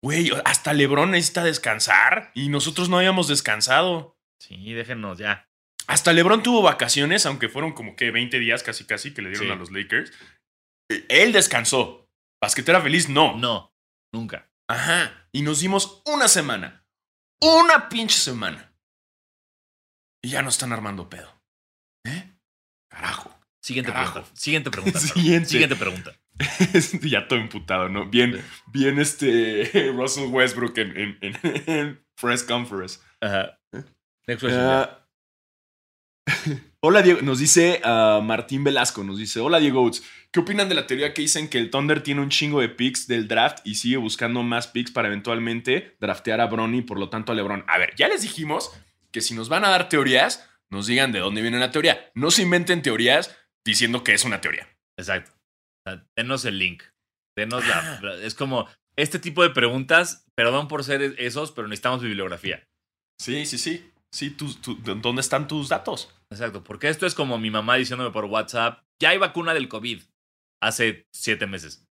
Güey, 0.03 0.31
hasta 0.45 0.73
LeBron 0.73 1.11
necesita 1.11 1.45
descansar 1.45 2.31
y 2.35 2.49
nosotros 2.49 2.89
no 2.89 2.97
habíamos 2.99 3.29
descansado. 3.29 4.17
Sí, 4.41 4.73
déjenos 4.73 5.19
ya. 5.19 5.49
Hasta 5.87 6.13
LeBron 6.13 6.43
tuvo 6.43 6.63
vacaciones, 6.63 7.27
aunque 7.27 7.49
fueron 7.49 7.73
como 7.73 7.97
que 7.97 8.11
20 8.11 8.39
días 8.39 8.63
casi 8.63 8.85
casi 8.85 9.13
que 9.13 9.23
le 9.23 9.31
dieron 9.31 9.51
a 9.51 9.57
los 9.57 9.71
Lakers. 9.71 10.13
E, 10.91 11.05
él 11.09 11.33
descansó. 11.33 12.09
Basquetera 12.41 12.81
feliz, 12.81 13.09
no. 13.09 13.37
No, 13.37 13.75
nunca. 14.13 14.51
Ajá. 14.69 15.29
Y 15.33 15.43
nos 15.43 15.61
dimos 15.61 16.03
una 16.07 16.29
semana. 16.29 16.87
Una 17.43 17.89
pinche 17.89 18.19
semana 18.19 18.71
y 20.23 20.31
ya 20.31 20.43
no 20.43 20.49
están 20.49 20.73
armando 20.73 21.09
pedo. 21.09 21.43
¿Eh? 22.05 22.33
Carajo. 22.91 23.40
Siguiente 23.63 23.93
pregunta. 23.93 24.25
Siguiente 24.33 24.71
pregunta. 24.71 24.99
Siguiente. 24.99 25.77
pregunta. 25.77 26.17
ya 27.03 27.29
todo 27.29 27.39
imputado, 27.39 27.89
¿no? 27.89 28.07
Bien, 28.07 28.43
bien 28.73 28.99
este 28.99 29.93
Russell 29.95 30.29
Westbrook 30.31 30.79
en, 30.79 31.19
en, 31.21 32.01
Press 32.21 32.43
Conference. 32.43 33.01
Ajá. 33.21 33.59
Next 34.27 34.41
question. 34.41 34.61
Ah, 34.61 35.01
hola 36.81 37.03
Diego, 37.03 37.21
nos 37.23 37.39
dice 37.39 37.81
uh, 37.85 38.23
Martín 38.23 38.65
Velasco, 38.65 39.05
nos 39.05 39.19
dice, 39.19 39.41
hola 39.41 39.59
Diego 39.59 39.91
¿qué 40.31 40.41
opinan 40.41 40.69
de 40.69 40.75
la 40.75 40.87
teoría 40.87 41.13
que 41.13 41.23
dicen 41.23 41.49
que 41.49 41.59
el 41.59 41.71
Thunder 41.71 42.03
tiene 42.03 42.21
un 42.21 42.29
chingo 42.29 42.61
de 42.61 42.69
picks 42.69 43.07
del 43.07 43.27
draft 43.27 43.59
y 43.65 43.75
sigue 43.75 43.97
buscando 43.97 44.43
más 44.43 44.69
picks 44.69 44.91
para 44.91 45.09
eventualmente 45.09 45.97
draftear 46.01 46.41
a 46.41 46.47
Bronny 46.47 46.79
y 46.79 46.83
por 46.83 46.99
lo 46.99 47.09
tanto 47.09 47.33
a 47.33 47.35
LeBron? 47.35 47.65
A 47.67 47.79
ver, 47.79 47.95
ya 47.97 48.09
les 48.09 48.23
dijimos 48.23 48.71
que 49.11 49.21
si 49.21 49.35
nos 49.35 49.49
van 49.49 49.65
a 49.65 49.71
dar 49.71 49.89
teorías, 49.89 50.49
nos 50.69 50.87
digan 50.87 51.11
de 51.11 51.19
dónde 51.19 51.43
viene 51.43 51.59
la 51.59 51.73
teoría. 51.73 52.11
No 52.15 52.31
se 52.31 52.43
inventen 52.43 52.83
teorías 52.83 53.37
diciendo 53.67 54.05
que 54.05 54.15
es 54.15 54.25
una 54.25 54.41
teoría. 54.41 54.69
Exacto. 54.99 55.33
denos 56.17 56.45
el 56.45 56.59
link. 56.59 56.83
Denos 57.37 57.67
la. 57.67 58.01
Ah. 58.03 58.15
Es 58.23 58.35
como 58.35 58.69
este 58.97 59.19
tipo 59.19 59.43
de 59.43 59.51
preguntas, 59.51 60.27
perdón 60.37 60.69
por 60.69 60.85
ser 60.85 61.15
esos, 61.19 61.53
pero 61.53 61.69
necesitamos 61.69 62.03
bibliografía. 62.03 62.67
Sí, 63.21 63.47
sí, 63.47 63.59
sí. 63.59 63.91
Sí, 64.13 64.37
¿dónde 65.01 65.21
están 65.21 65.47
tus 65.47 65.69
datos? 65.69 66.13
Exacto, 66.33 66.65
porque 66.65 66.89
esto 66.89 67.07
es 67.07 67.15
como 67.15 67.39
mi 67.39 67.51
mamá 67.51 67.77
diciéndome 67.77 68.11
por 68.11 68.25
WhatsApp, 68.25 68.83
ya 69.01 69.11
hay 69.11 69.19
vacuna 69.19 69.55
del 69.55 69.69
COVID 69.69 70.03
hace 70.61 71.07
siete 71.15 71.47
meses. 71.47 71.85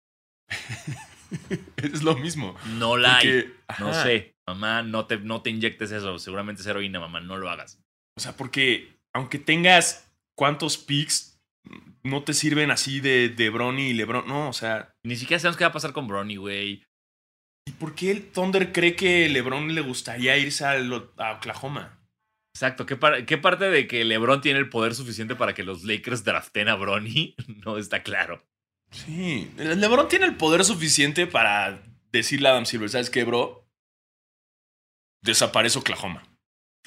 es 1.77 2.03
lo 2.03 2.15
mismo. 2.15 2.55
No 2.77 2.97
la 2.97 3.17
hay. 3.17 3.53
No 3.79 3.93
sé. 3.93 4.35
Mamá, 4.47 4.81
no 4.81 5.05
te, 5.05 5.17
no 5.17 5.41
te 5.41 5.49
inyectes 5.49 5.91
eso. 5.91 6.17
Seguramente 6.19 6.61
es 6.61 6.67
heroína, 6.67 6.99
mamá. 6.99 7.19
No 7.19 7.37
lo 7.37 7.49
hagas. 7.49 7.79
O 8.17 8.21
sea, 8.21 8.35
porque 8.35 8.97
aunque 9.13 9.37
tengas 9.39 10.09
cuántos 10.35 10.77
picks, 10.77 11.36
no 12.07 12.23
te 12.23 12.33
sirven 12.33 12.71
así 12.71 12.99
de, 12.99 13.29
de 13.29 13.49
Bronny 13.49 13.89
y 13.89 13.93
LeBron. 13.93 14.27
No, 14.27 14.49
o 14.49 14.53
sea. 14.53 14.95
Ni 15.03 15.15
siquiera 15.15 15.39
sabemos 15.39 15.57
qué 15.57 15.63
va 15.63 15.69
a 15.69 15.73
pasar 15.73 15.93
con 15.93 16.07
Bronny, 16.07 16.37
güey. 16.37 16.83
¿Y 17.65 17.71
por 17.71 17.95
qué 17.95 18.11
el 18.11 18.31
Thunder 18.31 18.71
cree 18.71 18.95
que 18.95 19.27
LeBron 19.29 19.75
le 19.75 19.81
gustaría 19.81 20.37
irse 20.37 20.65
a, 20.65 20.77
Oklahoma? 21.35 21.99
Exacto. 22.55 22.85
¿Qué, 22.85 22.97
¿Qué, 23.25 23.37
parte 23.37 23.69
de 23.69 23.87
que 23.87 24.05
LeBron 24.05 24.41
tiene 24.41 24.59
el 24.59 24.69
poder 24.69 24.95
suficiente 24.95 25.35
para 25.35 25.53
que 25.53 25.63
los 25.63 25.83
Lakers 25.83 26.23
draften 26.23 26.69
a 26.69 26.75
Bronny? 26.75 27.35
No 27.65 27.77
está 27.77 28.03
claro. 28.03 28.43
Sí. 28.91 29.51
LeBron 29.57 30.07
tiene 30.07 30.25
el 30.25 30.35
poder 30.35 30.63
suficiente 30.63 31.27
para 31.27 31.83
decirle 32.11 32.47
a 32.47 32.51
Adam 32.51 32.65
Silver, 32.65 32.89
¿sabes 32.89 33.09
qué, 33.09 33.25
bro? 33.25 33.67
desaparece 35.27 35.77
Oklahoma. 35.79 36.23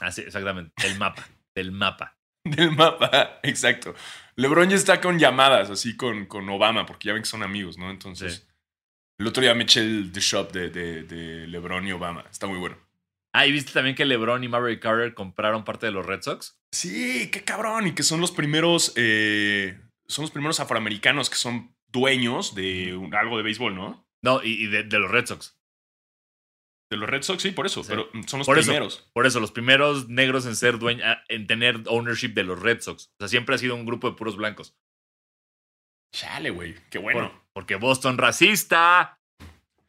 Así, 0.00 0.22
exactamente. 0.22 0.72
El 0.84 0.98
mapa. 0.98 1.28
del 1.54 1.72
mapa. 1.72 2.16
Del 2.44 2.72
mapa, 2.72 3.40
exacto. 3.42 3.94
LeBron 4.36 4.70
ya 4.70 4.76
está 4.76 5.00
con 5.00 5.18
llamadas, 5.18 5.70
así 5.70 5.96
con, 5.96 6.26
con 6.26 6.48
Obama, 6.48 6.86
porque 6.86 7.08
ya 7.08 7.12
ven 7.12 7.22
que 7.22 7.28
son 7.28 7.42
amigos, 7.42 7.76
¿no? 7.76 7.90
Entonces, 7.90 8.48
el 9.18 9.26
otro 9.26 9.42
día 9.42 9.54
me 9.54 9.64
eché 9.64 9.80
el 9.80 10.12
The 10.12 10.20
Shop 10.20 10.50
de, 10.50 10.70
de, 10.70 11.46
LeBron 11.46 11.86
y 11.86 11.92
Obama. 11.92 12.24
Está 12.30 12.46
muy 12.46 12.58
bueno. 12.58 12.78
Ah, 13.34 13.46
¿y 13.46 13.52
viste 13.52 13.72
también 13.72 13.94
que 13.94 14.06
LeBron 14.06 14.42
y 14.42 14.48
Maverick 14.48 14.80
Carter 14.80 15.14
compraron 15.14 15.64
parte 15.64 15.86
de 15.86 15.92
los 15.92 16.06
Red 16.06 16.22
Sox? 16.22 16.58
Sí, 16.72 17.30
qué 17.30 17.44
cabrón. 17.44 17.86
Y 17.86 17.92
que 17.92 18.02
son 18.02 18.20
los 18.20 18.32
primeros, 18.32 18.94
eh, 18.96 19.78
son 20.08 20.22
los 20.22 20.30
primeros 20.30 20.58
afroamericanos 20.58 21.28
que 21.28 21.36
son 21.36 21.74
dueños 21.92 22.54
de 22.54 22.98
algo 23.12 23.36
de 23.36 23.42
béisbol, 23.42 23.74
¿no? 23.74 24.06
No, 24.22 24.42
y, 24.42 24.66
de, 24.66 24.84
de, 24.84 24.98
los 24.98 25.10
Red 25.10 25.26
Sox. 25.26 25.59
De 26.90 26.96
los 26.96 27.08
Red 27.08 27.22
Sox, 27.22 27.40
sí, 27.40 27.52
por 27.52 27.66
eso. 27.66 27.82
Pero 27.86 28.10
son 28.26 28.40
los 28.40 28.48
primeros. 28.48 29.08
por 29.12 29.24
eso, 29.24 29.38
los 29.38 29.52
primeros 29.52 30.08
negros 30.08 30.44
en 30.44 30.56
ser 30.56 30.78
dueños, 30.80 31.06
en 31.28 31.46
tener 31.46 31.82
ownership 31.86 32.30
de 32.30 32.42
los 32.42 32.58
Red 32.58 32.80
Sox. 32.80 33.06
O 33.06 33.16
sea, 33.20 33.28
siempre 33.28 33.54
ha 33.54 33.58
sido 33.58 33.76
un 33.76 33.86
grupo 33.86 34.10
de 34.10 34.16
puros 34.16 34.36
blancos. 34.36 34.74
Chale, 36.12 36.50
güey. 36.50 36.74
Qué 36.90 36.98
bueno. 36.98 37.32
porque 37.54 37.76
Boston 37.76 38.18
racista. 38.18 39.20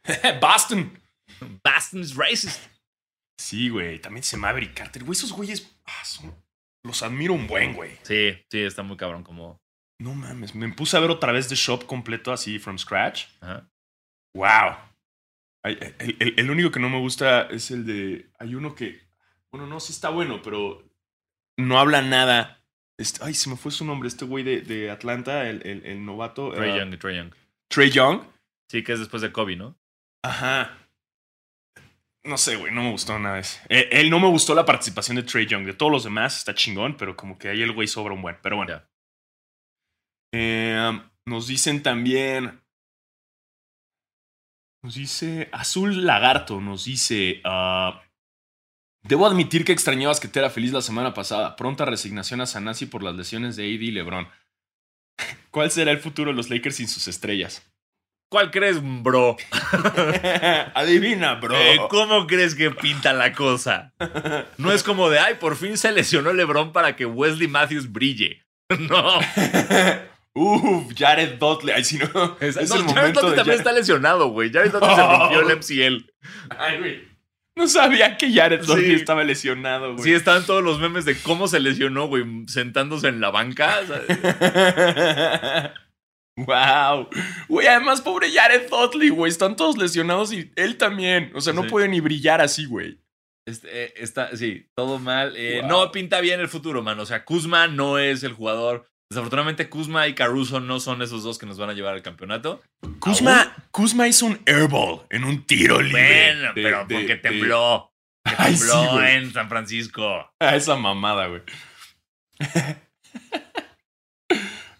Boston. 0.41 0.95
Boston's 1.63 2.15
racist. 2.15 2.61
Sí, 3.39 3.69
güey. 3.69 3.99
También 3.99 4.23
se 4.23 4.37
Maverick 4.37 4.75
Carter. 4.75 5.03
Güey, 5.03 5.17
esos 5.17 5.31
güeyes 5.31 5.75
ah, 5.87 6.03
los 6.85 7.01
admiro 7.01 7.33
un 7.33 7.47
buen, 7.47 7.73
güey. 7.73 7.97
Sí, 8.03 8.37
sí, 8.51 8.59
está 8.59 8.83
muy 8.83 8.97
cabrón 8.97 9.23
como. 9.23 9.59
No 9.99 10.13
mames. 10.13 10.53
Me 10.53 10.71
puse 10.71 10.97
a 10.97 10.99
ver 10.99 11.09
otra 11.09 11.31
vez 11.31 11.47
The 11.47 11.55
Shop 11.55 11.85
completo 11.87 12.31
así, 12.31 12.59
from 12.59 12.77
scratch. 12.77 13.25
Ajá. 13.39 13.67
Wow. 14.35 14.90
El, 15.63 16.33
el, 16.37 16.51
único 16.51 16.71
que 16.71 16.79
no 16.79 16.89
me 16.89 16.99
gusta 16.99 17.43
es 17.43 17.71
el 17.71 17.85
de. 17.85 18.29
Hay 18.39 18.55
uno 18.55 18.75
que. 18.75 18.99
Bueno, 19.51 19.67
no, 19.67 19.79
sí 19.79 19.93
está 19.93 20.09
bueno, 20.09 20.41
pero 20.41 20.83
no 21.57 21.79
habla 21.79 22.01
nada. 22.01 22.63
Este, 22.97 23.23
ay, 23.23 23.33
se 23.33 23.49
me 23.49 23.57
fue 23.57 23.71
su 23.71 23.85
nombre. 23.85 24.07
Este 24.07 24.25
güey 24.25 24.43
de, 24.43 24.61
de 24.61 24.89
Atlanta, 24.89 25.49
el, 25.49 25.61
el, 25.65 26.05
novato. 26.05 26.51
Trey 26.51 26.77
Young, 26.77 26.97
Trey 26.97 27.17
Young. 27.17 27.33
Trey 27.67 27.89
Young. 27.89 28.21
Sí, 28.69 28.83
que 28.83 28.93
es 28.93 28.99
después 28.99 29.21
de 29.21 29.31
Kobe, 29.31 29.55
¿no? 29.55 29.77
Ajá. 30.23 30.77
No 32.23 32.37
sé, 32.37 32.55
güey, 32.55 32.71
no 32.71 32.83
me 32.83 32.91
gustó 32.91 33.17
nada 33.17 33.39
eso. 33.39 33.59
Eh, 33.67 33.89
él 33.91 34.09
no 34.09 34.19
me 34.19 34.27
gustó 34.27 34.53
la 34.53 34.65
participación 34.65 35.15
de 35.17 35.23
Trey 35.23 35.47
Young. 35.47 35.65
De 35.65 35.73
todos 35.73 35.91
los 35.91 36.03
demás 36.03 36.37
está 36.37 36.53
chingón, 36.53 36.95
pero 36.95 37.15
como 37.15 37.37
que 37.37 37.49
ahí 37.49 37.61
el 37.61 37.71
güey 37.71 37.87
sobra 37.87 38.13
un 38.13 38.21
buen. 38.21 38.37
Pero 38.41 38.57
bueno. 38.57 38.81
Eh, 40.31 41.01
nos 41.25 41.47
dicen 41.47 41.81
también. 41.81 42.61
Nos 44.83 44.95
dice. 44.95 45.49
Azul 45.51 46.05
Lagarto 46.05 46.59
nos 46.59 46.85
dice. 46.85 47.41
Ah, 47.43 48.01
debo 49.03 49.27
admitir 49.27 49.63
que 49.63 49.71
extrañabas 49.71 50.19
que 50.19 50.27
te 50.27 50.39
era 50.39 50.49
feliz 50.49 50.71
la 50.73 50.81
semana 50.81 51.13
pasada. 51.13 51.55
Pronta 51.55 51.85
resignación 51.85 52.41
a 52.41 52.45
Sanasi 52.45 52.87
por 52.87 53.03
las 53.03 53.15
lesiones 53.15 53.55
de 53.55 53.63
AD 53.63 53.81
y 53.81 53.91
LeBron. 53.91 54.27
¿Cuál 55.51 55.71
será 55.71 55.91
el 55.91 55.99
futuro 55.99 56.31
de 56.31 56.37
los 56.37 56.49
Lakers 56.49 56.77
sin 56.77 56.87
sus 56.87 57.07
estrellas? 57.07 57.67
¿Cuál 58.31 58.49
crees, 58.49 58.79
bro? 58.81 59.35
Adivina, 60.73 61.35
bro. 61.35 61.53
Eh, 61.53 61.77
¿Cómo 61.89 62.25
crees 62.27 62.55
que 62.55 62.71
pinta 62.71 63.11
la 63.11 63.33
cosa? 63.33 63.93
No 64.57 64.71
es 64.71 64.83
como 64.83 65.09
de, 65.09 65.19
ay, 65.19 65.35
por 65.35 65.57
fin 65.57 65.77
se 65.77 65.91
lesionó 65.91 66.31
LeBron 66.31 66.71
para 66.71 66.95
que 66.95 67.05
Wesley 67.05 67.47
Matthews 67.47 67.91
brille. 67.91 68.43
No. 68.79 69.19
Uf, 70.33 70.93
Jared 70.95 71.37
Dudley. 71.37 71.73
Ay, 71.75 71.83
si 71.83 71.97
no. 71.97 72.37
Es, 72.39 72.57
el 72.57 72.67
Jared 72.67 73.13
Dudley 73.13 73.35
también 73.35 73.57
está 73.57 73.71
lesionado, 73.71 74.29
güey. 74.29 74.51
Jared 74.51 74.71
Dudley 74.71 74.95
se 74.95 75.01
rompió 75.01 75.39
el 75.41 75.57
MCL. 75.57 76.11
Ay, 76.57 76.79
güey. 76.79 77.11
No 77.55 77.67
sabía 77.67 78.17
que 78.17 78.33
Jared 78.33 78.63
Dudley 78.63 78.93
estaba 78.93 79.23
lesionado, 79.23 79.93
güey. 79.93 80.03
Sí, 80.03 80.13
estaban 80.13 80.45
todos 80.45 80.63
los 80.63 80.79
memes 80.79 81.03
de 81.03 81.17
cómo 81.21 81.49
se 81.49 81.59
lesionó, 81.59 82.07
güey, 82.07 82.23
sentándose 82.47 83.09
en 83.09 83.19
la 83.19 83.29
banca. 83.29 83.81
Wow. 86.37 87.09
Güey, 87.49 87.67
además, 87.67 88.01
pobre 88.01 88.31
Jared 88.31 88.69
Dudley, 88.69 89.09
güey. 89.09 89.29
Están 89.29 89.55
todos 89.57 89.77
lesionados 89.77 90.31
y 90.31 90.51
él 90.55 90.77
también. 90.77 91.31
O 91.35 91.41
sea, 91.41 91.53
no 91.53 91.67
puede 91.67 91.89
ni 91.89 91.99
brillar 91.99 92.41
así, 92.41 92.65
güey. 92.65 92.99
Este, 93.45 93.85
eh, 93.85 93.93
está, 93.97 94.35
sí, 94.37 94.69
todo 94.75 94.97
mal. 94.97 95.33
Eh, 95.35 95.61
no 95.67 95.91
pinta 95.91 96.21
bien 96.21 96.39
el 96.39 96.47
futuro, 96.47 96.81
man. 96.81 96.99
O 96.99 97.05
sea, 97.05 97.25
Kuzma 97.25 97.67
no 97.67 97.99
es 97.99 98.23
el 98.23 98.33
jugador. 98.33 98.90
Desafortunadamente, 99.11 99.67
Kuzma 99.67 100.07
y 100.07 100.15
Caruso 100.15 100.61
no 100.61 100.79
son 100.79 101.01
esos 101.01 101.23
dos 101.23 101.37
que 101.37 101.45
nos 101.45 101.57
van 101.57 101.69
a 101.69 101.73
llevar 101.73 101.95
al 101.95 102.01
campeonato. 102.01 102.63
Kuzma, 102.99 103.53
Kuzma 103.71 104.07
hizo 104.07 104.25
un 104.25 104.39
airball 104.45 105.01
en 105.09 105.25
un 105.25 105.43
tiro 105.43 105.81
libre. 105.81 106.33
Bueno, 106.33 106.51
pero 106.55 106.87
porque 106.87 107.17
tembló. 107.17 107.91
tembló 108.23 109.03
en 109.03 109.33
San 109.33 109.49
Francisco. 109.49 110.31
Ah, 110.39 110.55
esa 110.55 110.77
mamada, 110.77 111.27
güey. 111.27 111.41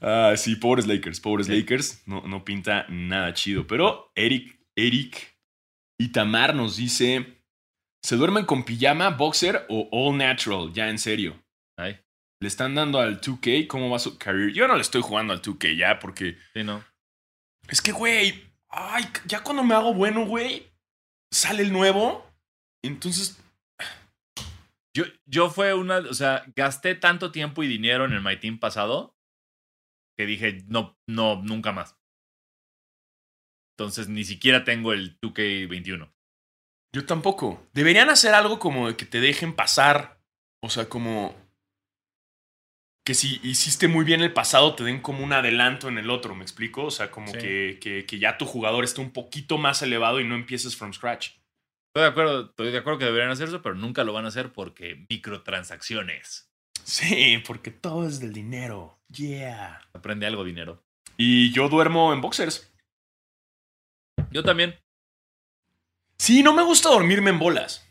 Ah, 0.04 0.34
sí, 0.36 0.56
pobres 0.56 0.88
Lakers, 0.88 1.20
pobres 1.20 1.48
Lakers. 1.48 2.02
No, 2.08 2.24
no 2.26 2.44
pinta 2.44 2.88
nada 2.90 3.36
chido. 3.36 3.68
Pero 3.68 4.12
Eric, 4.16 4.60
Eric 4.76 5.38
Itamar 6.00 6.56
nos 6.56 6.78
dice: 6.78 7.44
¿Se 8.02 8.16
duermen 8.16 8.46
con 8.46 8.64
pijama, 8.64 9.12
boxer 9.12 9.64
o 9.70 9.88
all 9.92 10.18
natural? 10.18 10.74
Ya 10.74 10.90
en 10.90 10.98
serio. 10.98 11.41
¿Le 12.42 12.48
están 12.48 12.74
dando 12.74 13.00
al 13.00 13.22
2K? 13.22 13.68
¿Cómo 13.68 13.92
va 13.92 14.00
su 14.00 14.18
career? 14.18 14.52
Yo 14.52 14.68
no 14.68 14.76
le 14.76 14.82
estoy 14.82 15.02
jugando 15.02 15.32
al 15.32 15.42
2K 15.42 15.78
ya 15.78 16.00
porque. 16.00 16.38
Sí, 16.54 16.64
no. 16.64 16.84
Es 17.70 17.82
que, 17.82 17.92
güey. 17.92 18.52
Ay, 18.68 19.06
ya 19.26 19.44
cuando 19.44 19.64
me 19.64 19.76
hago 19.76 19.94
bueno, 19.94 20.26
güey. 20.26 20.72
Sale 21.32 21.62
el 21.62 21.72
nuevo. 21.72 22.28
Entonces. 22.84 23.40
Yo, 24.98 25.06
yo 25.26 25.52
fue 25.52 25.76
una. 25.76 26.00
O 26.00 26.16
sea, 26.16 26.44
gasté 26.56 26.96
tanto 26.96 27.32
tiempo 27.32 27.62
y 27.62 27.68
dinero 27.68 28.06
en 28.06 28.14
el 28.14 28.24
My 28.24 28.38
Team 28.38 28.60
pasado 28.60 29.16
que 30.18 30.26
dije, 30.26 30.64
no, 30.68 31.00
no, 31.08 31.42
nunca 31.42 31.72
más. 31.72 31.98
Entonces 33.76 34.10
ni 34.10 34.24
siquiera 34.24 34.64
tengo 34.64 34.94
el 34.94 35.20
2K21. 35.20 36.12
Yo 36.94 37.06
tampoco. 37.06 37.68
Deberían 37.74 38.10
hacer 38.10 38.34
algo 38.34 38.60
como 38.60 38.96
que 38.96 39.06
te 39.06 39.20
dejen 39.20 39.56
pasar. 39.56 40.22
O 40.64 40.70
sea, 40.70 40.90
como 40.90 41.36
que 43.04 43.16
si 43.16 43.40
hiciste 43.44 43.88
muy 43.88 44.06
bien 44.06 44.22
el 44.22 44.34
pasado, 44.34 44.76
te 44.76 44.84
den 44.84 45.02
como 45.02 45.24
un 45.24 45.34
adelanto 45.34 45.88
en 45.88 45.98
el 45.98 46.10
otro, 46.10 46.36
¿me 46.36 46.44
explico? 46.44 46.86
O 46.86 46.92
sea, 46.92 47.10
como 47.10 47.32
que, 47.32 47.80
que, 47.82 48.06
que, 48.06 48.20
ya 48.20 48.38
tu 48.38 48.46
jugador 48.46 48.84
esté 48.84 49.02
un 49.02 49.12
poquito 49.12 49.58
más 49.58 49.82
elevado 49.82 50.20
y 50.20 50.24
no 50.24 50.36
empieces 50.36 50.76
from 50.76 50.94
scratch. 50.94 51.30
Estoy 51.90 52.04
de 52.04 52.10
acuerdo, 52.10 52.46
estoy 52.46 52.72
de 52.72 52.78
acuerdo 52.78 53.00
que 53.00 53.06
deberían 53.06 53.32
hacer 53.32 53.48
eso, 53.48 53.62
pero 53.62 53.76
nunca 53.76 54.04
lo 54.04 54.14
van 54.14 54.26
a 54.26 54.30
hacer 54.30 54.54
porque 54.54 55.06
microtransacciones. 55.10 56.50
Sí, 56.84 57.42
porque 57.46 57.72
todo 57.72 58.08
es 58.08 58.20
del 58.20 58.34
dinero. 58.34 59.00
Yeah. 59.10 59.82
Aprende 59.94 60.26
algo, 60.26 60.44
dinero. 60.44 60.84
Y 61.18 61.52
yo 61.52 61.70
duermo 61.70 62.14
en 62.14 62.22
boxers. 62.22 62.72
Yo 64.32 64.44
también. 64.44 64.80
Sí, 66.18 66.44
no 66.44 66.54
me 66.54 66.64
gusta 66.64 66.90
dormirme 66.90 67.32
en 67.32 67.40
bolas. 67.40 67.88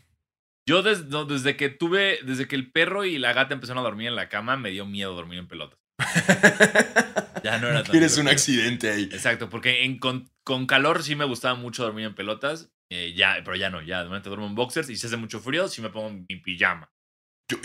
Yo 0.67 0.83
desde 0.83 1.57
que 1.57 1.69
tuve, 1.69 2.19
desde 2.23 2.47
que 2.47 2.55
el 2.55 2.71
perro 2.71 3.03
y 3.03 3.17
la 3.17 3.33
gata 3.33 3.53
empezaron 3.53 3.79
a 3.79 3.87
dormir 3.87 4.07
en 4.07 4.15
la 4.15 4.29
cama, 4.29 4.57
me 4.57 4.69
dio 4.69 4.85
miedo 4.85 5.13
dormir 5.13 5.39
en 5.39 5.47
pelotas. 5.47 5.79
ya 7.43 7.57
no 7.57 7.67
era 7.67 7.83
tan. 7.83 7.91
Tienes 7.91 8.17
un 8.17 8.27
accidente 8.27 8.89
ahí. 8.89 9.03
Exacto, 9.11 9.49
porque 9.49 9.99
con, 9.99 10.67
calor 10.67 11.03
sí 11.03 11.15
me 11.15 11.25
gustaba 11.25 11.55
mucho 11.55 11.83
dormir 11.83 12.05
en 12.05 12.15
pelotas. 12.15 12.71
Eh, 12.89 13.13
ya, 13.15 13.37
pero 13.43 13.55
ya 13.55 13.69
no, 13.69 13.81
ya 13.81 13.99
de 13.99 14.05
momento 14.05 14.29
duermo 14.29 14.47
en 14.47 14.55
boxers 14.55 14.89
y 14.89 14.97
si 14.97 15.07
hace 15.07 15.17
mucho 15.17 15.39
frío, 15.39 15.67
sí 15.67 15.81
me 15.81 15.89
pongo 15.89 16.11
mi 16.11 16.35
pijama. 16.37 16.91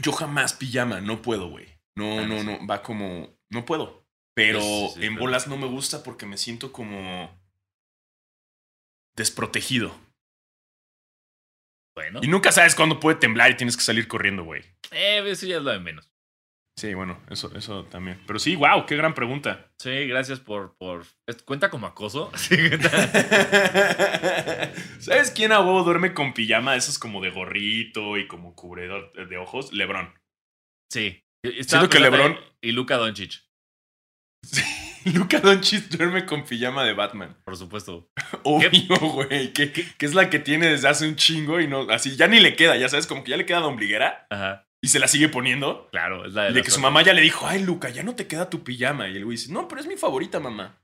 Yo, 0.03 0.13
jamás 0.13 0.53
pijama, 0.53 1.01
no 1.01 1.23
puedo, 1.23 1.49
güey. 1.49 1.67
No, 1.97 2.21
ah, 2.21 2.27
no, 2.27 2.43
no, 2.43 2.67
va 2.67 2.83
como. 2.83 3.39
No 3.51 3.65
puedo. 3.65 4.07
Pero 4.35 4.61
en 4.97 5.17
bolas 5.17 5.49
no 5.49 5.57
me 5.57 5.67
gusta 5.67 6.03
porque 6.03 6.27
me 6.27 6.37
siento 6.37 6.73
como. 6.73 7.41
desprotegido. 9.17 10.06
Bueno. 11.97 12.21
Y 12.23 12.29
nunca 12.29 12.53
sabes 12.53 12.75
cuándo 12.75 13.01
puede 13.01 13.17
temblar 13.17 13.51
y 13.51 13.57
tienes 13.57 13.77
que 13.77 13.83
salir 13.83 14.07
corriendo, 14.07 14.45
güey. 14.45 14.63
Eh, 14.93 15.25
eso 15.27 15.47
ya 15.47 15.57
es 15.57 15.63
lo 15.63 15.73
de 15.73 15.81
menos. 15.81 16.13
Sí, 16.79 16.93
bueno, 16.93 17.19
eso, 17.31 17.51
eso 17.57 17.85
también. 17.85 18.21
Pero 18.27 18.39
sí, 18.39 18.55
wow, 18.55 18.85
qué 18.85 18.97
gran 18.97 19.15
pregunta. 19.15 19.71
Sí, 19.79 20.07
gracias 20.07 20.41
por. 20.41 20.77
por... 20.77 21.07
¿Cuenta 21.47 21.71
como 21.71 21.87
acoso? 21.87 22.31
¿Sabes 24.99 25.31
quién 25.35 25.53
a 25.53 25.61
huevo 25.61 25.85
duerme 25.85 26.13
con 26.13 26.35
pijama? 26.35 26.77
Esos 26.77 26.99
como 26.99 27.23
de 27.23 27.31
gorrito 27.31 28.19
y 28.19 28.29
como 28.29 28.55
cubredor 28.55 29.11
de 29.27 29.39
ojos. 29.39 29.73
Lebron. 29.73 30.13
Sí. 30.93 31.25
Siento 31.43 31.89
que 31.89 31.99
Lebron. 31.99 32.39
Y 32.61 32.73
Luca 32.73 32.99
Doncic. 32.99 33.46
Sí. 34.47 34.63
Luca 35.15 35.41
Doncic 35.41 35.89
duerme 35.89 36.27
con 36.27 36.45
pijama 36.45 36.85
de 36.85 36.93
Batman. 36.93 37.37
Por 37.45 37.57
supuesto. 37.57 38.09
Obvio, 38.43 38.99
güey. 38.99 39.53
Que, 39.53 39.71
que, 39.71 40.07
es 40.07 40.15
la 40.15 40.31
que 40.31 40.39
tiene 40.39 40.67
desde 40.67 40.89
hace 40.89 41.07
un 41.07 41.17
chingo 41.17 41.61
y 41.61 41.69
no. 41.69 41.83
Así 41.91 42.17
ya 42.17 42.27
ni 42.27 42.41
le 42.41 42.57
queda, 42.57 42.77
ya 42.77 42.89
sabes, 42.89 43.07
como 43.07 43.23
que 43.23 43.31
ya 43.31 43.37
le 43.37 43.47
queda 43.47 43.61
de 43.61 43.67
ombliguera. 43.67 44.27
Ajá 44.31 44.67
y 44.83 44.89
se 44.89 45.01
la 45.01 45.09
sigue 45.09 45.29
poniendo. 45.29 45.89
Claro, 45.91 46.27
es 46.27 46.35
la 46.35 46.45
de, 46.45 46.53
de 46.53 46.63
que 46.63 46.71
su 46.71 46.81
mamá 46.81 47.03
ya 47.03 47.13
le 47.13 47.21
dijo, 47.21 47.47
ay, 47.47 47.63
Luca, 47.63 47.89
ya 47.89 48.05
no 48.05 48.15
te 48.15 48.29
queda 48.29 48.51
tu 48.51 48.63
pijama. 48.63 49.09
Y 49.09 49.17
el 49.17 49.25
güey 49.25 49.37
dice, 49.37 49.53
no, 49.53 49.67
pero 49.67 49.81
es 49.81 49.87
mi 49.89 49.97
favorita, 49.97 50.39
mamá. 50.39 50.79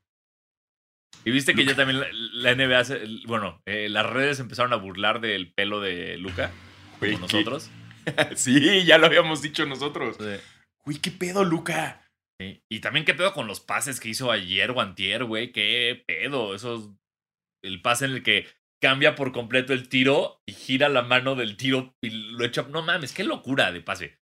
Y 1.24 1.30
viste 1.30 1.54
que 1.54 1.64
ya 1.64 1.76
también 1.76 2.00
la, 2.32 2.54
NBA, 2.54 2.82
bueno, 3.26 3.62
eh, 3.64 3.88
las 3.88 4.06
redes 4.06 4.40
empezaron 4.40 4.72
a 4.72 4.76
burlar 4.76 5.20
del 5.20 5.52
pelo 5.52 5.80
de 5.80 6.18
Luca, 6.18 6.50
como 6.98 7.18
nosotros. 7.18 7.70
sí, 8.34 8.84
ya 8.84 8.98
lo 8.98 9.06
habíamos 9.06 9.40
dicho 9.40 9.64
nosotros. 9.66 10.16
Uy, 10.84 10.98
qué 10.98 11.12
pedo, 11.12 11.44
Luca. 11.44 12.01
Y 12.70 12.80
también 12.80 13.04
qué 13.04 13.14
pedo 13.14 13.32
con 13.32 13.46
los 13.46 13.60
pases 13.60 14.00
que 14.00 14.08
hizo 14.08 14.30
ayer 14.30 14.70
o 14.70 14.80
antier, 14.80 15.24
güey. 15.24 15.52
Qué 15.52 16.02
pedo. 16.06 16.54
Esos. 16.54 16.90
El 17.62 17.80
pase 17.80 18.06
en 18.06 18.12
el 18.12 18.22
que 18.22 18.46
cambia 18.80 19.14
por 19.14 19.32
completo 19.32 19.72
el 19.72 19.88
tiro 19.88 20.42
y 20.46 20.52
gira 20.52 20.88
la 20.88 21.02
mano 21.02 21.36
del 21.36 21.56
tiro 21.56 21.94
y 22.02 22.10
lo 22.10 22.44
echa. 22.44 22.62
No 22.62 22.82
mames, 22.82 23.12
qué 23.12 23.24
locura 23.24 23.70
de 23.72 23.80
pase. 23.80 24.18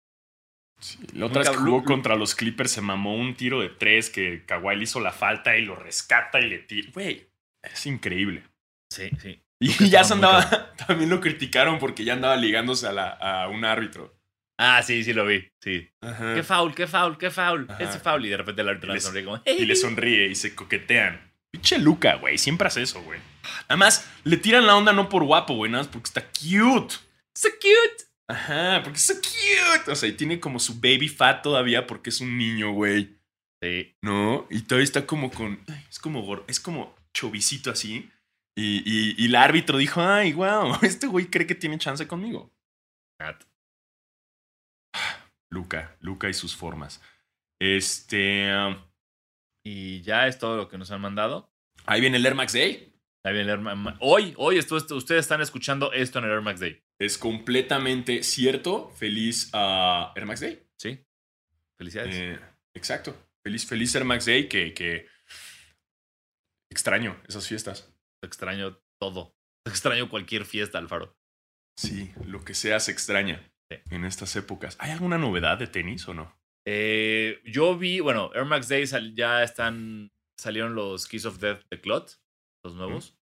Sí, 0.81 0.99
la 1.13 1.25
otra 1.25 1.41
vez 1.41 1.57
jugó 1.57 1.83
contra 1.83 2.15
los 2.15 2.35
Clippers 2.35 2.71
se 2.71 2.81
mamó 2.81 3.15
un 3.15 3.35
tiro 3.35 3.59
de 3.59 3.67
tres 3.67 4.09
que 4.09 4.45
Kawhi 4.45 4.77
le 4.77 4.83
hizo 4.83 5.01
la 5.01 5.11
falta 5.11 5.57
y 5.57 5.65
lo 5.65 5.75
rescata 5.75 6.39
y 6.39 6.49
le 6.49 6.59
tira. 6.59 6.89
Güey, 6.93 7.27
es 7.63 7.85
increíble. 7.85 8.43
Sí, 8.89 9.09
sí. 9.19 9.41
Y 9.61 9.89
ya 9.89 10.05
se 10.05 10.13
andaba, 10.13 10.73
también 10.87 11.09
lo 11.09 11.19
criticaron 11.19 11.79
porque 11.79 12.05
ya 12.05 12.13
andaba 12.13 12.37
ligándose 12.37 12.87
a, 12.87 12.93
la, 12.93 13.09
a 13.09 13.49
un 13.49 13.65
árbitro. 13.65 14.18
Ah, 14.61 14.83
sí, 14.83 15.05
sí 15.05 15.13
lo 15.13 15.25
vi, 15.25 15.49
sí. 15.61 15.89
Qué 16.01 16.43
foul, 16.43 16.75
qué 16.75 16.85
foul, 16.85 17.17
qué 17.17 17.31
foul. 17.31 17.65
Ese 17.79 17.97
foul 17.97 18.25
y 18.25 18.29
de 18.29 18.35
repente 18.35 18.61
el 18.61 18.67
árbitro 18.67 18.93
le 18.93 18.99
sonríe 18.99 19.23
como... 19.23 19.41
Y 19.45 19.65
le 19.65 19.75
sonríe 19.77 20.27
y 20.27 20.35
se 20.35 20.53
coquetean. 20.53 21.31
Pinche 21.49 21.79
Luca, 21.79 22.15
güey, 22.15 22.37
siempre 22.37 22.67
hace 22.67 22.81
eso, 22.81 23.01
güey. 23.01 23.21
Además, 23.69 24.11
le 24.25 24.35
tiran 24.35 24.67
la 24.67 24.75
onda 24.75 24.91
no 24.91 25.07
por 25.07 25.23
guapo, 25.23 25.55
güey, 25.55 25.71
nada 25.71 25.85
más 25.85 25.91
porque 25.91 26.09
está 26.09 26.21
cute. 26.23 26.93
So 27.33 27.47
cute. 27.51 28.03
Ajá, 28.27 28.81
porque 28.83 28.97
es 28.97 29.05
so 29.05 29.15
cute. 29.15 29.89
O 29.89 29.95
sea, 29.95 30.09
y 30.09 30.13
tiene 30.13 30.41
como 30.41 30.59
su 30.59 30.75
baby 30.75 31.07
fat 31.07 31.41
todavía 31.41 31.87
porque 31.87 32.09
es 32.09 32.19
un 32.19 32.37
niño, 32.37 32.73
güey. 32.73 33.17
Sí. 33.63 33.95
¿No? 34.01 34.45
Y 34.49 34.63
todavía 34.63 34.83
está 34.83 35.05
como 35.05 35.31
con. 35.31 35.63
Es 35.89 35.99
como, 35.99 36.43
es 36.47 36.59
como 36.59 36.95
chovicito 37.13 37.71
así. 37.71 38.11
Y, 38.57 38.83
y, 38.85 39.25
el 39.25 39.35
árbitro 39.35 39.77
dijo: 39.77 40.01
Ay, 40.01 40.33
wow, 40.33 40.77
este 40.81 41.07
güey 41.07 41.27
cree 41.27 41.47
que 41.47 41.55
tiene 41.55 41.77
chance 41.77 42.05
conmigo. 42.07 42.53
Luca, 45.49 45.95
Luca 45.99 46.29
y 46.29 46.33
sus 46.33 46.55
formas. 46.55 47.01
Este. 47.59 48.49
Y 49.63 50.01
ya 50.01 50.27
es 50.27 50.39
todo 50.39 50.57
lo 50.57 50.69
que 50.69 50.77
nos 50.77 50.91
han 50.91 51.01
mandado. 51.01 51.51
Ahí 51.85 52.01
viene 52.01 52.17
el 52.17 52.25
Air 52.25 52.35
Max 52.35 52.53
Day. 52.53 52.93
Ahí 53.23 53.33
viene 53.33 53.51
el 53.51 53.59
Air 53.59 53.59
Max. 53.59 53.97
Hoy, 53.99 54.33
hoy 54.37 54.57
esto, 54.57 54.75
ustedes 54.75 55.21
están 55.21 55.41
escuchando 55.41 55.91
esto 55.91 56.19
en 56.19 56.25
el 56.25 56.31
Air 56.31 56.41
Max 56.41 56.59
Day. 56.59 56.81
Es 56.99 57.17
completamente 57.17 58.23
cierto. 58.23 58.89
Feliz 58.91 59.51
uh, 59.53 60.13
Air 60.15 60.25
Max 60.25 60.39
Day. 60.39 60.63
Sí. 60.77 61.05
Felicidades. 61.77 62.15
Eh, 62.15 62.39
exacto. 62.73 63.15
Feliz, 63.43 63.65
feliz 63.65 63.93
Air 63.95 64.05
Max 64.05 64.25
Day 64.25 64.47
que, 64.47 64.73
que 64.73 65.07
extraño 66.69 67.21
esas 67.27 67.47
fiestas. 67.47 67.93
Extraño 68.21 68.79
todo. 68.99 69.35
Extraño 69.65 70.09
cualquier 70.09 70.45
fiesta, 70.45 70.77
Alfaro. 70.77 71.17
Sí, 71.75 72.11
lo 72.25 72.43
que 72.43 72.53
sea 72.53 72.79
se 72.79 72.91
extraña 72.91 73.49
en 73.69 74.05
estas 74.05 74.35
épocas. 74.35 74.77
¿Hay 74.79 74.91
alguna 74.91 75.17
novedad 75.17 75.57
de 75.57 75.67
tenis 75.67 76.07
o 76.07 76.13
no? 76.13 76.35
Eh, 76.65 77.41
yo 77.45 77.77
vi, 77.77 77.99
bueno, 77.99 78.31
Air 78.33 78.45
Max 78.45 78.67
Day 78.67 78.85
ya 79.13 79.43
están, 79.43 80.11
salieron 80.37 80.75
los 80.75 81.07
Kiss 81.07 81.25
of 81.25 81.39
Death 81.39 81.63
de 81.69 81.81
Clot, 81.81 82.19
los 82.63 82.75
nuevos. 82.75 83.17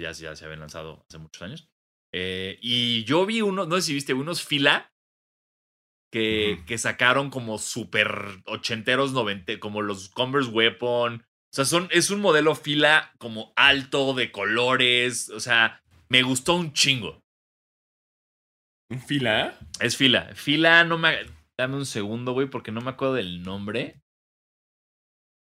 Ya, 0.00 0.12
ya 0.12 0.36
se 0.36 0.44
habían 0.44 0.60
lanzado 0.60 1.04
hace 1.08 1.18
muchos 1.18 1.42
años. 1.42 1.68
Eh, 2.14 2.58
y 2.62 3.04
yo 3.04 3.26
vi 3.26 3.42
uno, 3.42 3.66
no 3.66 3.76
sé 3.76 3.82
si 3.82 3.94
viste, 3.94 4.14
unos 4.14 4.44
fila 4.44 4.92
que, 6.12 6.62
que 6.66 6.78
sacaron 6.78 7.30
como 7.30 7.58
super 7.58 8.10
ochenteros, 8.46 9.12
noventa, 9.12 9.58
como 9.58 9.82
los 9.82 10.08
Converse 10.08 10.50
Weapon. 10.50 11.24
O 11.50 11.54
sea, 11.54 11.64
son, 11.64 11.88
es 11.90 12.10
un 12.10 12.20
modelo 12.20 12.54
fila 12.54 13.12
como 13.18 13.52
alto, 13.56 14.14
de 14.14 14.30
colores. 14.30 15.28
O 15.30 15.40
sea, 15.40 15.82
me 16.08 16.22
gustó 16.22 16.54
un 16.54 16.72
chingo. 16.72 17.20
¿Un 18.90 19.00
fila? 19.00 19.58
Es 19.80 19.96
fila. 19.96 20.30
Fila, 20.34 20.84
no 20.84 20.98
me. 20.98 21.18
Dame 21.58 21.76
un 21.76 21.86
segundo, 21.86 22.32
güey, 22.32 22.48
porque 22.48 22.72
no 22.72 22.80
me 22.80 22.90
acuerdo 22.90 23.14
del 23.14 23.42
nombre. 23.42 24.00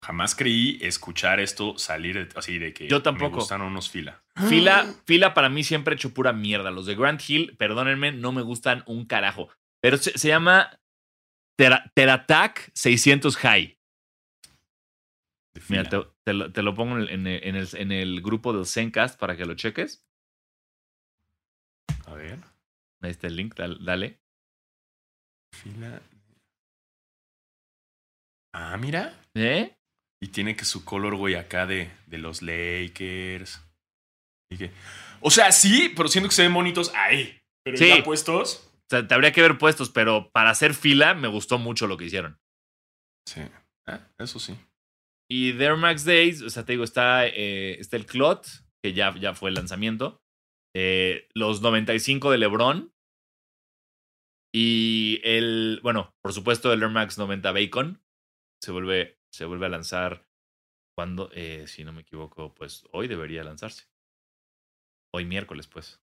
Jamás 0.05 0.34
creí 0.34 0.78
escuchar 0.80 1.41
esto 1.41 1.76
salir 1.76 2.28
así 2.36 2.59
de 2.59 2.72
que 2.72 2.89
Yo 2.89 3.03
tampoco. 3.03 3.30
me 3.30 3.36
gustan 3.39 3.62
unos 3.62 3.91
fila. 3.91 4.22
Fila, 4.49 4.95
fila 5.07 5.34
para 5.34 5.49
mí 5.49 5.64
siempre 5.64 5.95
he 5.95 5.97
hecho 5.97 6.14
pura 6.14 6.32
mierda. 6.32 6.70
Los 6.70 6.86
de 6.86 6.95
Grand 6.95 7.20
Hill, 7.26 7.57
perdónenme, 7.57 8.12
no 8.12 8.32
me 8.32 8.43
gustan 8.43 8.84
un 8.86 9.07
carajo. 9.07 9.49
Pero 9.80 9.97
se, 9.99 10.28
llama 10.28 10.78
Teratac 11.57 12.70
600 12.74 13.36
High. 13.36 13.78
Mira, 15.68 15.84
te, 15.84 16.62
lo, 16.62 16.74
pongo 16.74 16.99
en 16.99 17.26
el, 17.26 17.74
en, 17.74 17.93
el, 17.93 18.22
grupo 18.22 18.53
del 18.53 18.66
Zencast 18.66 19.18
para 19.18 19.36
que 19.36 19.45
lo 19.45 19.55
cheques. 19.55 20.07
A 22.07 22.14
ver. 22.14 22.39
Ahí 23.03 23.11
está 23.11 23.26
el 23.26 23.36
link, 23.36 23.55
dale. 23.55 24.20
Fila. 25.55 26.03
Ah, 28.55 28.76
mira. 28.76 29.14
¿Eh? 29.34 29.76
Y 30.20 30.28
tiene 30.28 30.57
que 30.57 30.64
su 30.64 30.84
color, 30.84 31.14
güey, 31.16 31.34
acá 31.34 31.66
de, 31.66 31.90
de 32.07 32.18
los 32.18 32.42
Lakers. 32.42 33.62
Y 34.51 34.59
que, 34.59 34.72
o 35.20 35.30
sea, 35.30 35.53
sí, 35.53 35.92
pero 35.94 36.09
siento 36.09 36.28
que 36.28 36.34
se 36.34 36.42
ven 36.42 36.55
bonitos 36.55 36.92
ahí. 36.94 37.40
Pero 37.64 37.76
ya 37.76 38.03
puestos. 38.03 38.68
O 38.74 38.88
sea, 38.90 39.07
te 39.07 39.14
habría 39.14 39.32
que 39.32 39.42
ver 39.42 39.59
puestos, 39.59 39.90
pero 39.90 40.30
para 40.32 40.51
hacer 40.51 40.74
fila 40.74 41.14
me 41.14 41.28
gustó 41.28 41.59
mucho 41.59 41.86
lo 41.86 41.96
que 41.96 42.07
hicieron. 42.07 42.38
Sí, 43.28 43.42
ah, 43.86 44.01
eso 44.18 44.38
sí. 44.38 44.57
Y 45.30 45.53
The 45.53 45.64
Air 45.64 45.76
Max 45.76 46.05
Days, 46.05 46.40
o 46.40 46.49
sea, 46.49 46.64
te 46.64 46.72
digo, 46.72 46.84
está, 46.84 47.26
eh, 47.26 47.78
está 47.78 47.96
el 47.96 48.07
Clot, 48.07 48.46
que 48.82 48.94
ya, 48.94 49.14
ya 49.18 49.34
fue 49.34 49.51
el 49.51 49.57
lanzamiento. 49.57 50.22
Eh, 50.75 51.29
los 51.35 51.62
95 51.62 52.31
de 52.31 52.39
LeBron. 52.39 52.93
Y 54.55 55.21
el, 55.25 55.81
bueno, 55.83 56.14
por 56.23 56.33
supuesto, 56.33 56.73
el 56.73 56.83
Air 56.83 56.91
Max 56.91 57.19
90 57.19 57.53
Bacon. 57.53 58.03
Se 58.62 58.73
vuelve, 58.73 59.19
se 59.33 59.45
vuelve 59.45 59.66
a 59.66 59.71
lanzar 59.71 60.27
cuando, 60.97 61.31
eh, 61.33 61.66
si 61.69 61.85
no 61.85 61.93
me 61.93 62.01
equivoco, 62.01 62.55
pues 62.55 62.85
hoy 62.93 63.07
debería 63.07 63.45
lanzarse. 63.45 63.85
Hoy 65.14 65.25
miércoles, 65.25 65.69
pues. 65.69 66.03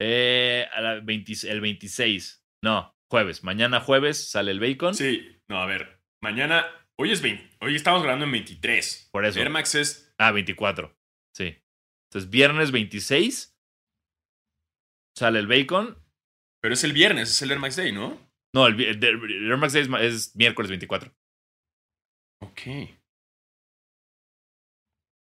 Eh, 0.00 0.68
el 0.74 1.60
26. 1.60 2.46
No, 2.64 2.96
jueves. 3.10 3.44
Mañana 3.44 3.80
jueves 3.80 4.30
sale 4.30 4.52
el 4.52 4.60
bacon. 4.60 4.94
Sí, 4.94 5.40
no, 5.48 5.60
a 5.60 5.66
ver. 5.66 6.00
Mañana. 6.22 6.66
Hoy 6.98 7.10
es 7.10 7.22
20. 7.22 7.56
Hoy 7.60 7.74
estamos 7.74 8.02
grabando 8.02 8.26
en 8.26 8.32
23. 8.32 9.08
Por 9.12 9.24
eso. 9.24 9.40
Air 9.40 9.50
Max 9.50 9.74
es. 9.74 10.14
Ah, 10.18 10.30
24. 10.30 10.96
Sí. 11.34 11.61
Entonces, 12.12 12.30
viernes 12.30 12.72
26 12.72 13.58
sale 15.16 15.38
el 15.38 15.46
bacon. 15.46 15.96
Pero 16.60 16.74
es 16.74 16.84
el 16.84 16.92
viernes, 16.92 17.30
es 17.30 17.40
el 17.40 17.50
Air 17.50 17.58
Max 17.58 17.76
Day, 17.76 17.90
¿no? 17.90 18.20
No, 18.54 18.66
el, 18.66 18.78
Air 19.02 19.56
Max 19.56 19.72
Day 19.72 19.88
es, 20.00 20.36
miércoles 20.36 20.68
24. 20.68 21.10
Ok. 22.42 22.60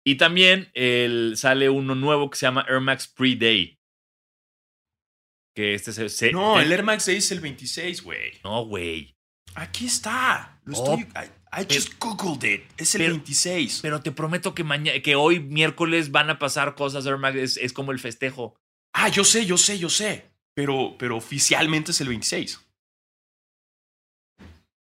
Y 0.04 0.16
también 0.16 0.70
el, 0.74 1.38
sale 1.38 1.70
uno 1.70 1.94
nuevo 1.94 2.28
que 2.28 2.36
se 2.36 2.44
llama 2.44 2.66
Air 2.68 2.80
Max 2.80 3.08
Pre-Day. 3.08 3.80
Que 5.54 5.72
este 5.72 6.10
se, 6.10 6.30
no, 6.32 6.60
el 6.60 6.70
Air 6.70 6.82
Max 6.82 7.04
6 7.04 7.24
es 7.24 7.32
el 7.32 7.40
26, 7.40 8.02
güey. 8.02 8.38
No, 8.44 8.66
güey. 8.66 9.16
Aquí 9.54 9.86
está. 9.86 10.60
Lo 10.66 10.76
oh, 10.76 10.98
estoy. 10.98 11.30
I, 11.56 11.64
just 11.64 11.98
googled 11.98 12.44
it. 12.44 12.64
Es 12.76 12.94
el 12.94 13.10
26. 13.10 13.80
Pero 13.80 14.02
te 14.02 14.12
prometo 14.12 14.54
que 14.54 14.62
mañana, 14.62 15.00
que 15.00 15.16
hoy 15.16 15.40
miércoles 15.40 16.10
van 16.10 16.28
a 16.28 16.38
pasar 16.38 16.74
cosas 16.74 17.06
Air 17.06 17.16
Max. 17.16 17.56
Es, 17.56 17.72
como 17.72 17.92
el 17.92 17.98
festejo. 17.98 18.54
Ah, 18.92 19.08
yo 19.08 19.24
sé, 19.24 19.46
yo 19.46 19.56
sé, 19.56 19.78
yo 19.78 19.88
sé. 19.88 20.30
Pero, 20.54 20.96
pero 20.98 21.16
oficialmente 21.16 21.92
es 21.92 22.00
el 22.00 22.08
26. 22.08 22.60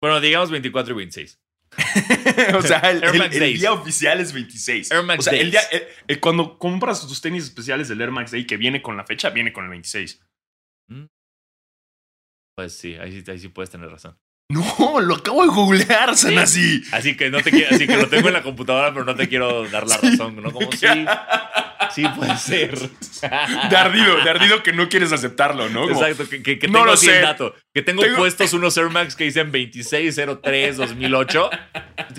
Bueno, 0.00 0.20
digamos 0.20 0.50
24 0.50 0.94
y 0.94 0.96
26. 0.96 1.40
o 2.56 2.62
sea, 2.62 2.78
el, 2.90 3.00
día 3.58 3.72
oficial 3.72 4.20
es 4.20 4.32
26. 4.32 4.90
Air 4.90 5.02
Max 5.02 5.20
o 5.26 5.30
sea, 5.30 5.38
el 5.38 5.50
día, 5.50 5.60
eh, 5.72 5.88
eh, 6.06 6.20
cuando 6.20 6.58
compras 6.58 7.06
tus 7.06 7.20
tenis 7.20 7.44
especiales 7.44 7.88
del 7.88 8.00
Air 8.00 8.10
Max 8.10 8.30
Day 8.30 8.46
que 8.46 8.56
viene 8.56 8.80
con 8.80 8.96
la 8.96 9.04
fecha, 9.04 9.30
viene 9.30 9.52
con 9.52 9.64
el 9.64 9.70
26. 9.70 10.20
Mm. 10.88 11.06
Pues 12.56 12.74
sí, 12.74 12.94
ahí, 12.94 13.22
sí 13.38 13.48
puedes 13.48 13.70
tener 13.70 13.90
razón. 13.90 14.16
No, 14.50 15.00
lo 15.00 15.14
acabo 15.14 15.42
de 15.42 15.48
googlear, 15.48 16.16
son 16.16 16.38
así. 16.38 16.82
Así 16.92 17.16
que 17.16 17.30
no 17.30 17.40
te 17.40 17.50
quiero, 17.50 17.74
así 17.74 17.86
que 17.86 17.96
lo 17.96 18.08
tengo 18.08 18.28
en 18.28 18.34
la 18.34 18.42
computadora, 18.42 18.92
pero 18.92 19.04
no 19.04 19.16
te 19.16 19.28
quiero 19.28 19.66
dar 19.68 19.86
la 19.86 19.96
razón, 19.96 20.36
¿no? 20.42 20.52
Como 20.52 20.70
sí. 20.72 20.86
Sí, 21.94 22.04
puede 22.16 22.36
ser. 22.36 22.78
De 23.70 23.76
ardido, 23.76 24.22
de 24.22 24.30
ardido 24.30 24.62
que 24.62 24.72
no 24.72 24.88
quieres 24.88 25.12
aceptarlo, 25.12 25.68
¿no? 25.68 25.88
Exacto, 25.88 26.28
que, 26.28 26.42
que, 26.42 26.56
tengo 26.56 26.84
así 26.84 27.08
el 27.08 27.22
dato. 27.22 27.54
Que 27.72 27.82
tengo, 27.82 28.02
puestos 28.16 28.52
unos 28.52 28.76
Air 28.76 28.90
Max 28.90 29.16
que 29.16 29.24
dicen 29.24 29.50
2603 29.50 30.76
2008. 30.76 31.50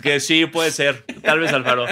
Que 0.01 0.19
sí, 0.19 0.45
puede 0.45 0.71
ser. 0.71 1.05
Tal 1.21 1.39
vez 1.39 1.53
Alfaro. 1.53 1.86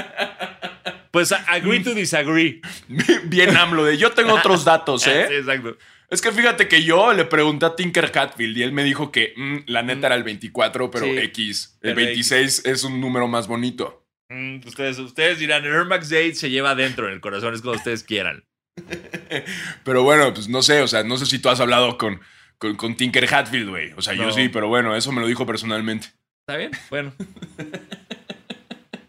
Pues 1.14 1.32
agree 1.32 1.84
to 1.84 1.94
disagree. 1.94 2.60
Bien, 3.26 3.56
AMLO, 3.56 3.86
de 3.86 4.00
yo 4.00 4.12
tengo 4.14 4.34
otros 4.34 4.66
datos, 4.66 5.06
¿eh? 5.08 5.28
Sí, 5.28 5.36
exacto. 5.36 5.78
Es 6.14 6.22
que 6.22 6.32
fíjate 6.32 6.68
que 6.68 6.84
yo 6.84 7.12
le 7.12 7.26
pregunté 7.26 7.66
a 7.66 7.76
Tinker 7.76 8.12
Hatfield 8.14 8.56
y 8.56 8.62
él 8.62 8.72
me 8.72 8.84
dijo 8.84 9.12
que 9.12 9.34
mm, 9.36 9.58
la 9.66 9.82
neta 9.82 10.02
mm. 10.02 10.06
era 10.06 10.16
el 10.16 10.24
24, 10.24 10.92
pero 10.92 11.08
X. 11.08 11.80
El 11.82 11.96
26 11.96 12.66
es 12.66 12.84
un 12.84 13.02
número 13.02 13.28
más 13.28 13.48
bonito. 13.48 14.06
Mm, 14.30 14.60
ustedes, 14.64 15.00
ustedes 15.00 15.40
dirán, 15.40 15.66
el 15.66 15.74
Air 15.74 15.86
Max 15.86 16.12
8 16.12 16.36
se 16.36 16.52
lleva 16.52 16.72
adentro 16.72 17.08
en 17.08 17.14
el 17.14 17.20
corazón, 17.20 17.56
es 17.56 17.62
como 17.62 17.74
ustedes 17.74 18.04
quieran. 18.04 18.44
pero 19.84 20.04
bueno, 20.04 20.32
pues 20.36 20.48
no 20.48 20.62
sé, 20.62 20.84
o 20.84 20.88
sea, 20.88 21.04
no 21.04 21.18
sé 21.18 21.26
si 21.26 21.40
tú 21.40 21.50
has 21.50 21.60
hablado 21.60 21.98
con, 21.98 22.22
con, 22.60 22.96
Tinker 22.96 23.34
Hatfield, 23.34 23.70
güey. 23.70 23.94
O 23.94 24.04
sea, 24.04 24.14
yo 24.14 24.32
sí, 24.32 24.50
pero 24.50 24.68
bueno, 24.68 24.96
eso 24.96 25.12
me 25.12 25.20
lo 25.20 25.26
dijo 25.26 25.48
personalmente. 25.48 26.10
Está 26.42 26.58
bien, 26.58 26.72
bueno. 26.92 27.12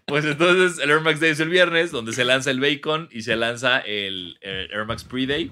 Pues 0.06 0.24
entonces 0.24 0.82
el 0.82 0.90
Air 0.90 1.00
Max 1.00 1.20
Day 1.20 1.30
es 1.30 1.40
el 1.40 1.48
viernes, 1.48 1.90
donde 1.90 2.12
se 2.12 2.24
lanza 2.24 2.50
el 2.50 2.60
Bacon 2.60 3.08
y 3.10 3.22
se 3.22 3.36
lanza 3.36 3.80
el, 3.80 4.38
Air 4.40 4.86
Max 4.86 5.04
Pre-Day. 5.04 5.50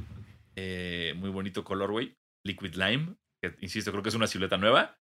Eh, 0.56 1.14
muy 1.16 1.30
bonito 1.30 1.64
color, 1.64 1.90
güey. 1.90 2.16
Liquid 2.44 2.74
Lime, 2.74 3.14
que 3.42 3.54
insisto, 3.60 3.90
creo 3.90 4.02
que 4.02 4.08
es 4.08 4.14
una 4.14 4.26
silueta 4.26 4.56
nueva. 4.56 4.98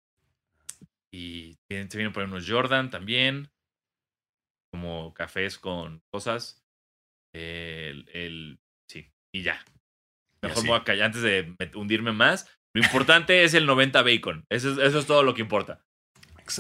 Y 1.13 1.57
se 1.71 1.85
vienen 1.95 2.13
por 2.13 2.25
unos 2.25 2.49
Jordan 2.49 2.91
también. 2.91 3.51
Como 4.73 5.15
cafés 5.15 5.59
con 5.59 6.03
cosas. 6.13 6.63
El, 7.35 8.59
sí, 8.91 9.11
y 9.35 9.43
ya. 9.43 9.65
Mejor 10.43 10.63
me 10.63 10.69
voy 10.71 10.79
a 10.79 10.85
callar 10.85 11.07
antes 11.07 11.23
de 11.23 11.57
hundirme 11.75 12.13
más. 12.13 12.59
Lo 12.75 12.83
importante 12.83 13.45
es 13.45 13.55
el 13.55 13.67
90 13.67 14.03
Bacon. 14.03 14.45
Eso 14.51 14.81
es, 14.81 15.07
todo 15.07 15.23
lo 15.23 15.35
que 15.35 15.43
importa. 15.43 15.85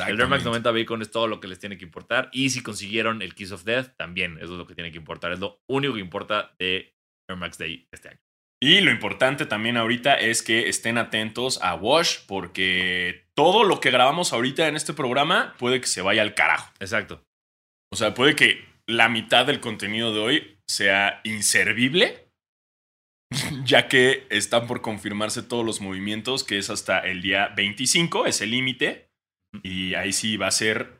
El 0.07 0.21
Air 0.21 0.29
Max 0.29 0.45
90 0.45 0.71
Bacon 0.71 1.01
es 1.01 1.11
todo 1.11 1.29
lo 1.29 1.41
que 1.41 1.49
les 1.49 1.59
tiene 1.59 1.79
que 1.79 1.85
importar. 1.85 2.29
Y 2.33 2.51
si 2.51 2.63
consiguieron 2.63 3.23
el 3.23 3.35
Kiss 3.35 3.53
of 3.53 3.65
Death, 3.65 3.95
también 3.97 4.37
eso 4.39 4.53
es 4.53 4.59
lo 4.59 4.67
que 4.67 4.75
tiene 4.75 4.91
que 4.91 4.99
importar. 4.99 5.33
Es 5.33 5.39
lo 5.39 5.61
único 5.69 5.95
que 5.95 6.01
importa 6.01 6.55
de 6.59 6.95
Air 7.29 7.39
Max 7.39 7.57
Day 7.57 7.89
este 7.93 8.09
año. 8.09 8.21
Y 8.61 8.81
lo 8.81 8.91
importante 8.91 9.47
también 9.47 9.77
ahorita 9.77 10.15
es 10.15 10.43
que 10.43 10.69
estén 10.69 10.99
atentos 10.99 11.61
a 11.63 11.75
Wash 11.75 12.19
porque 12.27 13.27
todo 13.35 13.63
lo 13.63 13.81
que 13.81 13.93
grabamos 13.93 14.33
ahorita 14.33 14.67
en 14.67 14.75
este 14.75 14.95
programa 14.95 15.55
puede 15.59 15.81
que 15.81 15.87
se 15.87 16.03
vaya 16.03 16.23
al 16.23 16.35
carajo. 16.35 16.73
Exacto. 16.81 17.23
O 17.93 17.97
sea, 17.97 18.15
puede 18.15 18.35
que 18.35 18.65
la 18.87 19.09
mitad 19.09 19.47
del 19.47 19.61
contenido 19.61 20.13
de 20.13 20.21
hoy 20.21 20.59
sea 20.67 21.21
inservible, 21.23 22.31
ya 23.65 23.87
que 23.87 24.27
están 24.31 24.67
por 24.67 24.83
confirmarse 24.83 25.43
todos 25.43 25.65
los 25.65 25.81
movimientos, 25.81 26.43
que 26.43 26.59
es 26.59 26.69
hasta 26.69 26.99
el 27.01 27.23
día 27.23 27.49
25, 27.57 28.27
es 28.27 28.41
el 28.41 28.51
límite. 28.51 29.09
Y 29.63 29.95
ahí 29.95 30.13
sí 30.13 30.37
va 30.37 30.49
a 30.49 30.53
ser 30.53 30.98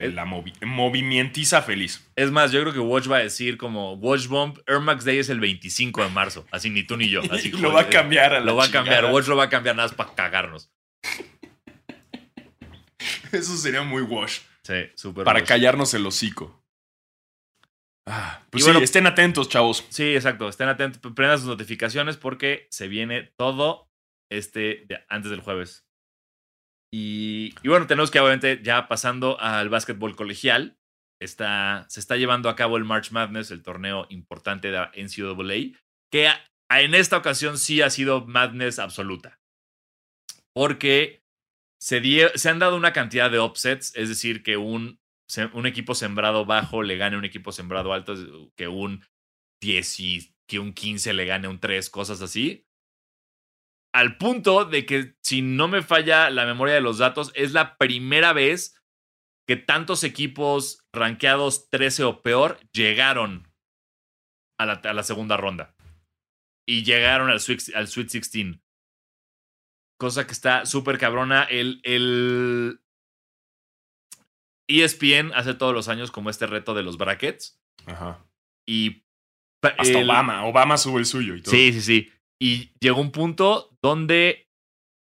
la 0.00 0.24
movimientiza 0.24 1.62
feliz. 1.62 2.08
Es 2.16 2.30
más, 2.30 2.52
yo 2.52 2.62
creo 2.62 2.72
que 2.72 2.78
Watch 2.78 3.10
va 3.10 3.18
a 3.18 3.20
decir 3.20 3.58
como 3.58 3.94
Watch 3.94 4.28
Bomb, 4.28 4.58
Air 4.66 4.80
Max 4.80 5.04
Day 5.04 5.18
es 5.18 5.28
el 5.28 5.40
25 5.40 6.02
de 6.02 6.08
marzo. 6.08 6.46
Así 6.50 6.70
ni 6.70 6.84
tú 6.84 6.96
ni 6.96 7.10
yo. 7.10 7.20
Así 7.30 7.50
lo 7.50 7.72
va 7.72 7.82
a 7.82 7.88
cambiar 7.88 8.42
Lo 8.42 8.56
va 8.56 8.64
a 8.64 8.70
cambiar. 8.70 9.04
Watch 9.06 9.26
lo 9.26 9.36
va 9.36 9.44
a 9.44 9.50
cambiar 9.50 9.76
nada 9.76 9.88
más 9.88 9.96
para 9.96 10.14
cagarnos. 10.14 10.70
Eso 13.32 13.56
sería 13.56 13.82
muy 13.82 14.02
Wash. 14.02 14.40
Sí, 14.62 14.90
súper. 14.94 15.24
Para 15.24 15.44
callarnos 15.44 15.94
el 15.94 16.06
hocico. 16.06 16.60
Ah, 18.06 18.42
pues 18.50 18.64
sí, 18.64 18.70
estén 18.82 19.06
atentos, 19.06 19.48
chavos. 19.48 19.86
Sí, 19.90 20.14
exacto. 20.14 20.48
Estén 20.48 20.68
atentos. 20.68 21.00
Prendan 21.14 21.38
sus 21.38 21.46
notificaciones 21.46 22.16
porque 22.16 22.66
se 22.70 22.88
viene 22.88 23.32
todo 23.36 23.88
este 24.30 24.86
antes 25.08 25.30
del 25.30 25.40
jueves. 25.40 25.86
Y, 26.92 27.54
bueno, 27.64 27.86
tenemos 27.86 28.10
que 28.10 28.18
obviamente 28.18 28.60
ya 28.62 28.88
pasando 28.88 29.40
al 29.40 29.68
básquetbol 29.68 30.16
colegial, 30.16 30.76
está, 31.20 31.86
se 31.88 32.00
está 32.00 32.16
llevando 32.16 32.48
a 32.48 32.56
cabo 32.56 32.76
el 32.76 32.84
March 32.84 33.12
Madness, 33.12 33.50
el 33.50 33.62
torneo 33.62 34.06
importante 34.10 34.70
de 34.70 34.78
NCAA, 34.96 35.78
que 36.10 36.28
en 36.70 36.94
esta 36.94 37.16
ocasión 37.16 37.58
sí 37.58 37.80
ha 37.82 37.90
sido 37.90 38.26
Madness 38.26 38.78
absoluta. 38.78 39.38
Porque 40.52 41.22
se, 41.80 42.02
se 42.36 42.48
han 42.48 42.58
dado 42.58 42.76
una 42.76 42.92
cantidad 42.92 43.30
de 43.30 43.38
offsets, 43.38 43.94
es 43.94 44.08
decir, 44.08 44.42
que 44.42 44.56
un, 44.56 44.98
un 45.52 45.66
equipo 45.66 45.94
sembrado 45.94 46.44
bajo 46.44 46.82
le 46.82 46.96
gane 46.96 47.14
a 47.14 47.18
un 47.18 47.24
equipo 47.24 47.52
sembrado 47.52 47.92
alto, 47.92 48.14
que 48.56 48.66
un 48.66 49.04
10 49.62 50.00
y 50.00 50.34
que 50.48 50.58
un 50.58 50.72
15 50.72 51.12
le 51.12 51.26
gane 51.26 51.46
un 51.46 51.60
3, 51.60 51.88
cosas 51.88 52.20
así 52.20 52.66
al 53.92 54.16
punto 54.18 54.64
de 54.64 54.86
que, 54.86 55.14
si 55.22 55.42
no 55.42 55.68
me 55.68 55.82
falla 55.82 56.30
la 56.30 56.46
memoria 56.46 56.74
de 56.74 56.80
los 56.80 56.98
datos, 56.98 57.32
es 57.34 57.52
la 57.52 57.76
primera 57.76 58.32
vez 58.32 58.80
que 59.46 59.56
tantos 59.56 60.04
equipos 60.04 60.86
rankeados 60.92 61.68
13 61.70 62.04
o 62.04 62.22
peor 62.22 62.60
llegaron 62.72 63.48
a 64.58 64.66
la, 64.66 65.02
segunda 65.02 65.36
ronda. 65.36 65.74
Y 66.68 66.84
llegaron 66.84 67.30
al 67.30 67.40
Sweet, 67.40 67.74
al 67.74 67.88
Sweet 67.88 68.10
16. 68.10 68.58
Cosa 69.98 70.26
que 70.26 70.32
está 70.32 70.66
súper 70.66 70.98
cabrona. 70.98 71.44
El, 71.44 71.80
el 71.82 72.80
ESPN 74.68 75.32
hace 75.34 75.54
todos 75.54 75.74
los 75.74 75.88
años 75.88 76.10
como 76.10 76.30
este 76.30 76.46
reto 76.46 76.74
de 76.74 76.82
los 76.82 76.96
brackets. 76.96 77.60
Ajá. 77.86 78.24
Y. 78.66 79.04
Hasta 79.62 79.98
Obama. 79.98 80.44
Obama 80.46 80.78
sube 80.78 81.00
el 81.00 81.06
suyo 81.06 81.34
y 81.34 81.42
todo. 81.42 81.50
Sí, 81.50 81.72
sí, 81.72 81.80
sí. 81.80 82.12
Y 82.40 82.72
llegó 82.80 83.00
un 83.00 83.12
punto 83.12 83.76
donde, 83.82 84.48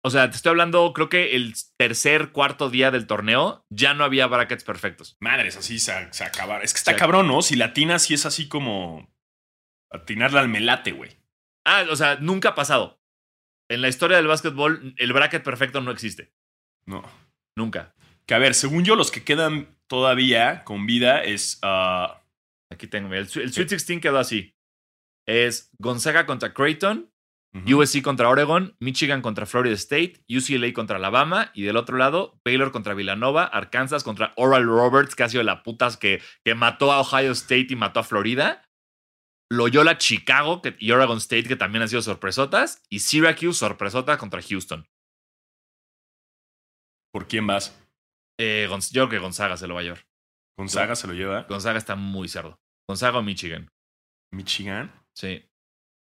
o 0.05 0.11
sea, 0.11 0.31
te 0.31 0.37
estoy 0.37 0.51
hablando, 0.51 0.93
creo 0.93 1.09
que 1.09 1.37
el 1.37 1.55
tercer, 1.79 2.33
cuarto 2.33 2.71
día 2.71 2.91
del 2.91 3.07
torneo 3.07 3.65
ya 3.71 3.95
no 3.95 4.05
había 4.05 4.27
brackets 4.27 4.65
perfectos. 4.65 5.17
Madres, 5.21 5.57
así 5.57 5.79
se, 5.79 6.13
se 6.13 6.25
acaba. 6.25 6.61
Es 6.63 6.73
que 6.73 6.79
está 6.79 6.97
cabrón, 6.97 7.29
¿no? 7.29 7.43
Si 7.43 7.57
latina 7.57 7.99
sí 7.99 8.15
es 8.15 8.27
así 8.27 8.49
como 8.49 9.09
atinarle 9.91 10.41
al 10.41 10.49
melate, 10.49 10.93
güey. 10.93 11.13
Ah, 11.65 11.85
o 11.91 11.97
sea, 11.97 12.17
nunca 12.17 12.51
ha 12.51 12.55
pasado. 12.55 13.01
En 13.71 13.83
la 13.83 13.89
historia 13.89 14.17
del 14.17 14.27
básquetbol, 14.27 14.95
el 14.97 15.13
bracket 15.13 15.45
perfecto 15.45 15.81
no 15.81 15.91
existe. 15.91 16.33
No. 16.87 17.05
Nunca. 17.57 17.95
Que 18.27 18.35
a 18.35 18.39
ver, 18.39 18.55
según 18.55 18.85
yo, 18.85 18.97
los 18.97 19.11
que 19.11 19.25
quedan 19.25 19.79
todavía 19.87 20.65
con 20.65 20.87
vida 20.87 21.23
es. 21.23 21.59
Ah, 21.63 22.23
Aquí 22.71 22.87
tengo. 22.87 23.09
El, 23.15 23.21
el 23.21 23.29
Sweet 23.29 23.69
16 23.69 24.01
quedó 24.01 24.19
así. 24.19 24.55
Es 25.27 25.71
Gonzaga 25.79 26.27
contra 26.27 26.55
Creighton, 26.55 27.11
USC 27.55 28.03
contra 28.03 28.29
Oregon, 28.29 28.77
Michigan 28.79 29.23
contra 29.23 29.47
Florida 29.47 29.75
State, 29.75 30.23
UCLA 30.29 30.73
contra 30.73 30.97
Alabama 30.97 31.51
y 31.55 31.63
del 31.63 31.77
otro 31.77 31.97
lado 31.97 32.39
Baylor 32.45 32.73
contra 32.73 32.95
Villanova, 32.95 33.45
Arkansas 33.45 34.05
contra 34.05 34.33
Oral 34.37 34.65
Roberts, 34.65 35.15
que 35.15 35.25
ha 35.25 35.29
sido 35.29 35.43
la 35.43 35.63
putas 35.63 35.97
que, 35.97 36.23
que 36.45 36.55
mató 36.55 36.93
a 36.93 37.01
Ohio 37.01 37.33
State 37.33 37.69
y 37.71 37.77
mató 37.77 38.01
a 38.01 38.05
Florida. 38.05 38.65
Loyola 39.51 39.97
Chicago 39.97 40.61
y 40.79 40.91
Oregon 40.91 41.19
State, 41.19 41.45
que 41.45 41.57
también 41.57 41.83
han 41.83 41.89
sido 41.89 42.03
sorpresotas, 42.03 42.83
y 42.91 42.99
Syracuse 42.99 43.59
sorpresota 43.59 44.19
contra 44.19 44.43
Houston. 44.43 44.87
¿Por 47.13 47.27
quién 47.27 47.47
vas? 47.47 47.75
Eh, 48.39 48.69
yo 48.69 49.09
creo 49.09 49.09
que 49.09 49.19
Gonzaga 49.19 49.57
se 49.57 49.67
lo 49.67 49.75
va 49.75 49.81
a 49.81 49.85
llevar. 49.85 50.07
¿Gonzaga 50.59 50.95
se 50.97 51.07
lo 51.07 51.15
lleva? 51.15 51.45
Gonzaga 51.45 51.79
está 51.79 51.97
muy 51.97 52.29
cerdo. 52.29 52.61
Gonzaga 52.87 53.19
o 53.19 53.23
Michigan. 53.23 53.69
¿Michigan? 54.33 54.93
Sí. 55.15 55.48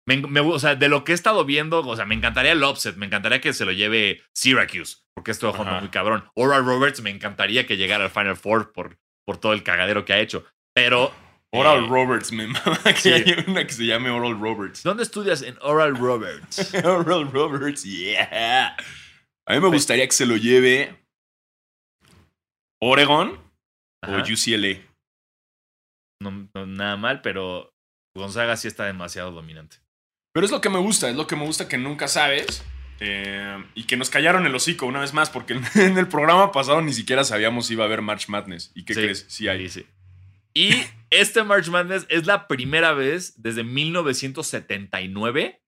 Me, 0.04 0.40
o 0.40 0.58
sea, 0.58 0.74
de 0.74 0.88
lo 0.88 1.04
que 1.04 1.12
he 1.12 1.14
estado 1.14 1.44
viendo, 1.44 1.80
o 1.86 1.96
sea, 1.96 2.04
me 2.06 2.16
encantaría 2.16 2.52
el 2.52 2.64
offset, 2.64 2.96
me 2.96 3.06
encantaría 3.06 3.40
que 3.40 3.52
se 3.52 3.64
lo 3.64 3.70
lleve 3.70 4.22
Syracuse, 4.34 4.96
porque 5.14 5.30
esto 5.30 5.50
es 5.50 5.80
muy 5.80 5.90
cabrón. 5.90 6.24
Oral 6.34 6.64
Roberts 6.64 7.02
me 7.02 7.10
encantaría 7.10 7.66
que 7.66 7.76
llegara 7.76 8.04
al 8.04 8.10
Final 8.10 8.36
Four 8.36 8.72
por, 8.72 8.98
por 9.24 9.38
todo 9.38 9.52
el 9.52 9.62
cagadero 9.62 10.04
que 10.04 10.12
ha 10.12 10.18
hecho. 10.18 10.44
Pero. 10.74 11.12
Oral 11.54 11.84
eh, 11.84 11.88
Roberts, 11.88 12.32
me 12.32 12.46
mama 12.46 12.80
que 13.00 13.14
hay 13.14 13.44
una 13.46 13.64
que 13.66 13.72
se 13.72 13.84
llame 13.84 14.10
Oral 14.10 14.40
Roberts. 14.40 14.82
¿Dónde 14.82 15.02
estudias 15.04 15.42
en 15.42 15.56
Oral 15.60 15.96
Roberts? 15.96 16.74
Oral 16.84 17.30
Roberts, 17.30 17.84
yeah. 17.84 18.74
A 19.46 19.54
mí 19.54 19.60
me 19.60 19.68
gustaría 19.68 20.06
que 20.06 20.12
se 20.12 20.26
lo 20.26 20.36
lleve 20.36 20.96
Oregon 22.80 23.38
o 24.04 24.16
UCLA. 24.16 24.80
no, 26.20 26.66
nada 26.66 26.96
mal, 26.96 27.20
pero 27.20 27.72
Gonzaga 28.16 28.56
sí 28.56 28.66
está 28.66 28.86
demasiado 28.86 29.30
dominante. 29.30 29.81
Pero 30.32 30.46
es 30.46 30.52
lo 30.52 30.60
que 30.60 30.70
me 30.70 30.78
gusta, 30.78 31.10
es 31.10 31.16
lo 31.16 31.26
que 31.26 31.36
me 31.36 31.44
gusta 31.44 31.68
que 31.68 31.78
nunca 31.78 32.08
sabes. 32.08 32.64
Eh, 33.04 33.64
y 33.74 33.84
que 33.84 33.96
nos 33.96 34.10
callaron 34.10 34.46
el 34.46 34.54
hocico 34.54 34.86
una 34.86 35.00
vez 35.00 35.12
más, 35.12 35.28
porque 35.28 35.54
en 35.74 35.98
el 35.98 36.06
programa 36.06 36.52
pasado 36.52 36.80
ni 36.82 36.92
siquiera 36.92 37.24
sabíamos 37.24 37.66
si 37.66 37.72
iba 37.72 37.82
a 37.84 37.86
haber 37.86 38.00
March 38.00 38.28
Madness. 38.28 38.70
¿Y 38.74 38.84
qué 38.84 38.94
crees? 38.94 39.26
Sí 39.28 39.48
hay. 39.48 39.68
Sí, 39.68 39.86
Y 40.54 40.84
este 41.10 41.42
March 41.42 41.68
Madness 41.68 42.06
es 42.08 42.26
la 42.26 42.46
primera 42.46 42.92
vez 42.92 43.42
desde 43.42 43.64
1979 43.64 45.62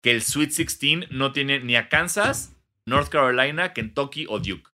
que 0.00 0.10
el 0.12 0.22
Sweet 0.22 0.54
16 0.54 1.10
no 1.10 1.32
tiene 1.32 1.60
ni 1.60 1.76
a 1.76 1.88
Kansas, 1.88 2.56
North 2.86 3.08
Carolina, 3.08 3.72
Kentucky 3.72 4.26
o 4.28 4.38
Duke. 4.38 4.70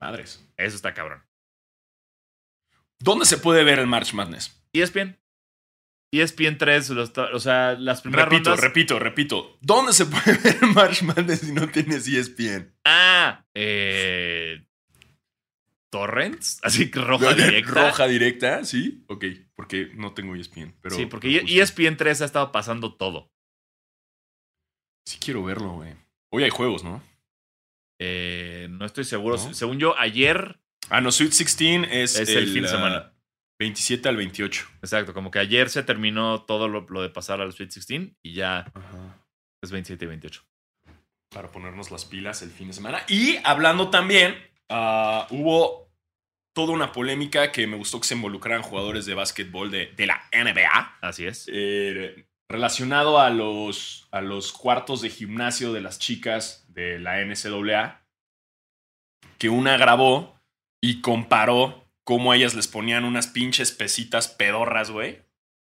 Madres. 0.00 0.44
Eso 0.56 0.76
está 0.76 0.94
cabrón. 0.94 1.22
¿Dónde 3.00 3.26
se 3.26 3.38
puede 3.38 3.64
ver 3.64 3.78
el 3.78 3.86
March 3.86 4.12
Madness? 4.14 4.60
ESPN. 4.72 5.16
ESPN 6.10 6.56
3, 6.56 6.90
o 6.90 7.40
sea, 7.40 7.74
las 7.74 8.00
primeras 8.00 8.28
repito, 8.28 8.56
Repito, 8.56 8.98
repito, 8.98 9.58
¿Dónde 9.60 9.92
se 9.92 10.06
puede 10.06 10.38
ver 10.42 10.62
March 10.74 11.02
Madness 11.02 11.40
si 11.40 11.52
no 11.52 11.68
tienes 11.68 12.08
ESPN? 12.08 12.74
Ah, 12.84 13.44
eh... 13.54 14.64
Torrents, 15.90 16.60
así 16.64 16.90
que 16.90 17.00
roja 17.00 17.34
directa. 17.34 17.88
Roja 17.88 18.06
directa, 18.06 18.64
sí, 18.64 19.04
ok, 19.08 19.24
porque 19.54 19.90
no 19.94 20.14
tengo 20.14 20.34
ESPN. 20.34 20.74
Pero, 20.80 20.96
sí, 20.96 21.06
porque 21.06 21.44
ESPN 21.46 21.96
3 21.96 22.22
ha 22.22 22.24
estado 22.24 22.52
pasando 22.52 22.94
todo. 22.94 23.30
Sí 25.06 25.18
quiero 25.18 25.42
verlo, 25.42 25.74
güey. 25.74 25.94
Hoy 26.30 26.44
hay 26.44 26.50
juegos, 26.50 26.84
¿no? 26.84 27.02
Eh, 27.98 28.68
no 28.70 28.84
estoy 28.84 29.04
seguro. 29.04 29.38
Según 29.38 29.78
yo, 29.78 29.98
ayer... 29.98 30.60
Ah, 30.90 31.00
no, 31.00 31.10
Sweet 31.10 31.30
16 31.30 31.86
es, 31.90 32.18
es 32.18 32.28
el, 32.28 32.48
fin 32.48 32.62
de 32.62 32.68
semana. 32.68 33.12
27 33.58 34.08
al 34.08 34.16
28. 34.16 34.68
Exacto, 34.82 35.12
como 35.12 35.30
que 35.30 35.38
ayer 35.38 35.68
se 35.68 35.82
terminó 35.82 36.42
todo 36.42 36.68
lo, 36.68 37.02
de 37.02 37.10
pasar 37.10 37.40
al 37.40 37.52
Sweet 37.52 37.70
16 37.72 38.12
y 38.22 38.34
ya 38.34 38.72
es 39.62 39.70
27 39.70 40.04
y 40.04 40.08
28. 40.08 40.42
Para 41.30 41.50
ponernos 41.50 41.90
las 41.90 42.04
pilas 42.04 42.42
el 42.42 42.50
fin 42.50 42.68
de 42.68 42.74
semana. 42.74 43.02
Y 43.08 43.36
hablando 43.44 43.90
también, 43.90 44.36
ah, 44.68 45.26
hubo 45.30 45.88
toda 46.54 46.72
una 46.72 46.92
polémica 46.92 47.52
que 47.52 47.66
me 47.66 47.76
gustó 47.76 48.00
que 48.00 48.08
se 48.08 48.14
involucraran 48.14 48.62
jugadores 48.62 49.06
de 49.06 49.14
básquetbol 49.14 49.70
de, 49.70 49.94
la 50.06 50.22
NBA. 50.32 50.98
Así 51.02 51.26
es. 51.26 51.48
Eh, 51.52 52.26
relacionado 52.48 53.20
a 53.20 53.30
los, 53.30 54.08
a 54.10 54.20
los 54.20 54.52
cuartos 54.52 55.02
de 55.02 55.10
gimnasio 55.10 55.72
de 55.72 55.80
las 55.80 55.98
chicas 55.98 56.64
de 56.68 56.98
la 56.98 57.24
NCAA, 57.24 58.02
que 59.36 59.48
una 59.48 59.76
grabó 59.76 60.40
y 60.80 61.00
comparó 61.00 61.87
cómo 62.08 62.32
ellas 62.32 62.54
les 62.54 62.68
ponían 62.68 63.04
unas 63.04 63.26
pinches 63.26 63.70
pesitas 63.70 64.28
pedorras, 64.28 64.90
güey. 64.90 65.18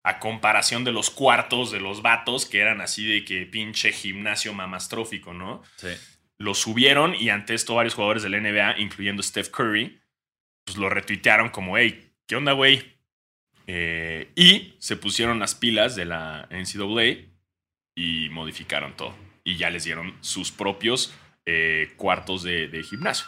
A 0.03 0.19
comparación 0.19 0.83
de 0.83 0.91
los 0.91 1.09
cuartos 1.09 1.71
de 1.71 1.79
los 1.79 2.03
vatos, 2.03 2.45
que 2.45 2.59
eran 2.59 2.81
así 2.81 3.03
de 3.03 3.25
que 3.25 3.47
pinche 3.47 3.91
gimnasio 3.91 4.53
mamastrófico, 4.53 5.33
¿no? 5.33 5.63
Sí. 5.77 5.87
Lo 6.37 6.53
subieron 6.53 7.15
y 7.15 7.31
ante 7.31 7.55
esto 7.55 7.73
varios 7.73 7.95
jugadores 7.95 8.21
del 8.21 8.39
NBA, 8.43 8.77
incluyendo 8.77 9.23
Steph 9.23 9.49
Curry, 9.49 9.99
pues 10.65 10.77
lo 10.77 10.87
retuitearon 10.91 11.49
como, 11.49 11.79
hey, 11.79 12.13
¿qué 12.27 12.35
onda, 12.35 12.51
güey? 12.51 12.99
Eh, 13.65 14.31
y 14.35 14.75
se 14.77 14.97
pusieron 14.97 15.39
las 15.39 15.55
pilas 15.55 15.95
de 15.95 16.05
la 16.05 16.47
NCAA 16.51 17.25
y 17.95 18.29
modificaron 18.29 18.95
todo. 18.95 19.15
Y 19.43 19.57
ya 19.57 19.71
les 19.71 19.83
dieron 19.83 20.15
sus 20.21 20.51
propios 20.51 21.11
eh, 21.47 21.91
cuartos 21.97 22.43
de, 22.43 22.85
gimnasio. 22.87 23.25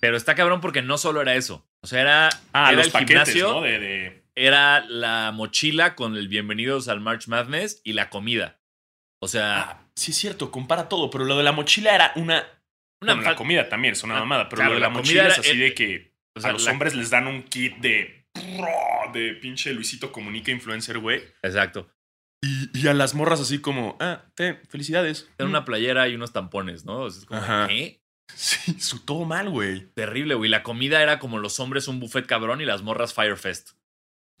Pero 0.00 0.16
está 0.16 0.34
cabrón 0.34 0.62
porque 0.62 0.80
no 0.80 0.96
solo 0.96 1.20
era 1.20 1.34
eso. 1.34 1.68
O 1.84 1.86
sea, 1.86 2.00
era, 2.00 2.30
ah, 2.54 2.72
era 2.72 2.80
el 2.80 2.90
gimnasio. 2.90 3.62
Era 4.34 4.86
la 4.88 5.32
mochila 5.32 5.94
con 5.94 6.16
el 6.16 6.28
bienvenidos 6.28 6.88
al 6.88 7.02
March 7.02 7.28
Madness 7.28 7.82
y 7.84 7.92
la 7.92 8.08
comida. 8.08 8.58
O 9.20 9.28
sea. 9.28 9.60
Ah, 9.60 9.86
sí, 9.94 10.12
es 10.12 10.16
cierto, 10.16 10.50
compara 10.50 10.88
todo. 10.88 11.10
Pero 11.10 11.26
lo 11.26 11.36
de 11.36 11.42
la 11.42 11.52
mochila 11.52 11.94
era 11.94 12.12
una. 12.16 12.42
una 13.02 13.16
la 13.16 13.36
comida 13.36 13.68
también 13.68 13.92
es 13.92 14.02
una 14.02 14.16
ah, 14.16 14.20
mamada. 14.20 14.48
Pero 14.48 14.64
lo 14.64 14.72
de 14.72 14.80
la, 14.80 14.88
mochila 14.88 15.28
es 15.28 15.38
así 15.38 15.58
de 15.58 15.74
que 15.74 16.14
a 16.42 16.52
los 16.52 16.66
hombres 16.68 16.94
les 16.94 17.10
dan 17.10 17.26
un 17.26 17.42
kit 17.42 17.76
de. 17.76 18.30
De 19.12 19.34
pinche 19.34 19.74
Luisito 19.74 20.10
Comunica 20.10 20.50
Influencer, 20.50 20.98
güey. 21.00 21.22
Exacto. 21.42 21.90
Y, 22.40 22.88
a 22.88 22.94
las 22.94 23.14
morras 23.14 23.40
así 23.40 23.58
como, 23.60 23.98
ah, 24.00 24.24
te, 24.34 24.54
felicidades. 24.70 25.28
En 25.36 25.48
una 25.48 25.66
playera 25.66 26.08
y 26.08 26.14
unos 26.14 26.32
tampones, 26.32 26.86
¿no? 26.86 27.06
es 27.06 27.26
como, 27.26 27.42
¿qué? 27.68 28.03
Sí, 28.32 28.80
su 28.80 29.04
todo 29.04 29.24
mal, 29.24 29.50
güey. 29.50 29.86
Terrible, 29.94 30.34
güey. 30.34 30.50
La 30.50 30.62
comida 30.62 31.02
era 31.02 31.18
como 31.18 31.38
los 31.38 31.60
hombres 31.60 31.88
un 31.88 32.00
buffet 32.00 32.26
cabrón 32.26 32.60
y 32.60 32.64
las 32.64 32.82
morras 32.82 33.14
Firefest. 33.14 33.70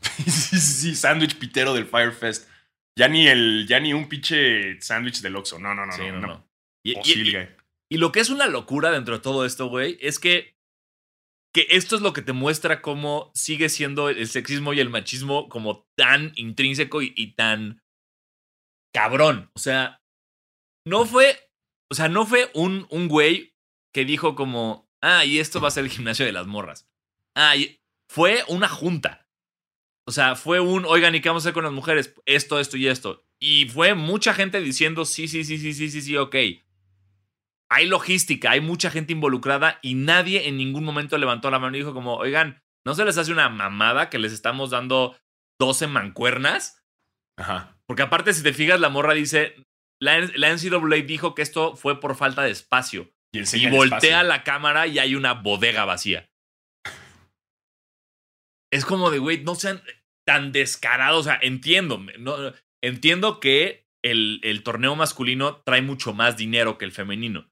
sí, 0.00 0.30
sí, 0.30 0.58
sí, 0.58 0.94
sándwich 0.94 1.38
pitero 1.38 1.74
del 1.74 1.86
Firefest. 1.86 2.48
Ya 2.96 3.08
ni 3.08 3.26
el, 3.26 3.66
ya 3.68 3.80
ni 3.80 3.92
un 3.92 4.08
pinche 4.08 4.80
sándwich 4.80 5.20
del 5.20 5.36
Oxxo. 5.36 5.58
No, 5.58 5.74
no, 5.74 5.86
no, 5.86 5.96
no. 5.96 6.20
no, 6.20 6.48
Y, 6.84 6.94
y, 7.88 7.96
lo 7.96 8.12
que 8.12 8.20
es 8.20 8.30
una 8.30 8.46
locura 8.46 8.90
dentro 8.90 9.14
de 9.14 9.20
todo 9.20 9.44
esto, 9.44 9.66
güey, 9.66 9.98
es 10.00 10.18
que, 10.18 10.56
que 11.52 11.66
esto 11.70 11.96
es 11.96 12.02
lo 12.02 12.12
que 12.12 12.22
te 12.22 12.32
muestra 12.32 12.82
cómo 12.82 13.32
sigue 13.34 13.68
siendo 13.68 14.08
el 14.08 14.28
sexismo 14.28 14.72
y 14.72 14.80
el 14.80 14.90
machismo 14.90 15.48
como 15.48 15.88
tan 15.96 16.32
intrínseco 16.36 17.02
y 17.02 17.34
tan 17.34 17.82
cabrón. 18.94 19.50
O 19.54 19.58
sea, 19.58 20.00
no 20.86 21.04
fue, 21.04 21.50
o 21.90 21.94
sea, 21.94 22.08
no 22.08 22.26
fue 22.26 22.50
un, 22.54 22.86
un 22.90 23.08
güey 23.08 23.53
que 23.94 24.04
dijo 24.04 24.34
como, 24.34 24.90
ah, 25.00 25.24
y 25.24 25.38
esto 25.38 25.60
va 25.60 25.68
a 25.68 25.70
ser 25.70 25.84
el 25.84 25.90
gimnasio 25.90 26.26
de 26.26 26.32
las 26.32 26.46
morras. 26.46 26.90
Ah, 27.36 27.54
fue 28.08 28.42
una 28.48 28.68
junta. 28.68 29.28
O 30.06 30.12
sea, 30.12 30.34
fue 30.34 30.60
un, 30.60 30.84
oigan, 30.84 31.14
¿y 31.14 31.20
qué 31.20 31.30
vamos 31.30 31.44
a 31.44 31.44
hacer 31.44 31.54
con 31.54 31.64
las 31.64 31.72
mujeres? 31.72 32.14
Esto, 32.26 32.58
esto 32.58 32.76
y 32.76 32.88
esto. 32.88 33.24
Y 33.40 33.68
fue 33.68 33.94
mucha 33.94 34.34
gente 34.34 34.60
diciendo, 34.60 35.04
sí, 35.04 35.28
sí, 35.28 35.44
sí, 35.44 35.58
sí, 35.58 35.72
sí, 35.72 35.88
sí, 35.88 36.02
sí, 36.02 36.16
ok. 36.16 36.36
Hay 37.70 37.86
logística, 37.86 38.50
hay 38.50 38.60
mucha 38.60 38.90
gente 38.90 39.12
involucrada 39.12 39.78
y 39.80 39.94
nadie 39.94 40.48
en 40.48 40.56
ningún 40.56 40.84
momento 40.84 41.16
levantó 41.16 41.50
la 41.50 41.58
mano 41.58 41.76
y 41.76 41.80
dijo 41.80 41.94
como, 41.94 42.16
oigan, 42.16 42.62
¿no 42.84 42.94
se 42.94 43.04
les 43.04 43.16
hace 43.16 43.32
una 43.32 43.48
mamada 43.48 44.10
que 44.10 44.18
les 44.18 44.32
estamos 44.32 44.70
dando 44.70 45.16
12 45.60 45.86
mancuernas? 45.86 46.84
Ajá. 47.38 47.78
Porque 47.86 48.02
aparte, 48.02 48.32
si 48.32 48.42
te 48.42 48.52
fijas, 48.52 48.80
la 48.80 48.90
morra 48.90 49.14
dice, 49.14 49.54
la, 50.00 50.18
la 50.36 50.52
NCAA 50.52 51.02
dijo 51.06 51.34
que 51.34 51.42
esto 51.42 51.76
fue 51.76 52.00
por 52.00 52.16
falta 52.16 52.42
de 52.42 52.50
espacio. 52.50 53.13
Y, 53.34 53.66
voltea 53.68 54.22
la 54.22 54.44
cámara 54.44 54.86
y 54.86 54.98
hay 54.98 55.14
una 55.14 55.34
bodega 55.34 55.84
vacía. 55.84 56.28
es 58.70 58.84
como 58.84 59.10
de, 59.10 59.18
güey, 59.18 59.42
no 59.42 59.54
sean 59.54 59.82
tan 60.26 60.52
descarados. 60.52 61.20
O 61.20 61.24
sea, 61.24 61.38
entiendo, 61.42 62.04
no, 62.18 62.52
entiendo 62.82 63.40
que 63.40 63.86
el, 64.02 64.40
el 64.42 64.62
torneo 64.62 64.96
masculino 64.96 65.62
trae 65.64 65.82
mucho 65.82 66.12
más 66.12 66.36
dinero 66.36 66.78
que 66.78 66.84
el 66.84 66.92
femenino. 66.92 67.50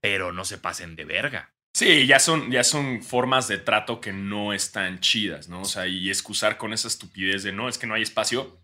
Pero 0.00 0.32
no 0.32 0.44
se 0.44 0.58
pasen 0.58 0.96
de 0.96 1.04
verga. 1.04 1.54
Sí, 1.74 2.06
ya 2.06 2.18
son, 2.18 2.50
ya 2.50 2.64
son 2.64 3.02
formas 3.02 3.48
de 3.48 3.58
trato 3.58 4.00
que 4.00 4.12
no 4.12 4.52
están 4.52 5.00
chidas, 5.00 5.48
¿no? 5.48 5.62
O 5.62 5.64
sea, 5.64 5.86
y 5.86 6.10
excusar 6.10 6.58
con 6.58 6.72
esa 6.72 6.88
estupidez 6.88 7.42
de 7.44 7.52
no, 7.52 7.68
es 7.68 7.78
que 7.78 7.86
no 7.86 7.94
hay 7.94 8.02
espacio. 8.02 8.60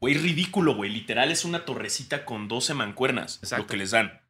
Güey, 0.00 0.14
ridículo, 0.14 0.74
güey. 0.74 0.90
Literal 0.90 1.32
es 1.32 1.46
una 1.46 1.64
torrecita 1.64 2.26
con 2.26 2.48
12 2.48 2.74
mancuernas. 2.74 3.38
Exacto. 3.42 3.62
Lo 3.62 3.66
que 3.68 3.76
les 3.78 3.92
dan. 3.92 4.20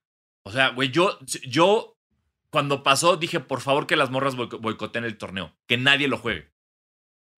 O 0.46 0.52
sea, 0.52 0.68
güey, 0.68 0.92
yo, 0.92 1.18
yo 1.48 1.98
cuando 2.50 2.84
pasó 2.84 3.16
dije, 3.16 3.40
por 3.40 3.60
favor 3.60 3.88
que 3.88 3.96
las 3.96 4.12
morras 4.12 4.36
boicoteen 4.36 5.04
el 5.04 5.18
torneo. 5.18 5.56
Que 5.66 5.76
nadie 5.76 6.06
lo 6.06 6.18
juegue. 6.18 6.52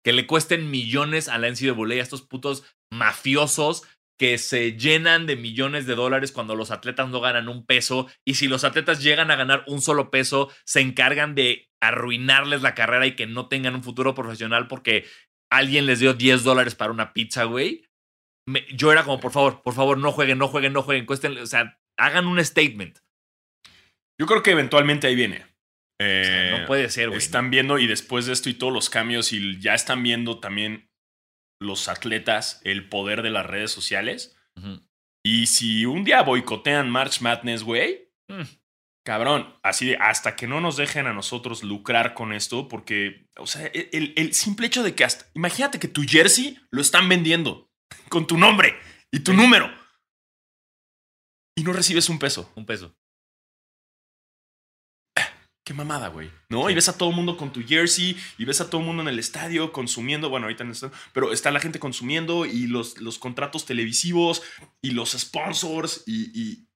Que 0.04 0.12
le 0.12 0.26
cuesten 0.26 0.70
millones 0.70 1.28
a 1.28 1.38
la 1.38 1.48
NCAA, 1.48 1.94
a 1.94 2.02
estos 2.02 2.20
putos 2.20 2.64
mafiosos 2.92 3.84
que 4.18 4.36
se 4.36 4.72
llenan 4.76 5.26
de 5.26 5.36
millones 5.36 5.86
de 5.86 5.94
dólares 5.94 6.32
cuando 6.32 6.54
los 6.54 6.70
atletas 6.70 7.08
no 7.08 7.22
ganan 7.22 7.48
un 7.48 7.64
peso. 7.64 8.08
Y 8.26 8.34
si 8.34 8.46
los 8.46 8.62
atletas 8.64 9.02
llegan 9.02 9.30
a 9.30 9.36
ganar 9.36 9.64
un 9.68 9.80
solo 9.80 10.10
peso, 10.10 10.50
se 10.66 10.80
encargan 10.80 11.34
de 11.34 11.70
arruinarles 11.80 12.60
la 12.60 12.74
carrera 12.74 13.06
y 13.06 13.16
que 13.16 13.26
no 13.26 13.48
tengan 13.48 13.74
un 13.74 13.82
futuro 13.82 14.14
profesional 14.14 14.68
porque 14.68 15.06
alguien 15.50 15.86
les 15.86 16.00
dio 16.00 16.12
10 16.12 16.44
dólares 16.44 16.74
para 16.74 16.92
una 16.92 17.14
pizza, 17.14 17.44
güey 17.44 17.88
yo 18.74 18.92
era 18.92 19.04
como, 19.04 19.20
por 19.20 19.32
favor, 19.32 19.62
por 19.62 19.74
favor, 19.74 19.98
no 19.98 20.12
jueguen, 20.12 20.38
no 20.38 20.48
jueguen, 20.48 20.72
no 20.72 20.82
jueguen, 20.82 21.06
cuesten, 21.06 21.36
o 21.38 21.46
sea, 21.46 21.77
hagan 21.98 22.26
un 22.26 22.42
statement. 22.44 22.98
Yo 24.18 24.26
creo 24.26 24.42
que 24.42 24.50
eventualmente 24.50 25.06
ahí 25.06 25.14
viene. 25.14 25.40
no 25.40 25.46
eh, 26.00 26.64
puede 26.66 26.88
ser, 26.90 27.08
güey. 27.08 27.18
Están 27.18 27.50
viendo 27.50 27.78
y 27.78 27.86
después 27.86 28.26
de 28.26 28.32
esto 28.32 28.48
y 28.48 28.54
todos 28.54 28.72
los 28.72 28.90
cambios 28.90 29.32
y 29.32 29.60
ya 29.60 29.74
están 29.74 30.02
viendo 30.02 30.40
también 30.40 30.90
los 31.60 31.88
atletas 31.88 32.60
el 32.64 32.88
poder 32.88 33.22
de 33.22 33.30
las 33.30 33.46
redes 33.46 33.70
sociales. 33.70 34.36
Y 35.24 35.46
si 35.46 35.86
un 35.86 36.04
día 36.04 36.22
boicotean 36.22 36.90
March 36.90 37.20
Madness, 37.20 37.62
güey, 37.62 38.10
mm. 38.28 38.42
cabrón, 39.04 39.54
así 39.62 39.86
de 39.86 39.96
hasta 39.96 40.34
que 40.34 40.48
no 40.48 40.60
nos 40.60 40.76
dejen 40.76 41.06
a 41.06 41.12
nosotros 41.12 41.62
lucrar 41.62 42.14
con 42.14 42.32
esto, 42.32 42.66
porque, 42.66 43.28
o 43.36 43.46
sea, 43.46 43.66
el, 43.66 44.14
el 44.16 44.34
simple 44.34 44.66
hecho 44.66 44.82
de 44.82 44.94
que 44.94 45.04
hasta, 45.04 45.26
imagínate 45.34 45.78
que 45.78 45.88
tu 45.88 46.02
jersey 46.02 46.58
lo 46.70 46.80
están 46.80 47.08
vendiendo 47.08 47.70
con 48.08 48.26
tu 48.26 48.36
nombre 48.36 48.76
y 49.12 49.20
tu 49.20 49.32
número. 49.32 49.72
Y 51.58 51.64
no 51.64 51.72
recibes 51.72 52.08
un 52.08 52.18
peso. 52.18 52.50
Un 52.54 52.64
peso. 52.64 52.94
Qué 55.64 55.74
mamada, 55.74 56.08
güey. 56.08 56.30
¿No? 56.48 56.70
Y 56.70 56.74
ves 56.74 56.88
a 56.88 56.96
todo 56.96 57.10
el 57.10 57.16
mundo 57.16 57.36
con 57.36 57.52
tu 57.52 57.62
jersey 57.62 58.16
y 58.38 58.44
ves 58.44 58.60
a 58.60 58.70
todo 58.70 58.80
el 58.80 58.86
mundo 58.86 59.02
en 59.02 59.08
el 59.08 59.18
estadio 59.18 59.72
consumiendo. 59.72 60.30
Bueno, 60.30 60.46
ahorita 60.46 60.64
no 60.64 60.72
está. 60.72 60.90
Pero 61.12 61.32
está 61.32 61.50
la 61.50 61.60
gente 61.60 61.80
consumiendo 61.80 62.46
y 62.46 62.68
los, 62.68 63.00
los 63.00 63.18
contratos 63.18 63.66
televisivos 63.66 64.42
y 64.80 64.92
los 64.92 65.10
sponsors 65.10 66.04
y, 66.06 66.30
y, 66.32 66.68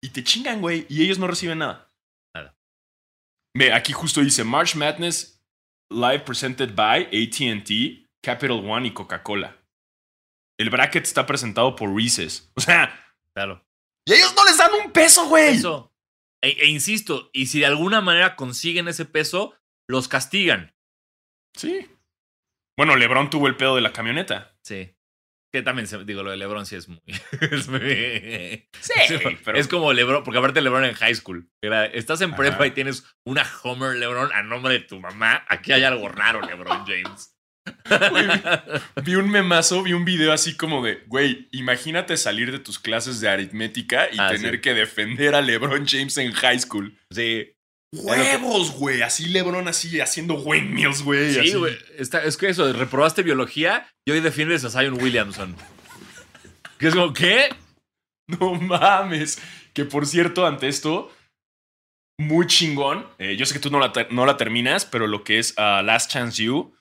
y 0.00 0.10
te 0.10 0.22
chingan, 0.24 0.60
güey. 0.60 0.86
Y 0.88 1.02
ellos 1.02 1.18
no 1.18 1.26
reciben 1.26 1.58
nada. 1.58 1.92
Nada. 2.34 2.56
Ve, 3.54 3.72
aquí 3.72 3.92
justo 3.92 4.20
dice 4.20 4.44
March 4.44 4.76
Madness 4.76 5.44
Live 5.90 6.20
presented 6.20 6.74
by 6.74 7.02
ATT, 7.02 8.08
Capital 8.22 8.64
One 8.64 8.86
y 8.86 8.94
Coca-Cola 8.94 9.62
el 10.62 10.70
bracket 10.70 11.04
está 11.04 11.26
presentado 11.26 11.74
por 11.76 11.94
Reese's. 11.94 12.50
O 12.54 12.60
sea. 12.60 12.98
Claro. 13.34 13.64
Y 14.04 14.14
ellos 14.14 14.34
no 14.36 14.44
les 14.44 14.58
dan 14.58 14.70
un 14.74 14.92
peso, 14.92 15.28
güey. 15.28 15.56
Eso. 15.56 15.92
E, 16.42 16.48
e, 16.48 16.66
insisto, 16.66 17.30
y 17.32 17.46
si 17.46 17.60
de 17.60 17.66
alguna 17.66 18.00
manera 18.00 18.34
consiguen 18.34 18.88
ese 18.88 19.04
peso, 19.04 19.54
los 19.88 20.08
castigan. 20.08 20.74
Sí. 21.54 21.88
Bueno, 22.76 22.96
LeBron 22.96 23.30
tuvo 23.30 23.46
el 23.46 23.56
pedo 23.56 23.76
de 23.76 23.82
la 23.82 23.92
camioneta. 23.92 24.56
Sí. 24.62 24.96
Que 25.52 25.62
también, 25.62 25.86
digo, 26.06 26.22
lo 26.22 26.30
de 26.30 26.38
LeBron 26.38 26.64
sí 26.64 26.76
es 26.76 26.88
muy. 26.88 27.02
Es 27.06 27.66
sí, 28.80 29.14
pero... 29.44 29.58
Es 29.58 29.68
como 29.68 29.92
LeBron, 29.92 30.24
porque 30.24 30.38
aparte 30.38 30.62
LeBron 30.62 30.86
en 30.86 30.94
high 30.94 31.14
school. 31.14 31.50
estás 31.92 32.22
en 32.22 32.34
prepa 32.34 32.66
y 32.66 32.70
tienes 32.70 33.04
una 33.24 33.46
Homer 33.62 33.96
LeBron 33.96 34.32
a 34.32 34.42
nombre 34.42 34.72
de 34.74 34.80
tu 34.80 34.98
mamá. 34.98 35.44
Aquí 35.48 35.72
hay 35.72 35.84
algo 35.84 36.08
raro, 36.08 36.40
LeBron 36.40 36.86
James 36.86 37.31
vi 39.04 39.14
un 39.14 39.30
memazo, 39.30 39.82
vi 39.82 39.92
un 39.92 40.04
video 40.04 40.32
así 40.32 40.56
como 40.56 40.84
de, 40.84 41.02
güey, 41.06 41.48
imagínate 41.52 42.16
salir 42.16 42.50
de 42.52 42.58
tus 42.58 42.78
clases 42.78 43.20
de 43.20 43.28
aritmética 43.28 44.08
y 44.12 44.16
ah, 44.18 44.30
tener 44.30 44.60
que 44.60 44.74
defender 44.74 45.34
a 45.34 45.40
LeBron 45.40 45.86
James 45.86 46.16
en 46.18 46.32
high 46.32 46.58
school. 46.58 46.96
Sí. 47.10 47.52
Huevos, 47.94 48.72
güey. 48.72 49.02
Así 49.02 49.26
LeBron 49.26 49.68
así 49.68 50.00
haciendo 50.00 50.34
windmills, 50.34 51.02
güey. 51.02 51.34
Sí, 51.34 51.54
güey. 51.54 51.76
Es 51.98 52.36
que 52.36 52.48
eso, 52.48 52.72
reprobaste 52.72 53.22
biología 53.22 53.86
y 54.06 54.12
hoy 54.12 54.20
defiendes 54.20 54.64
a 54.64 54.70
Zion 54.70 55.00
Williamson. 55.00 55.54
¿Qué 56.78 56.88
es 56.88 56.94
como, 56.94 57.12
¿qué? 57.12 57.48
No 58.26 58.54
mames. 58.54 59.40
Que 59.74 59.84
por 59.84 60.06
cierto, 60.06 60.46
ante 60.46 60.68
esto, 60.68 61.12
muy 62.18 62.46
chingón. 62.46 63.06
Eh, 63.18 63.36
yo 63.36 63.44
sé 63.44 63.54
que 63.54 63.60
tú 63.60 63.70
no 63.70 63.78
la, 63.78 63.92
no 64.10 64.24
la 64.24 64.36
terminas, 64.36 64.86
pero 64.86 65.06
lo 65.06 65.22
que 65.22 65.38
es 65.38 65.52
uh, 65.58 65.82
Last 65.82 66.10
Chance 66.10 66.42
You 66.42 66.74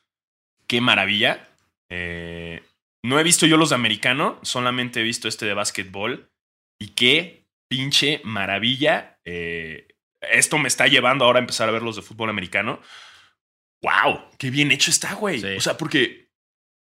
qué 0.72 0.80
maravilla. 0.80 1.50
Eh, 1.90 2.64
no 3.04 3.20
he 3.20 3.24
visto 3.24 3.46
yo 3.46 3.58
los 3.58 3.72
de 3.72 3.76
americano, 3.76 4.40
solamente 4.42 5.02
he 5.02 5.04
visto 5.04 5.28
este 5.28 5.46
de 5.46 5.54
básquetbol. 5.54 6.32
Y 6.80 6.92
qué 6.92 7.46
pinche 7.70 8.22
maravilla. 8.24 9.20
Eh, 9.26 9.90
esto 10.22 10.58
me 10.58 10.70
está 10.70 10.88
llevando 10.88 11.26
ahora 11.26 11.40
a 11.40 11.42
empezar 11.42 11.68
a 11.68 11.74
ver 11.74 11.82
los 11.82 11.98
de 11.98 12.04
fútbol 12.04 12.30
americano. 12.30 12.80
¡Wow! 13.84 14.30
¡Qué 14.38 14.50
bien 14.50 14.72
hecho 14.72 14.92
está, 14.92 15.14
güey! 15.14 15.44
O 15.58 15.60
sea, 15.60 15.76
porque 15.76 16.32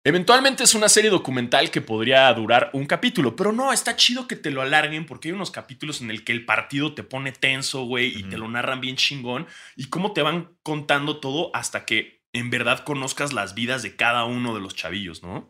Eventualmente 0.05 0.63
es 0.63 0.75
una 0.75 0.87
serie 0.87 1.09
documental 1.09 1.71
que 1.71 1.81
podría 1.81 2.33
durar 2.33 2.69
un 2.71 2.85
capítulo, 2.85 3.35
pero 3.35 3.51
no, 3.51 3.73
está 3.73 3.97
chido 3.97 4.29
que 4.29 4.37
te 4.37 4.49
lo 4.49 4.61
alarguen 4.61 5.05
porque 5.05 5.27
hay 5.27 5.33
unos 5.33 5.51
capítulos 5.51 5.99
en 5.99 6.09
el 6.09 6.23
que 6.23 6.31
el 6.31 6.45
partido 6.45 6.95
te 6.95 7.03
pone 7.03 7.33
tenso, 7.33 7.83
güey, 7.83 8.17
y 8.17 8.23
te 8.23 8.37
lo 8.37 8.47
narran 8.47 8.79
bien 8.79 8.95
chingón 8.95 9.45
y 9.75 9.89
cómo 9.89 10.13
te 10.13 10.21
van 10.21 10.57
contando 10.63 11.19
todo 11.19 11.53
hasta 11.53 11.85
que 11.85 12.18
en 12.33 12.49
verdad 12.49 12.83
conozcas 12.83 13.33
las 13.33 13.55
vidas 13.55 13.81
de 13.83 13.95
cada 13.95 14.25
uno 14.25 14.53
de 14.53 14.61
los 14.61 14.75
chavillos, 14.75 15.23
¿no? 15.23 15.49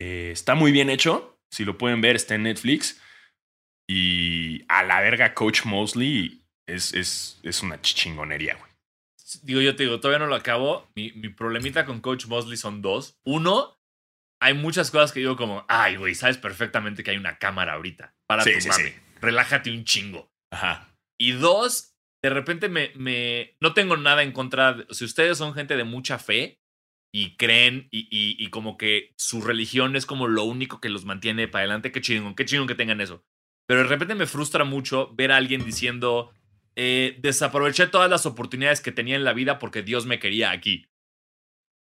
Eh, 0.00 0.30
está 0.32 0.54
muy 0.54 0.72
bien 0.72 0.90
hecho, 0.90 1.38
si 1.50 1.64
lo 1.64 1.78
pueden 1.78 2.00
ver, 2.00 2.16
está 2.16 2.34
en 2.34 2.44
Netflix 2.44 3.00
y 3.88 4.64
a 4.68 4.82
la 4.82 5.00
verga 5.00 5.34
Coach 5.34 5.64
Mosley 5.64 6.44
es, 6.66 6.92
es, 6.94 7.40
es 7.42 7.62
una 7.62 7.80
chingonería, 7.80 8.56
güey 8.56 8.72
digo, 9.42 9.60
yo 9.60 9.74
te 9.76 9.84
digo, 9.84 10.00
todavía 10.00 10.18
no 10.18 10.26
lo 10.26 10.36
acabo. 10.36 10.88
Mi, 10.94 11.10
problemita 11.30 11.84
con 11.84 12.00
Coach 12.00 12.26
Mosley 12.26 12.56
son 12.56 12.82
dos. 12.82 13.18
Uno, 13.24 13.78
hay 14.40 14.54
muchas 14.54 14.90
cosas 14.90 15.12
que 15.12 15.20
digo 15.20 15.36
como, 15.36 15.64
ay, 15.68 15.96
güey, 15.96 16.14
sabes 16.14 16.38
perfectamente 16.38 17.02
que 17.02 17.12
hay 17.12 17.16
una 17.16 17.38
cámara 17.38 17.74
ahorita. 17.74 18.14
Para 18.26 18.44
tu 18.44 18.50
mami. 18.50 18.92
Relájate 19.20 19.70
un 19.70 19.84
chingo. 19.84 20.30
Ajá. 20.50 20.88
Y 21.18 21.32
dos, 21.32 21.91
de 22.22 22.30
repente 22.30 22.68
me, 22.68 22.92
me. 22.94 23.56
No 23.60 23.74
tengo 23.74 23.96
nada 23.96 24.22
en 24.22 24.32
contra. 24.32 24.86
Si 24.90 25.04
ustedes 25.04 25.38
son 25.38 25.54
gente 25.54 25.76
de 25.76 25.84
mucha 25.84 26.18
fe 26.18 26.60
y 27.12 27.36
creen 27.36 27.88
y, 27.90 28.06
y, 28.10 28.48
como 28.50 28.78
que 28.78 29.12
su 29.16 29.42
religión 29.42 29.96
es 29.96 30.06
como 30.06 30.28
lo 30.28 30.44
único 30.44 30.80
que 30.80 30.88
los 30.88 31.04
mantiene 31.04 31.48
para 31.48 31.62
adelante, 31.62 31.92
qué 31.92 32.00
chingón, 32.00 32.34
qué 32.34 32.44
chingón 32.44 32.68
que 32.68 32.74
tengan 32.74 33.00
eso. 33.00 33.24
Pero 33.66 33.82
de 33.82 33.88
repente 33.88 34.14
me 34.14 34.26
frustra 34.26 34.64
mucho 34.64 35.12
ver 35.14 35.32
a 35.32 35.36
alguien 35.36 35.64
diciendo 35.64 36.32
eh, 36.74 37.18
desaproveché 37.20 37.86
todas 37.88 38.08
las 38.08 38.24
oportunidades 38.24 38.80
que 38.80 38.92
tenía 38.92 39.16
en 39.16 39.24
la 39.24 39.34
vida 39.34 39.58
porque 39.58 39.82
Dios 39.82 40.06
me 40.06 40.18
quería 40.18 40.52
aquí. 40.52 40.86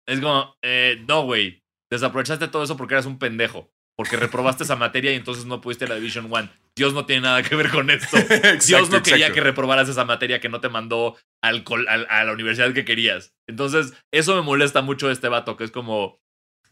Es 0.08 0.20
como, 0.22 0.56
eh, 0.62 1.04
no, 1.08 1.24
güey. 1.24 1.64
Desaprovechaste 1.92 2.48
todo 2.48 2.64
eso 2.64 2.78
porque 2.78 2.94
eras 2.94 3.06
un 3.06 3.20
pendejo. 3.20 3.72
Porque 4.00 4.16
reprobaste 4.16 4.64
esa 4.64 4.78
materia 4.78 5.12
y 5.12 5.16
entonces 5.16 5.44
no 5.44 5.60
pudiste 5.60 5.86
la 5.86 5.96
Division 5.96 6.30
One. 6.32 6.50
Dios 6.74 6.94
no 6.94 7.06
tiene 7.06 7.24
nada 7.24 7.44
que 7.44 7.54
ver 7.54 7.70
con 7.70 7.90
esto. 7.90 8.16
Dios 8.66 8.90
no 8.90 9.04
quería 9.04 9.34
que 9.34 9.42
reprobaras 9.42 9.90
esa 9.90 10.06
materia 10.06 10.40
que 10.40 10.48
no 10.48 10.62
te 10.62 10.70
mandó 10.70 11.18
al, 11.42 11.66
a 12.08 12.24
la 12.24 12.32
universidad 12.32 12.72
que 12.72 12.86
querías. 12.86 13.36
Entonces, 13.46 13.94
eso 14.14 14.38
me 14.38 14.42
molesta 14.42 14.82
mucho 14.82 15.08
de 15.08 15.14
este 15.14 15.28
vato, 15.28 15.58
que 15.58 15.66
es 15.66 15.72
como, 15.72 16.22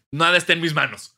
nada 0.10 0.38
está 0.38 0.54
en 0.54 0.62
mis 0.62 0.74
manos. 0.74 1.17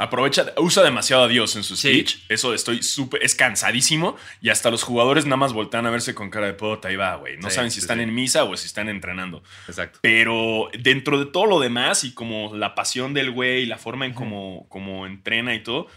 Aprovecha, 0.00 0.54
usa 0.58 0.84
demasiado 0.84 1.24
a 1.24 1.28
Dios 1.28 1.56
en 1.56 1.64
su 1.64 1.76
speech. 1.76 2.24
Eso 2.28 2.54
estoy 2.54 2.84
súper, 2.84 3.20
es 3.24 3.34
cansadísimo. 3.34 4.16
Y 4.40 4.50
hasta 4.50 4.70
los 4.70 4.84
jugadores 4.84 5.24
nada 5.24 5.38
más 5.38 5.52
voltean 5.52 5.86
a 5.86 5.90
verse 5.90 6.14
con 6.14 6.30
cara 6.30 6.46
de 6.46 6.54
puta, 6.54 6.86
ahí 6.86 6.94
va, 6.94 7.16
güey. 7.16 7.36
No 7.38 7.50
saben 7.50 7.72
si 7.72 7.80
están 7.80 7.98
en 7.98 8.14
misa 8.14 8.44
o 8.44 8.56
si 8.56 8.66
están 8.66 8.88
entrenando. 8.88 9.42
Exacto. 9.66 9.98
Pero 10.00 10.70
dentro 10.78 11.18
de 11.18 11.26
todo 11.26 11.46
lo 11.46 11.58
demás 11.58 12.04
y 12.04 12.14
como 12.14 12.54
la 12.54 12.76
pasión 12.76 13.12
del 13.12 13.32
güey, 13.32 13.66
la 13.66 13.76
forma 13.76 14.06
en 14.06 14.14
cómo, 14.14 15.04
entrena 15.04 15.56
y 15.56 15.64
todo. 15.64 15.88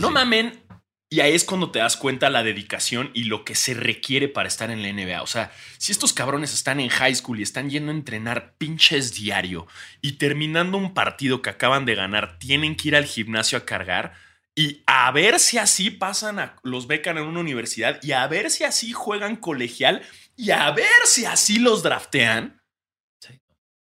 no 0.00 0.10
mamen 0.10 0.64
y 1.12 1.20
ahí 1.20 1.34
es 1.34 1.44
cuando 1.44 1.70
te 1.70 1.78
das 1.78 1.98
cuenta 1.98 2.30
la 2.30 2.42
dedicación 2.42 3.10
y 3.12 3.24
lo 3.24 3.44
que 3.44 3.54
se 3.54 3.74
requiere 3.74 4.28
para 4.28 4.48
estar 4.48 4.70
en 4.70 4.82
la 4.82 4.90
NBA. 4.90 5.20
O 5.20 5.26
sea, 5.26 5.52
si 5.76 5.92
estos 5.92 6.14
cabrones 6.14 6.54
están 6.54 6.80
en 6.80 6.88
high 6.88 7.14
school 7.14 7.38
y 7.38 7.42
están 7.42 7.68
yendo 7.68 7.92
a 7.92 7.94
entrenar 7.94 8.54
pinches 8.56 9.12
diario 9.12 9.66
y 10.00 10.12
terminando 10.12 10.78
un 10.78 10.94
partido 10.94 11.42
que 11.42 11.50
acaban 11.50 11.84
de 11.84 11.96
ganar, 11.96 12.38
tienen 12.38 12.76
que 12.76 12.88
ir 12.88 12.96
al 12.96 13.04
gimnasio 13.04 13.58
a 13.58 13.66
cargar 13.66 14.14
y 14.54 14.82
a 14.86 15.10
ver 15.12 15.38
si 15.38 15.58
así 15.58 15.90
pasan 15.90 16.38
a 16.38 16.56
los 16.62 16.86
becan 16.86 17.18
en 17.18 17.24
una 17.24 17.40
universidad 17.40 18.02
y 18.02 18.12
a 18.12 18.26
ver 18.26 18.50
si 18.50 18.64
así 18.64 18.92
juegan 18.92 19.36
colegial 19.36 20.00
y 20.34 20.50
a 20.50 20.70
ver 20.70 20.86
si 21.04 21.26
así 21.26 21.58
los 21.58 21.82
draftean. 21.82 22.62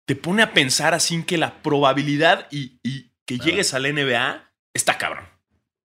Te 0.05 0.15
pone 0.15 0.43
a 0.43 0.53
pensar 0.53 0.93
así 0.93 1.23
que 1.23 1.39
la 1.39 1.63
probabilidad 1.63 2.47
y, 2.51 2.80
que 3.26 3.39
llegues 3.39 3.73
al 3.73 3.91
NBA 3.91 4.53
está 4.76 4.99
cabrón. 4.99 5.34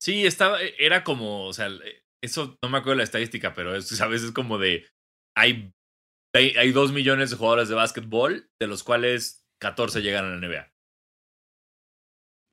Sí, 0.01 0.27
estaba, 0.27 0.63
e, 0.63 0.75
era 0.79 1.05
como, 1.05 1.47
o 1.47 1.53
sea, 1.53 1.69
e, 1.69 2.05
eso 2.23 2.59
no 2.63 2.69
me 2.69 2.79
acuerdo 2.79 2.93
de 2.93 2.99
la 2.99 3.05
estadística, 3.05 3.55
pero 3.55 3.77
es, 3.77 4.01
a 4.01 4.07
veces 4.07 4.33
como 4.33 4.59
de, 4.59 4.87
hay, 5.37 5.73
hay, 6.35 6.73
dos 6.73 6.93
millones 6.93 7.31
de 7.31 7.37
jugadores 7.37 7.69
de 7.69 7.75
básquetbol, 7.75 8.51
de 8.61 8.67
los 8.67 8.83
cuales 8.83 9.47
14 9.61 10.03
llegan 10.03 10.25
a 10.25 10.29
la 10.31 10.37
NBA. 10.37 10.73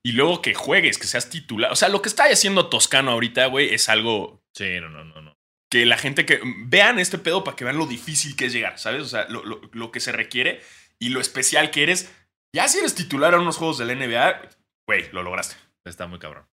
Y 0.06 0.14
luego 0.14 0.42
que 0.42 0.54
juegues, 0.54 0.98
que 0.98 1.08
seas 1.08 1.30
titular. 1.30 1.72
O 1.72 1.76
sea, 1.76 1.90
lo 1.90 2.02
que 2.02 2.08
está 2.08 2.26
haciendo 2.26 2.70
Toscano 2.70 3.12
ahorita, 3.12 3.48
güey, 3.48 3.74
es 3.74 3.90
algo... 3.90 4.42
Sí, 4.56 4.80
no, 4.80 4.88
no, 4.90 5.04
no, 5.04 5.22
no. 5.22 5.38
Que 5.70 5.86
la 5.86 5.98
gente 5.98 6.26
que... 6.26 6.40
Vean 6.66 6.98
este 6.98 7.18
pedo 7.18 7.44
para 7.44 7.58
que 7.58 7.66
vean 7.66 7.78
lo 7.78 7.88
difícil 7.88 8.38
que 8.38 8.46
es 8.46 8.54
llegar, 8.54 8.80
¿sabes? 8.80 9.02
O 9.02 9.08
sea, 9.08 9.28
lo, 9.28 9.44
lo 9.44 9.92
que 9.92 10.00
se 10.00 10.14
requiere 10.14 10.62
y 10.98 11.10
lo 11.10 11.20
especial 11.20 11.72
que 11.72 11.84
eres. 11.84 12.14
Ya 12.56 12.70
si 12.70 12.80
eres 12.80 12.96
titular 12.96 13.34
en 13.34 13.42
unos 13.42 13.58
juegos 13.58 13.80
de 13.80 13.86
la 13.86 13.96
NBA, 13.96 14.50
güey, 14.88 15.12
lo 15.12 15.24
lograste. 15.24 15.58
Está 15.86 16.08
muy 16.08 16.20
cabrón. 16.20 16.48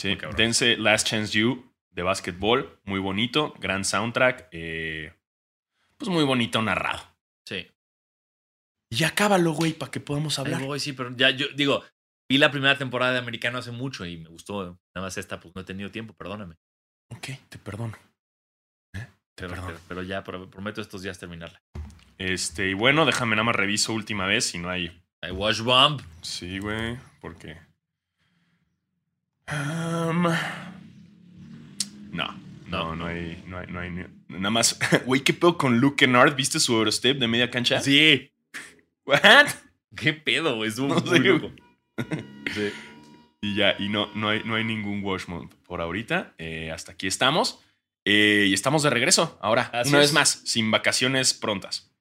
Sí, 0.00 0.16
dense 0.34 0.78
Last 0.78 1.06
Chance 1.06 1.38
You 1.38 1.74
de 1.90 2.02
básquetbol, 2.02 2.80
muy 2.84 3.00
bonito, 3.00 3.52
gran 3.58 3.84
soundtrack, 3.84 4.48
eh, 4.50 5.12
pues 5.98 6.08
muy 6.08 6.24
bonito 6.24 6.62
narrado. 6.62 7.02
Sí. 7.44 7.70
Y 8.88 9.04
acábalo, 9.04 9.52
güey, 9.52 9.74
para 9.74 9.90
que 9.90 10.00
podamos 10.00 10.38
hablar. 10.38 10.62
sí, 10.80 10.94
pero 10.94 11.14
ya 11.14 11.28
yo 11.28 11.48
digo, 11.54 11.84
vi 12.26 12.38
la 12.38 12.50
primera 12.50 12.78
temporada 12.78 13.12
de 13.12 13.18
Americano 13.18 13.58
hace 13.58 13.72
mucho 13.72 14.06
y 14.06 14.16
me 14.16 14.30
gustó. 14.30 14.80
Nada 14.94 15.06
más 15.06 15.18
esta, 15.18 15.38
pues 15.38 15.54
no 15.54 15.60
he 15.60 15.64
tenido 15.64 15.90
tiempo, 15.90 16.14
perdóname. 16.14 16.56
Ok, 17.10 17.28
te 17.50 17.58
perdono. 17.58 17.98
¿Eh? 18.94 19.06
Te 19.34 19.46
pero, 19.46 19.50
perdono. 19.50 19.78
Pero, 19.86 20.02
ya 20.02 20.24
prometo 20.24 20.80
estos 20.80 21.02
días 21.02 21.18
terminarla. 21.18 21.62
Este, 22.16 22.70
y 22.70 22.74
bueno, 22.74 23.04
déjame 23.04 23.36
nada 23.36 23.44
más 23.44 23.54
reviso 23.54 23.92
última 23.92 24.24
vez 24.24 24.46
si 24.46 24.56
no 24.56 24.70
hay. 24.70 24.98
Hay 25.20 25.32
Wash 25.32 25.60
Bomb. 25.60 26.00
Sí, 26.22 26.58
güey, 26.58 26.96
porque 27.20 27.58
no, 32.12 32.34
no, 32.68 32.96
no 32.96 33.06
hay, 33.06 33.42
no 33.46 33.58
hay, 33.58 33.66
no 33.66 33.80
hay, 33.80 33.90
nada 34.28 34.50
más. 34.50 34.78
Güey, 35.06 35.22
¿qué 35.22 35.32
pedo 35.32 35.58
con 35.58 35.78
Luke 35.78 35.96
Kennard? 35.96 36.36
¿Viste 36.36 36.60
su 36.60 36.74
Eurostep 36.74 37.18
de 37.18 37.26
media 37.26 37.50
cancha? 37.50 37.80
Sí. 37.80 38.32
¿What? 39.04 39.48
¿Qué 39.96 40.12
pedo, 40.12 40.56
güey? 40.56 40.68
Estuvo 40.68 40.94
muy 40.94 41.18
loco. 41.18 41.50
sí. 42.54 42.72
Y 43.42 43.54
ya, 43.56 43.74
y 43.78 43.88
no, 43.88 44.12
no, 44.14 44.28
hay, 44.28 44.42
no 44.44 44.54
hay 44.54 44.64
ningún 44.64 45.02
Washmont 45.02 45.52
por 45.66 45.80
ahorita. 45.80 46.34
Eh, 46.38 46.70
hasta 46.70 46.92
aquí 46.92 47.06
estamos. 47.06 47.60
Eh, 48.04 48.46
y 48.48 48.54
estamos 48.54 48.82
de 48.82 48.90
regreso 48.90 49.38
ahora, 49.42 49.70
una 49.86 49.98
vez 49.98 50.12
más, 50.12 50.42
sin 50.44 50.70
vacaciones 50.70 51.34
prontas. 51.34 51.92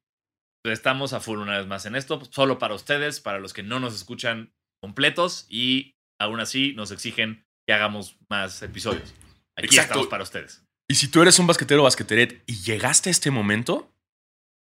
Estamos 0.63 1.13
a 1.13 1.19
full 1.19 1.39
una 1.39 1.57
vez 1.57 1.67
más 1.67 1.85
en 1.85 1.95
esto, 1.95 2.21
solo 2.31 2.59
para 2.59 2.75
ustedes, 2.75 3.19
para 3.19 3.39
los 3.39 3.53
que 3.53 3.63
no 3.63 3.79
nos 3.79 3.95
escuchan 3.95 4.53
completos 4.81 5.45
y 5.49 5.95
aún 6.19 6.39
así 6.39 6.73
nos 6.73 6.91
exigen 6.91 7.45
que 7.67 7.73
hagamos 7.73 8.17
más 8.29 8.61
episodios. 8.61 9.13
Aquí 9.55 9.77
estamos 9.77 10.07
para 10.07 10.23
ustedes. 10.23 10.63
Y 10.87 10.95
si 10.95 11.07
tú 11.07 11.21
eres 11.21 11.37
un 11.39 11.47
basquetero 11.47 11.81
o 11.81 11.83
basqueteret 11.83 12.43
y 12.47 12.61
llegaste 12.61 13.09
a 13.09 13.11
este 13.11 13.31
momento, 13.31 13.93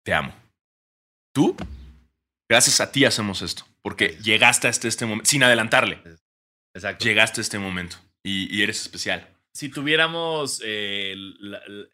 te 0.05 0.13
amo. 0.13 0.33
Tú, 1.33 1.55
gracias 2.49 2.79
a 2.79 2.91
ti 2.91 3.05
hacemos 3.05 3.41
esto, 3.41 3.65
porque 3.81 4.17
llegaste 4.23 4.67
hasta 4.67 4.87
este 4.87 5.05
momento, 5.05 5.29
sin 5.29 5.43
adelantarle. 5.43 6.01
Exacto. 6.73 7.03
Llegaste 7.03 7.41
a 7.41 7.43
este 7.43 7.59
momento 7.59 7.97
y, 8.23 8.61
eres 8.61 8.81
especial. 8.81 9.27
Si 9.53 9.69
tuviéramos 9.69 10.61
eh, 10.63 11.15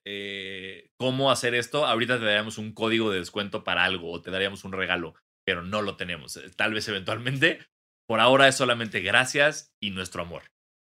eh, 0.05 0.91
cómo 0.97 1.32
hacer 1.32 1.55
esto, 1.55 1.86
ahorita 1.86 2.20
te 2.20 2.26
daríamos 2.26 2.57
un 2.57 2.74
código 2.74 3.12
de 3.12 3.20
descuento 3.20 3.64
para 3.64 3.84
algo 3.84 4.12
o 4.12 4.22
te 4.22 4.32
daríamos 4.32 4.64
un 4.64 4.72
regalo, 4.72 5.16
pero 5.45 5.64
no 5.64 5.82
lo 5.82 5.97
tenemos. 5.97 6.39
Tal 6.55 6.74
vez 6.74 6.88
eventualmente, 6.88 7.60
por 8.10 8.22
ahora 8.22 8.47
es 8.47 8.55
solamente 8.55 9.01
gracias 9.01 9.72
y 9.80 9.91
nuestro 9.91 10.24
amor. 10.24 10.41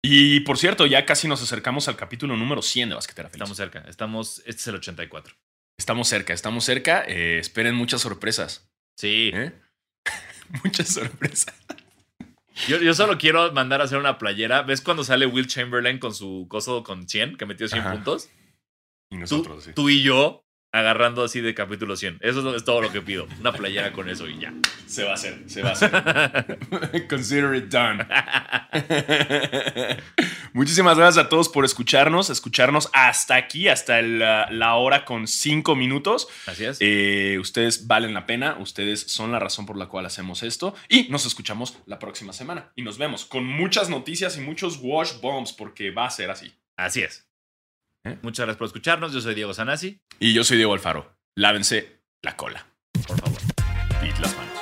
Y 0.03 0.41
por 0.41 0.57
cierto, 0.57 0.87
ya 0.87 1.05
casi 1.05 1.29
nos 1.29 1.43
acercamos 1.43 1.87
al 1.87 1.95
capítulo 1.95 2.35
número 2.35 2.63
100 2.63 2.89
de 2.89 2.95
Basquetera 2.95 3.29
Estamos 3.31 3.59
cerca, 3.59 3.85
estamos, 3.87 4.39
este 4.47 4.63
es 4.63 4.67
el 4.69 4.77
84. 4.77 5.37
Estamos 5.79 6.09
cerca, 6.09 6.33
estamos 6.33 6.65
cerca. 6.65 7.05
Eh, 7.07 7.39
esperen 7.39 7.75
muchas 7.75 8.01
sorpresas. 8.01 8.73
Sí. 8.97 9.33
¿Eh? 9.35 9.53
muchas 10.65 10.95
sorpresas. 10.95 11.55
Yo, 12.67 12.95
solo 12.95 13.19
quiero 13.19 13.53
mandar 13.53 13.83
a 13.83 13.85
hacer 13.85 13.99
una 13.99 14.17
playera. 14.17 14.63
¿Ves 14.63 14.81
cuando 14.81 15.05
sale 15.05 15.27
Will 15.27 15.47
Chamberlain 15.47 15.99
con 15.99 16.15
su 16.15 16.47
coso 16.49 16.83
con 16.83 17.07
100, 17.07 17.37
que 17.37 17.45
metió 17.45 17.69
100 17.69 17.85
puntos? 17.85 18.31
Y 19.11 19.19
nosotros, 19.19 19.65
sí. 19.65 19.73
Tú 19.75 19.91
y 19.91 20.03
yo 20.03 20.47
agarrando 20.73 21.25
así 21.25 21.41
de 21.41 21.55
capítulo 21.55 21.97
100. 21.97 22.19
Eso 22.21 22.55
es 22.55 22.65
todo 22.65 22.81
lo 22.81 22.93
que 22.93 23.01
pido. 23.01 23.27
Una 23.41 23.53
playera 23.53 23.93
con 23.93 24.09
eso 24.09 24.29
y 24.29 24.39
ya. 24.39 24.53
Se 24.87 25.05
va 25.05 25.13
a 25.13 25.15
hacer, 25.15 25.43
se 25.47 25.63
va 25.63 25.71
a 25.71 25.73
hacer. 25.73 27.07
Consider 27.09 27.55
it 27.55 27.65
done. 27.67 28.07
Muchísimas 30.53 30.97
gracias 30.97 31.25
a 31.25 31.29
todos 31.29 31.49
por 31.49 31.65
escucharnos, 31.65 32.31
escucharnos 32.31 32.89
hasta 32.93 33.37
aquí, 33.37 33.69
hasta 33.69 34.03
la, 34.03 34.75
hora 34.75 35.05
con 35.05 35.27
cinco 35.27 35.75
minutos. 35.75 36.29
Gracias. 36.47 36.79
Eh, 36.81 37.39
ustedes 37.41 37.87
valen 37.87 38.15
la 38.15 38.27
pena, 38.27 38.57
ustedes 38.59 39.01
son 39.01 39.33
la 39.33 39.39
razón 39.39 39.67
por 39.67 39.77
la 39.77 39.87
cual 39.87 40.07
hacemos 40.07 40.43
esto 40.43 40.75
y 40.89 41.09
nos 41.09 41.27
escuchamos 41.27 41.79
la 41.87 41.99
próxima 41.99 42.33
semana. 42.33 42.73
Y 42.77 42.83
nos 42.83 42.99
vemos 42.99 43.25
con 43.25 43.45
muchas 43.45 43.89
noticias 43.89 44.37
y 44.37 44.41
muchos 44.41 44.79
wash 44.81 45.21
bombs 45.21 45.53
porque 45.53 45.91
va 45.91 46.07
a 46.07 46.11
ser 46.11 46.31
así. 46.31 46.53
Así 46.77 47.03
es. 47.03 47.30
¿Eh? 48.05 48.19
Muchas 48.23 48.47
gracias 48.47 48.59
por 48.59 48.67
escucharnos. 48.67 49.13
Yo 49.13 49.21
soy 49.21 49.35
Diego 49.35 49.55
Sanasi. 49.55 50.01
Y 50.19 50.33
yo 50.33 50.45
soy 50.45 50.57
Diego 50.57 50.73
Alfaro. 50.73 51.17
Lávense 51.37 52.03
la 52.23 52.37
cola. 52.37 52.67
Por 53.07 53.19
favor. 53.21 53.41
Y 54.03 54.21
las 54.21 54.37
manos. 54.37 54.60